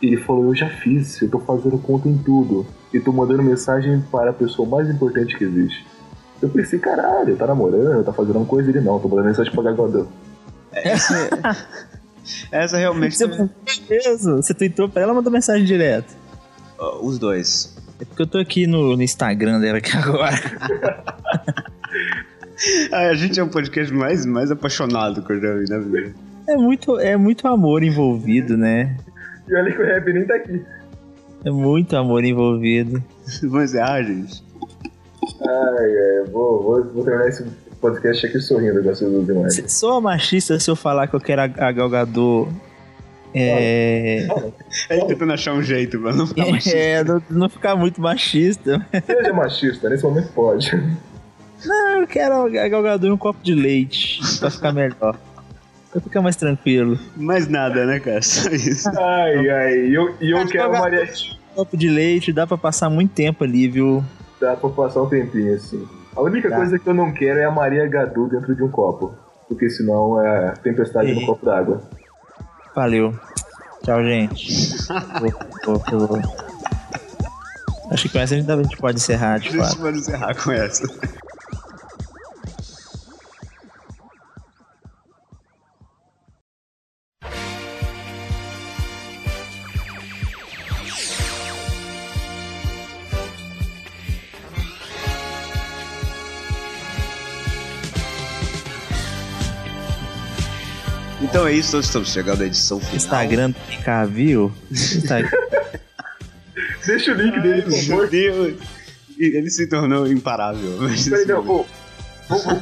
Ele 0.00 0.16
falou: 0.18 0.44
eu 0.46 0.54
já 0.54 0.68
fiz, 0.68 1.20
eu 1.20 1.28
tô 1.28 1.40
fazendo 1.40 1.76
conta 1.78 2.08
em 2.08 2.16
tudo. 2.18 2.64
E 2.94 3.00
tô 3.00 3.12
mandando 3.12 3.42
mensagem 3.42 4.00
para 4.12 4.30
a 4.30 4.32
pessoa 4.32 4.68
mais 4.68 4.88
importante 4.88 5.36
que 5.36 5.44
existe. 5.44 5.84
Eu 6.40 6.48
pensei: 6.48 6.78
caralho, 6.78 7.34
tá 7.36 7.46
namorando, 7.46 8.04
tá 8.04 8.12
fazendo 8.12 8.36
uma 8.36 8.46
coisa? 8.46 8.70
Ele 8.70 8.80
não, 8.80 9.00
tô 9.00 9.08
mandando 9.08 9.28
mensagem 9.28 9.52
pra 9.52 9.62
Gagodão. 9.64 10.06
Essa 12.50 12.76
realmente. 12.76 13.16
Você 13.16 13.26
mesmo? 13.88 14.36
Você 14.36 14.54
tweetou 14.54 14.88
pra 14.88 15.02
ela 15.02 15.12
ou 15.12 15.16
mandou 15.16 15.32
mensagem 15.32 15.64
direto? 15.64 16.14
Ó, 16.78 17.00
Os 17.04 17.18
dois. 17.18 17.76
É 18.00 18.04
porque 18.04 18.22
eu 18.22 18.26
tô 18.26 18.38
aqui 18.38 18.66
no, 18.66 18.96
no 18.96 19.02
Instagram 19.02 19.60
dela 19.60 19.78
aqui 19.78 19.90
agora. 19.96 20.36
Ah, 22.92 23.08
a 23.08 23.14
gente 23.14 23.38
é 23.38 23.42
um 23.42 23.48
podcast 23.48 23.92
mais, 23.92 24.26
mais 24.26 24.50
apaixonado 24.50 25.22
que 25.22 25.32
eu 25.32 25.40
já 25.40 25.54
vi 25.54 25.64
na 25.70 25.78
vida. 25.78 26.14
É 26.48 26.56
muito, 26.56 26.98
é 26.98 27.16
muito 27.16 27.46
amor 27.46 27.82
envolvido, 27.82 28.56
né? 28.56 28.96
E 29.48 29.54
olha 29.54 29.72
que 29.72 29.80
o 29.80 29.84
rap 29.84 30.12
nem 30.12 30.26
tá 30.26 30.34
aqui. 30.36 30.62
É 31.44 31.50
muito 31.50 31.96
amor 31.96 32.24
envolvido. 32.24 33.02
Vamos 33.42 33.70
encerrar, 33.70 34.02
gente? 34.02 34.42
Ai, 35.40 35.90
é, 35.90 36.24
vou, 36.30 36.62
vou, 36.62 36.84
vou 36.84 37.04
terminar 37.04 37.28
esse 37.28 37.44
podcast 37.80 38.26
aqui 38.26 38.40
sorrindo 38.40 38.80
imagens. 38.80 39.54
Se- 39.54 39.68
Sou 39.68 40.00
machista 40.00 40.58
se 40.58 40.70
eu 40.70 40.76
falar 40.76 41.06
que 41.06 41.14
eu 41.14 41.20
quero 41.20 41.42
a, 41.42 41.44
a 41.44 41.72
Gal 41.72 41.88
Gadot, 41.88 42.48
É. 43.34 44.26
Aí 44.90 45.04
tentando 45.06 45.32
achar 45.32 45.52
um 45.54 45.62
jeito 45.62 45.98
pra 46.00 46.12
não 46.14 46.26
ficar 46.26 46.46
machista. 46.50 46.76
É, 46.78 47.04
não, 47.04 47.22
não 47.30 47.48
ficar 47.48 47.76
muito 47.76 48.00
machista. 48.00 48.86
Seja 49.06 49.32
machista, 49.32 49.88
nesse 49.90 50.02
momento 50.04 50.32
pode. 50.32 50.70
Não, 51.64 52.00
eu 52.00 52.06
quero 52.06 52.34
a 52.58 52.68
Gal 52.68 52.82
Gadot 52.82 53.06
e 53.06 53.10
um 53.10 53.16
copo 53.18 53.40
de 53.42 53.54
leite 53.54 54.20
pra 54.38 54.50
ficar 54.50 54.72
melhor. 54.72 55.16
Pra 55.90 56.00
ficar 56.00 56.20
mais 56.20 56.36
tranquilo. 56.36 56.98
Mais 57.16 57.48
nada, 57.48 57.84
né, 57.86 57.98
cara? 58.00 58.20
Só 58.22 58.48
isso. 58.50 58.88
Ai, 58.90 59.48
ai, 59.48 59.74
e 59.86 59.94
eu, 59.94 60.14
eu 60.20 60.36
Mas 60.38 60.50
quero 60.52 60.70
Maria. 60.72 61.08
Copo 61.54 61.76
de 61.76 61.88
leite 61.88 62.32
dá 62.32 62.46
pra 62.46 62.56
passar 62.58 62.88
muito 62.90 63.10
tempo 63.12 63.42
ali, 63.42 63.66
viu? 63.68 64.04
Dá 64.40 64.54
pra 64.54 64.68
passar 64.70 65.02
um 65.02 65.08
tempinho 65.08 65.54
assim. 65.54 65.84
A 66.18 66.22
única 66.22 66.50
Tá. 66.50 66.56
coisa 66.56 66.78
que 66.80 66.86
eu 66.88 66.94
não 66.94 67.12
quero 67.12 67.38
é 67.38 67.44
a 67.44 67.50
Maria 67.50 67.86
Gadu 67.86 68.28
dentro 68.28 68.52
de 68.54 68.62
um 68.64 68.68
copo. 68.68 69.14
Porque 69.46 69.70
senão 69.70 70.20
é 70.20 70.52
tempestade 70.62 71.14
no 71.14 71.20
Ih. 71.20 71.26
copo 71.26 71.46
d'água. 71.46 71.80
Valeu. 72.74 73.14
Tchau, 73.84 74.02
gente. 74.02 74.76
Vou- 75.64 75.78
vou- 75.78 76.06
vou- 76.08 76.20
Acho 77.92 78.02
que 78.02 78.08
com 78.10 78.18
essa 78.18 78.34
a 78.34 78.38
gente- 78.38 78.76
pode 78.78 78.98
encerrar, 78.98 79.38
de 79.38 79.48
A 79.48 79.52
gente 79.52 79.60
fato. 79.68 79.80
vai 79.80 79.92
encerrar 79.92 80.34
com 80.42 80.50
essa. 80.50 80.82
É 101.48 101.52
isso, 101.54 101.76
nós 101.76 101.86
estamos 101.86 102.12
chegando 102.12 102.42
à 102.42 102.46
edição 102.46 102.78
final. 102.78 102.96
Instagram 102.96 103.50
do 103.50 103.54
PK, 103.54 104.06
viu? 104.06 104.52
Instagram. 104.70 105.30
Deixa 106.86 107.12
o 107.12 107.14
link 107.14 107.40
dele, 107.40 107.62
por 107.62 107.70
Meu 107.70 107.82
favor. 107.82 108.08
Deus! 108.08 108.54
Ele 109.18 109.50
se 109.50 109.66
tornou 109.66 110.06
imparável. 110.06 110.78
Peraí, 111.08 111.26
não, 111.26 111.66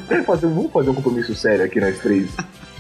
quero 0.09 0.25
fazer, 0.25 0.47
vamos 0.47 0.73
fazer 0.73 0.91
um 0.91 0.95
compromisso 0.95 1.35
sério 1.35 1.65
aqui 1.65 1.81
nós 1.81 1.99
três. 1.99 2.31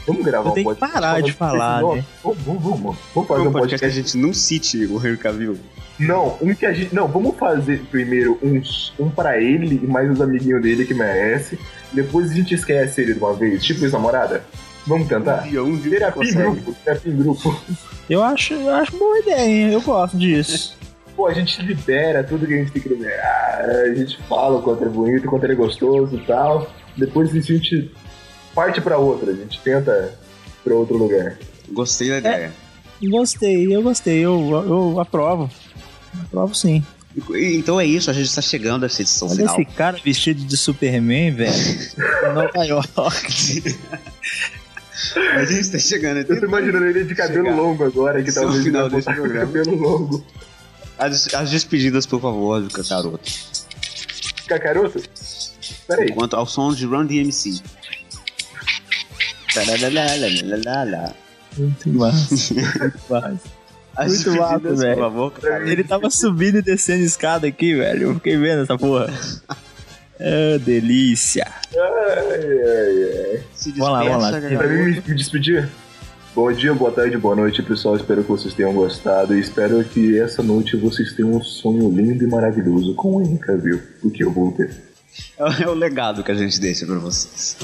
Vamos 0.06 0.24
gravar 0.24 0.50
um 0.50 0.54
tenho 0.54 0.68
que 0.68 0.78
podcast. 0.78 1.00
parar 1.00 1.20
de 1.20 1.32
falar, 1.32 1.82
né? 1.82 2.04
Vamos, 2.22 2.38
vamos, 2.44 2.62
vamos. 2.62 2.96
Vamos 3.12 3.28
fazer 3.28 3.48
um 3.48 3.52
podcast 3.52 3.78
que 3.78 3.84
a 3.84 3.88
podcast. 3.88 3.94
gente 3.94 4.16
não 4.16 4.32
cite 4.32 4.86
o 4.86 5.04
Henry 5.04 5.16
Cavill. 5.16 5.58
Não, 5.98 6.38
um 6.40 6.54
que 6.54 6.64
a 6.64 6.72
gente. 6.72 6.94
Não, 6.94 7.08
vamos 7.08 7.36
fazer 7.36 7.82
primeiro 7.90 8.38
uns, 8.40 8.94
um 8.98 9.10
pra 9.10 9.40
ele 9.40 9.80
e 9.82 9.86
mais 9.86 10.08
os 10.10 10.20
amiguinhos 10.20 10.62
dele 10.62 10.84
que 10.84 10.94
merece. 10.94 11.58
Depois 11.92 12.30
a 12.30 12.34
gente 12.34 12.54
esquece 12.54 13.00
ele 13.00 13.14
de 13.14 13.18
uma 13.18 13.34
vez, 13.34 13.64
tipo 13.64 13.84
ex-namorada. 13.84 14.44
Vamos 14.86 15.08
tentar? 15.08 15.38
dia, 15.38 15.62
um 15.62 15.76
dia 15.76 15.98
Terapia 15.98 16.30
em 16.30 16.34
grupo, 16.34 16.76
terapia 16.84 17.12
em 17.12 17.16
grupo. 17.16 17.60
Eu 18.08 18.22
acho, 18.22 18.54
eu 18.54 18.72
acho 18.74 18.96
boa 18.96 19.18
ideia, 19.18 19.46
hein? 19.46 19.72
Eu 19.72 19.80
gosto 19.80 20.16
disso. 20.16 20.76
Pô, 21.16 21.26
a 21.26 21.32
gente 21.34 21.60
libera 21.62 22.22
tudo 22.22 22.46
que 22.46 22.54
a 22.54 22.58
gente 22.58 22.70
tem 22.72 22.82
que 22.82 22.88
liberar. 22.88 23.64
A 23.64 23.94
gente 23.94 24.18
fala 24.28 24.58
o 24.58 24.62
quanto 24.62 24.84
é 24.84 24.88
bonito, 24.88 25.26
o 25.26 25.30
quanto 25.30 25.44
ele 25.44 25.54
é 25.54 25.56
gostoso 25.56 26.14
e 26.14 26.20
tal. 26.20 26.70
Depois 26.96 27.34
a 27.34 27.40
gente 27.40 27.90
parte 28.54 28.80
pra 28.80 28.98
outra, 28.98 29.32
a 29.32 29.34
gente 29.34 29.58
tenta 29.60 30.16
pra 30.62 30.74
outro 30.74 30.96
lugar. 30.96 31.38
Gostei 31.70 32.10
da 32.10 32.18
ideia. 32.18 32.52
Gostei, 33.02 33.74
eu 33.74 33.82
gostei, 33.82 34.18
eu, 34.18 34.64
eu 34.66 35.00
aprovo. 35.00 35.50
Aprovo 36.22 36.54
sim. 36.54 36.84
Então 37.34 37.80
é 37.80 37.86
isso, 37.86 38.10
a 38.10 38.12
gente 38.12 38.26
está 38.26 38.42
chegando 38.42 38.82
a 38.82 38.86
essa 38.86 39.00
edição 39.00 39.28
Olha 39.28 39.36
final. 39.36 39.54
esse 39.54 39.64
cara 39.64 39.98
vestido 40.04 40.44
de 40.44 40.56
Superman, 40.56 41.30
velho. 41.32 41.52
Em 41.54 42.34
Nova 42.34 42.64
York. 42.64 43.64
A 45.34 45.44
gente 45.44 45.60
está 45.60 45.78
chegando. 45.78 46.18
Eu 46.18 46.40
tô 46.40 46.46
imaginando 46.46 46.86
ele 46.86 47.04
de 47.04 47.14
cabelo 47.14 47.44
Chegar. 47.44 47.56
longo 47.56 47.84
agora, 47.84 48.22
que 48.22 48.28
Esse 48.30 48.38
é 48.38 48.40
o 48.40 48.44
talvez 48.44 48.64
final 48.64 48.88
desse 48.88 49.12
programa. 49.14 49.46
cabelo 49.46 49.74
longo. 49.76 50.26
As, 50.98 51.34
as 51.34 51.50
despedidas, 51.50 52.06
por 52.06 52.20
favor, 52.20 52.60
do 52.62 52.70
Cacaroto. 52.70 53.30
Cacaroto? 54.48 55.02
Peraí. 55.86 56.12
Quanto 56.12 56.34
ao 56.36 56.46
som 56.46 56.72
de 56.72 56.86
Run 56.86 57.04
DMC. 57.06 57.60
Muito 61.58 61.88
massa. 61.90 62.54
Muito 62.54 63.00
massa. 63.10 63.40
As 63.96 64.24
Muito 64.24 64.60
por 64.60 64.76
velho. 64.76 64.98
favor. 64.98 65.32
Ele 65.66 65.82
tava 65.84 66.10
subindo 66.10 66.58
e 66.58 66.62
descendo 66.62 67.02
escada 67.02 67.46
aqui, 67.46 67.74
velho. 67.74 68.08
Eu 68.08 68.14
fiquei 68.14 68.36
vendo 68.36 68.62
essa 68.62 68.76
porra. 68.76 69.12
É 70.18 70.58
delícia. 70.58 71.46
Ai, 71.74 71.80
ai, 71.80 73.34
ai. 73.34 73.42
Se 73.54 73.70
Vamos 73.72 73.92
lá, 73.92 74.04
vamos 74.04 74.22
lá. 74.22 74.30
despeça, 74.40 74.56
Pra 74.58 74.68
mim 74.68 75.02
me 75.06 75.14
despedir. 75.14 75.68
Bom 76.34 76.52
dia, 76.52 76.74
boa 76.74 76.90
tarde, 76.92 77.16
boa 77.16 77.34
noite, 77.34 77.62
pessoal. 77.62 77.96
Espero 77.96 78.22
que 78.22 78.28
vocês 78.28 78.52
tenham 78.54 78.72
gostado 78.72 79.34
e 79.34 79.40
espero 79.40 79.82
que 79.84 80.18
essa 80.18 80.42
noite 80.42 80.76
vocês 80.76 81.12
tenham 81.12 81.32
um 81.32 81.42
sonho 81.42 81.90
lindo 81.90 82.24
e 82.24 82.26
maravilhoso 82.26 82.94
com 82.94 83.16
o 83.16 83.22
Henry 83.22 83.38
Cavill, 83.38 83.80
porque 84.02 84.22
eu 84.22 84.30
vou 84.30 84.52
ter. 84.52 84.70
É 85.38 85.62
é 85.62 85.68
o 85.68 85.74
legado 85.74 86.22
que 86.22 86.30
a 86.30 86.34
gente 86.34 86.60
deixa 86.60 86.84
pra 86.84 86.96
vocês. 86.98 87.56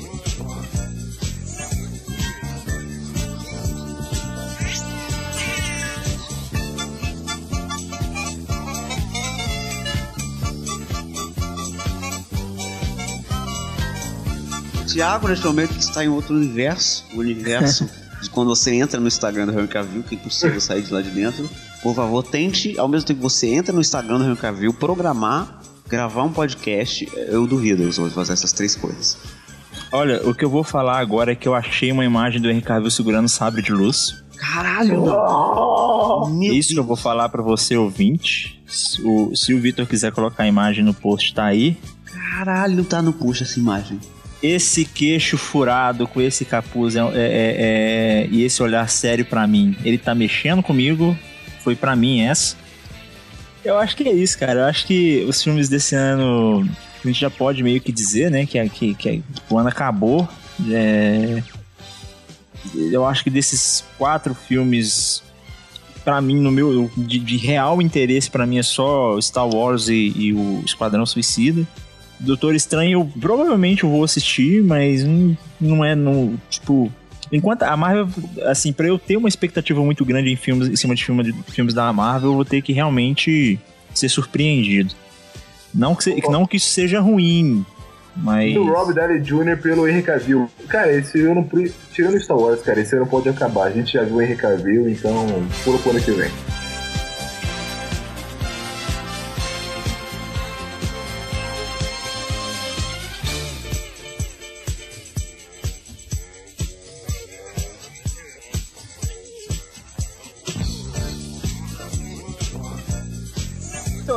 Tiago, 14.88 15.28
neste 15.28 15.44
momento, 15.44 15.76
está 15.78 16.02
em 16.02 16.08
outro 16.08 16.34
universo. 16.34 17.04
O 17.14 17.18
universo 17.18 17.88
de 18.22 18.30
quando 18.30 18.48
você 18.48 18.74
entra 18.74 18.98
no 18.98 19.06
Instagram 19.06 19.46
do 19.46 19.52
Henry 19.52 19.68
Cavill, 19.68 20.02
que 20.02 20.14
é 20.14 20.18
impossível 20.18 20.60
sair 20.60 20.82
de 20.82 20.92
lá 20.92 21.02
de 21.02 21.10
dentro. 21.10 21.48
Por 21.82 21.94
favor, 21.94 22.22
tente, 22.22 22.78
ao 22.78 22.88
mesmo 22.88 23.06
tempo 23.06 23.18
que 23.18 23.22
você 23.22 23.48
entra 23.48 23.72
no 23.72 23.80
Instagram 23.80 24.18
do 24.18 24.24
Henry 24.24 24.36
Cavill, 24.36 24.72
programar, 24.72 25.60
gravar 25.86 26.22
um 26.22 26.32
podcast. 26.32 27.06
Eu 27.14 27.46
duvido 27.46 27.84
que 27.84 27.92
você 27.92 28.00
vai 28.00 28.10
fazer 28.10 28.32
essas 28.32 28.52
três 28.52 28.74
coisas. 28.74 29.18
Olha, 29.92 30.26
o 30.26 30.34
que 30.34 30.44
eu 30.44 30.50
vou 30.50 30.64
falar 30.64 30.98
agora 30.98 31.32
é 31.32 31.34
que 31.34 31.46
eu 31.46 31.54
achei 31.54 31.92
uma 31.92 32.04
imagem 32.04 32.40
do 32.40 32.50
Henry 32.50 32.62
Cavill 32.62 32.90
segurando 32.90 33.26
um 33.26 33.28
sabre 33.28 33.60
de 33.62 33.72
luz. 33.72 34.22
Caralho! 34.36 35.04
Meu 36.30 36.54
Isso 36.54 36.72
que 36.72 36.78
eu 36.78 36.84
vou 36.84 36.96
falar 36.96 37.28
pra 37.28 37.42
você, 37.42 37.76
ouvinte. 37.76 38.62
Se 38.66 39.02
o, 39.02 39.34
se 39.36 39.52
o 39.52 39.60
Vitor 39.60 39.86
quiser 39.86 40.12
colocar 40.12 40.44
a 40.44 40.48
imagem 40.48 40.82
no 40.82 40.94
post, 40.94 41.34
tá 41.34 41.44
aí. 41.44 41.76
Caralho, 42.04 42.76
não 42.76 42.84
tá 42.84 43.02
no 43.02 43.12
push 43.12 43.42
essa 43.42 43.58
imagem. 43.58 43.98
Esse 44.42 44.84
queixo 44.84 45.36
furado 45.36 46.06
com 46.06 46.20
esse 46.20 46.44
capuz 46.44 46.94
é, 46.94 47.00
é- 47.00 47.04
é- 47.14 47.56
é- 48.22 48.28
e 48.30 48.44
esse 48.44 48.62
olhar 48.62 48.88
sério 48.88 49.24
pra 49.24 49.46
mim, 49.46 49.76
ele 49.84 49.98
tá 49.98 50.14
mexendo 50.14 50.62
comigo. 50.62 51.16
Foi 51.64 51.74
pra 51.74 51.96
mim 51.96 52.20
essa. 52.20 52.56
Eu 53.64 53.76
acho 53.76 53.96
que 53.96 54.04
é 54.08 54.12
isso, 54.12 54.38
cara. 54.38 54.60
Eu 54.60 54.64
acho 54.66 54.86
que 54.86 55.24
os 55.28 55.42
filmes 55.42 55.68
desse 55.68 55.94
ano, 55.96 56.68
a 57.04 57.06
gente 57.06 57.20
já 57.20 57.28
pode 57.28 57.62
meio 57.62 57.80
que 57.80 57.90
dizer, 57.90 58.30
né, 58.30 58.46
que, 58.46 58.68
que, 58.68 58.94
que 58.94 59.22
o 59.50 59.58
ano 59.58 59.68
acabou. 59.68 60.28
É... 60.70 61.42
Eu 62.74 63.04
acho 63.04 63.24
que 63.24 63.30
desses 63.30 63.84
quatro 63.98 64.34
filmes, 64.34 65.22
pra 66.04 66.20
mim, 66.20 66.36
no 66.36 66.50
meu 66.50 66.90
de, 66.96 67.18
de 67.18 67.36
real 67.36 67.82
interesse, 67.82 68.30
pra 68.30 68.46
mim 68.46 68.58
é 68.58 68.62
só 68.62 69.20
Star 69.20 69.48
Wars 69.48 69.88
e, 69.88 70.12
e 70.16 70.32
o 70.32 70.62
Esquadrão 70.64 71.04
Suicida. 71.04 71.66
Doutor 72.20 72.54
Estranho, 72.54 73.00
eu, 73.00 73.10
provavelmente 73.20 73.84
eu 73.84 73.90
vou 73.90 74.02
assistir, 74.04 74.62
mas 74.62 75.04
não, 75.04 75.36
não 75.60 75.84
é 75.84 75.94
no. 75.94 76.36
Tipo. 76.50 76.92
Enquanto 77.30 77.62
a 77.64 77.76
Marvel, 77.76 78.08
assim, 78.46 78.72
pra 78.72 78.86
eu 78.88 78.98
ter 78.98 79.16
uma 79.18 79.28
expectativa 79.28 79.82
muito 79.84 80.02
grande 80.04 80.30
em 80.32 80.36
filmes, 80.36 80.66
em 80.68 80.76
cima 80.76 80.94
de, 80.94 81.04
filme, 81.04 81.22
de 81.22 81.32
filmes 81.52 81.74
da 81.74 81.92
Marvel, 81.92 82.30
eu 82.30 82.34
vou 82.36 82.44
ter 82.44 82.62
que 82.62 82.72
realmente 82.72 83.60
ser 83.94 84.08
surpreendido. 84.08 84.94
Não 85.74 85.94
que, 85.94 86.04
se- 86.04 86.22
não 86.30 86.46
que 86.46 86.56
isso 86.56 86.70
seja 86.70 87.00
ruim, 87.00 87.66
mas. 88.16 88.54
Do 88.54 88.64
Rob 88.64 88.94
Downey 88.94 89.20
Jr. 89.20 89.58
pelo 89.62 89.86
Henry 89.86 90.02
Cavill. 90.02 90.48
Cara, 90.68 90.90
esse 90.96 91.20
ano, 91.20 91.46
tirando 91.92 92.18
Star 92.18 92.38
Wars, 92.38 92.62
cara, 92.62 92.80
esse 92.80 92.96
ano 92.96 93.06
pode 93.06 93.28
acabar. 93.28 93.64
A 93.66 93.70
gente 93.72 93.92
já 93.92 94.02
viu 94.04 94.16
o 94.16 94.22
Henry 94.22 94.34
Cavill, 94.36 94.88
então 94.88 95.26
pula 95.62 95.78
pro 95.78 95.90
ano 95.90 96.00
que 96.00 96.10
vem. 96.12 96.30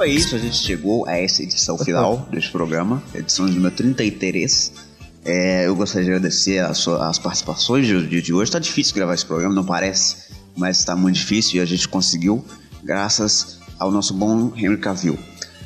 Então 0.02 0.10
é 0.12 0.16
isso, 0.16 0.36
a 0.36 0.40
gente 0.40 0.56
chegou 0.58 1.08
a 1.08 1.16
essa 1.16 1.44
edição 1.44 1.78
final 1.78 2.26
deste 2.34 2.50
programa, 2.50 3.04
edição 3.14 3.46
de 3.46 3.54
número 3.54 3.76
33. 3.76 4.72
É, 5.24 5.68
eu 5.68 5.76
gostaria 5.76 6.06
de 6.06 6.12
agradecer 6.16 6.58
a 6.58 6.74
sua- 6.74 7.08
as 7.08 7.20
participações 7.20 7.88
do 7.88 8.08
dia 8.08 8.20
de 8.20 8.34
hoje. 8.34 8.50
Tá 8.50 8.58
difícil 8.58 8.96
gravar 8.96 9.14
esse 9.14 9.24
programa, 9.28 9.54
não 9.54 9.64
parece, 9.64 10.16
mas 10.58 10.84
tá 10.84 10.96
muito 10.96 11.18
difícil 11.18 11.58
e 11.58 11.60
a 11.60 11.66
gente 11.66 11.88
conseguiu, 11.88 12.44
graças 12.84 13.60
ao 13.78 13.92
nosso 13.92 14.16
bom 14.16 14.52
Henry 14.58 14.78
Cavill. 14.80 15.20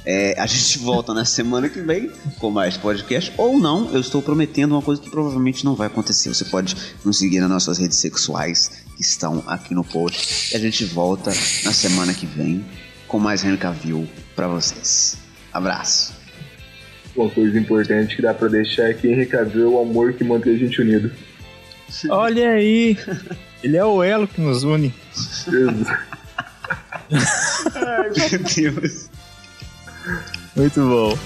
É, 0.05 0.37
a 0.37 0.45
gente 0.45 0.79
volta 0.79 1.13
na 1.13 1.23
semana 1.23 1.69
que 1.69 1.79
vem 1.79 2.11
com 2.37 2.51
mais 2.51 2.75
podcast, 2.75 3.31
ou 3.37 3.57
não, 3.57 3.89
eu 3.93 4.01
estou 4.01 4.21
prometendo 4.21 4.73
uma 4.73 4.81
coisa 4.81 5.01
que 5.01 5.09
provavelmente 5.09 5.63
não 5.63 5.75
vai 5.75 5.87
acontecer. 5.87 6.27
Você 6.27 6.43
pode 6.43 6.75
nos 7.05 7.17
seguir 7.19 7.39
nas 7.39 7.49
nossas 7.49 7.77
redes 7.77 7.97
sexuais 7.99 8.69
que 8.97 9.01
estão 9.01 9.41
aqui 9.47 9.73
no 9.73 9.85
post. 9.85 10.53
E 10.53 10.57
a 10.57 10.59
gente 10.59 10.83
volta 10.83 11.31
na 11.63 11.71
semana 11.71 12.13
que 12.13 12.25
vem 12.25 12.65
com 13.07 13.17
mais 13.17 13.45
Henry 13.45 13.57
Cavill 13.57 14.05
pra 14.35 14.47
vocês. 14.47 15.17
Abraço. 15.53 16.13
Uma 17.15 17.29
coisa 17.29 17.57
importante 17.57 18.15
que 18.15 18.21
dá 18.21 18.33
pra 18.33 18.49
deixar 18.49 18.89
é 18.89 18.93
que 18.93 19.07
Henry 19.07 19.25
Cavill 19.25 19.63
é 19.63 19.67
o 19.67 19.79
amor 19.81 20.13
que 20.13 20.23
mantém 20.23 20.55
a 20.55 20.57
gente 20.57 20.81
unido. 20.81 21.11
Olha 22.09 22.51
aí! 22.51 22.97
Ele 23.63 23.77
é 23.77 23.85
o 23.85 24.03
elo 24.03 24.27
que 24.27 24.41
nos 24.41 24.63
une. 24.63 24.93
Meu 25.47 25.71
Deus. 28.71 29.09
Muito 30.55 30.81
bom. 30.81 31.17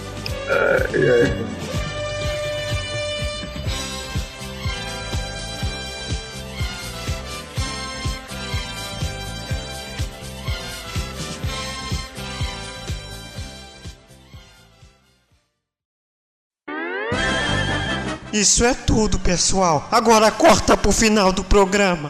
Isso 18.39 18.63
é 18.63 18.73
tudo, 18.73 19.19
pessoal. 19.19 19.89
Agora 19.91 20.31
corta 20.31 20.77
pro 20.77 20.93
final 20.93 21.33
do 21.33 21.43
programa. 21.43 22.09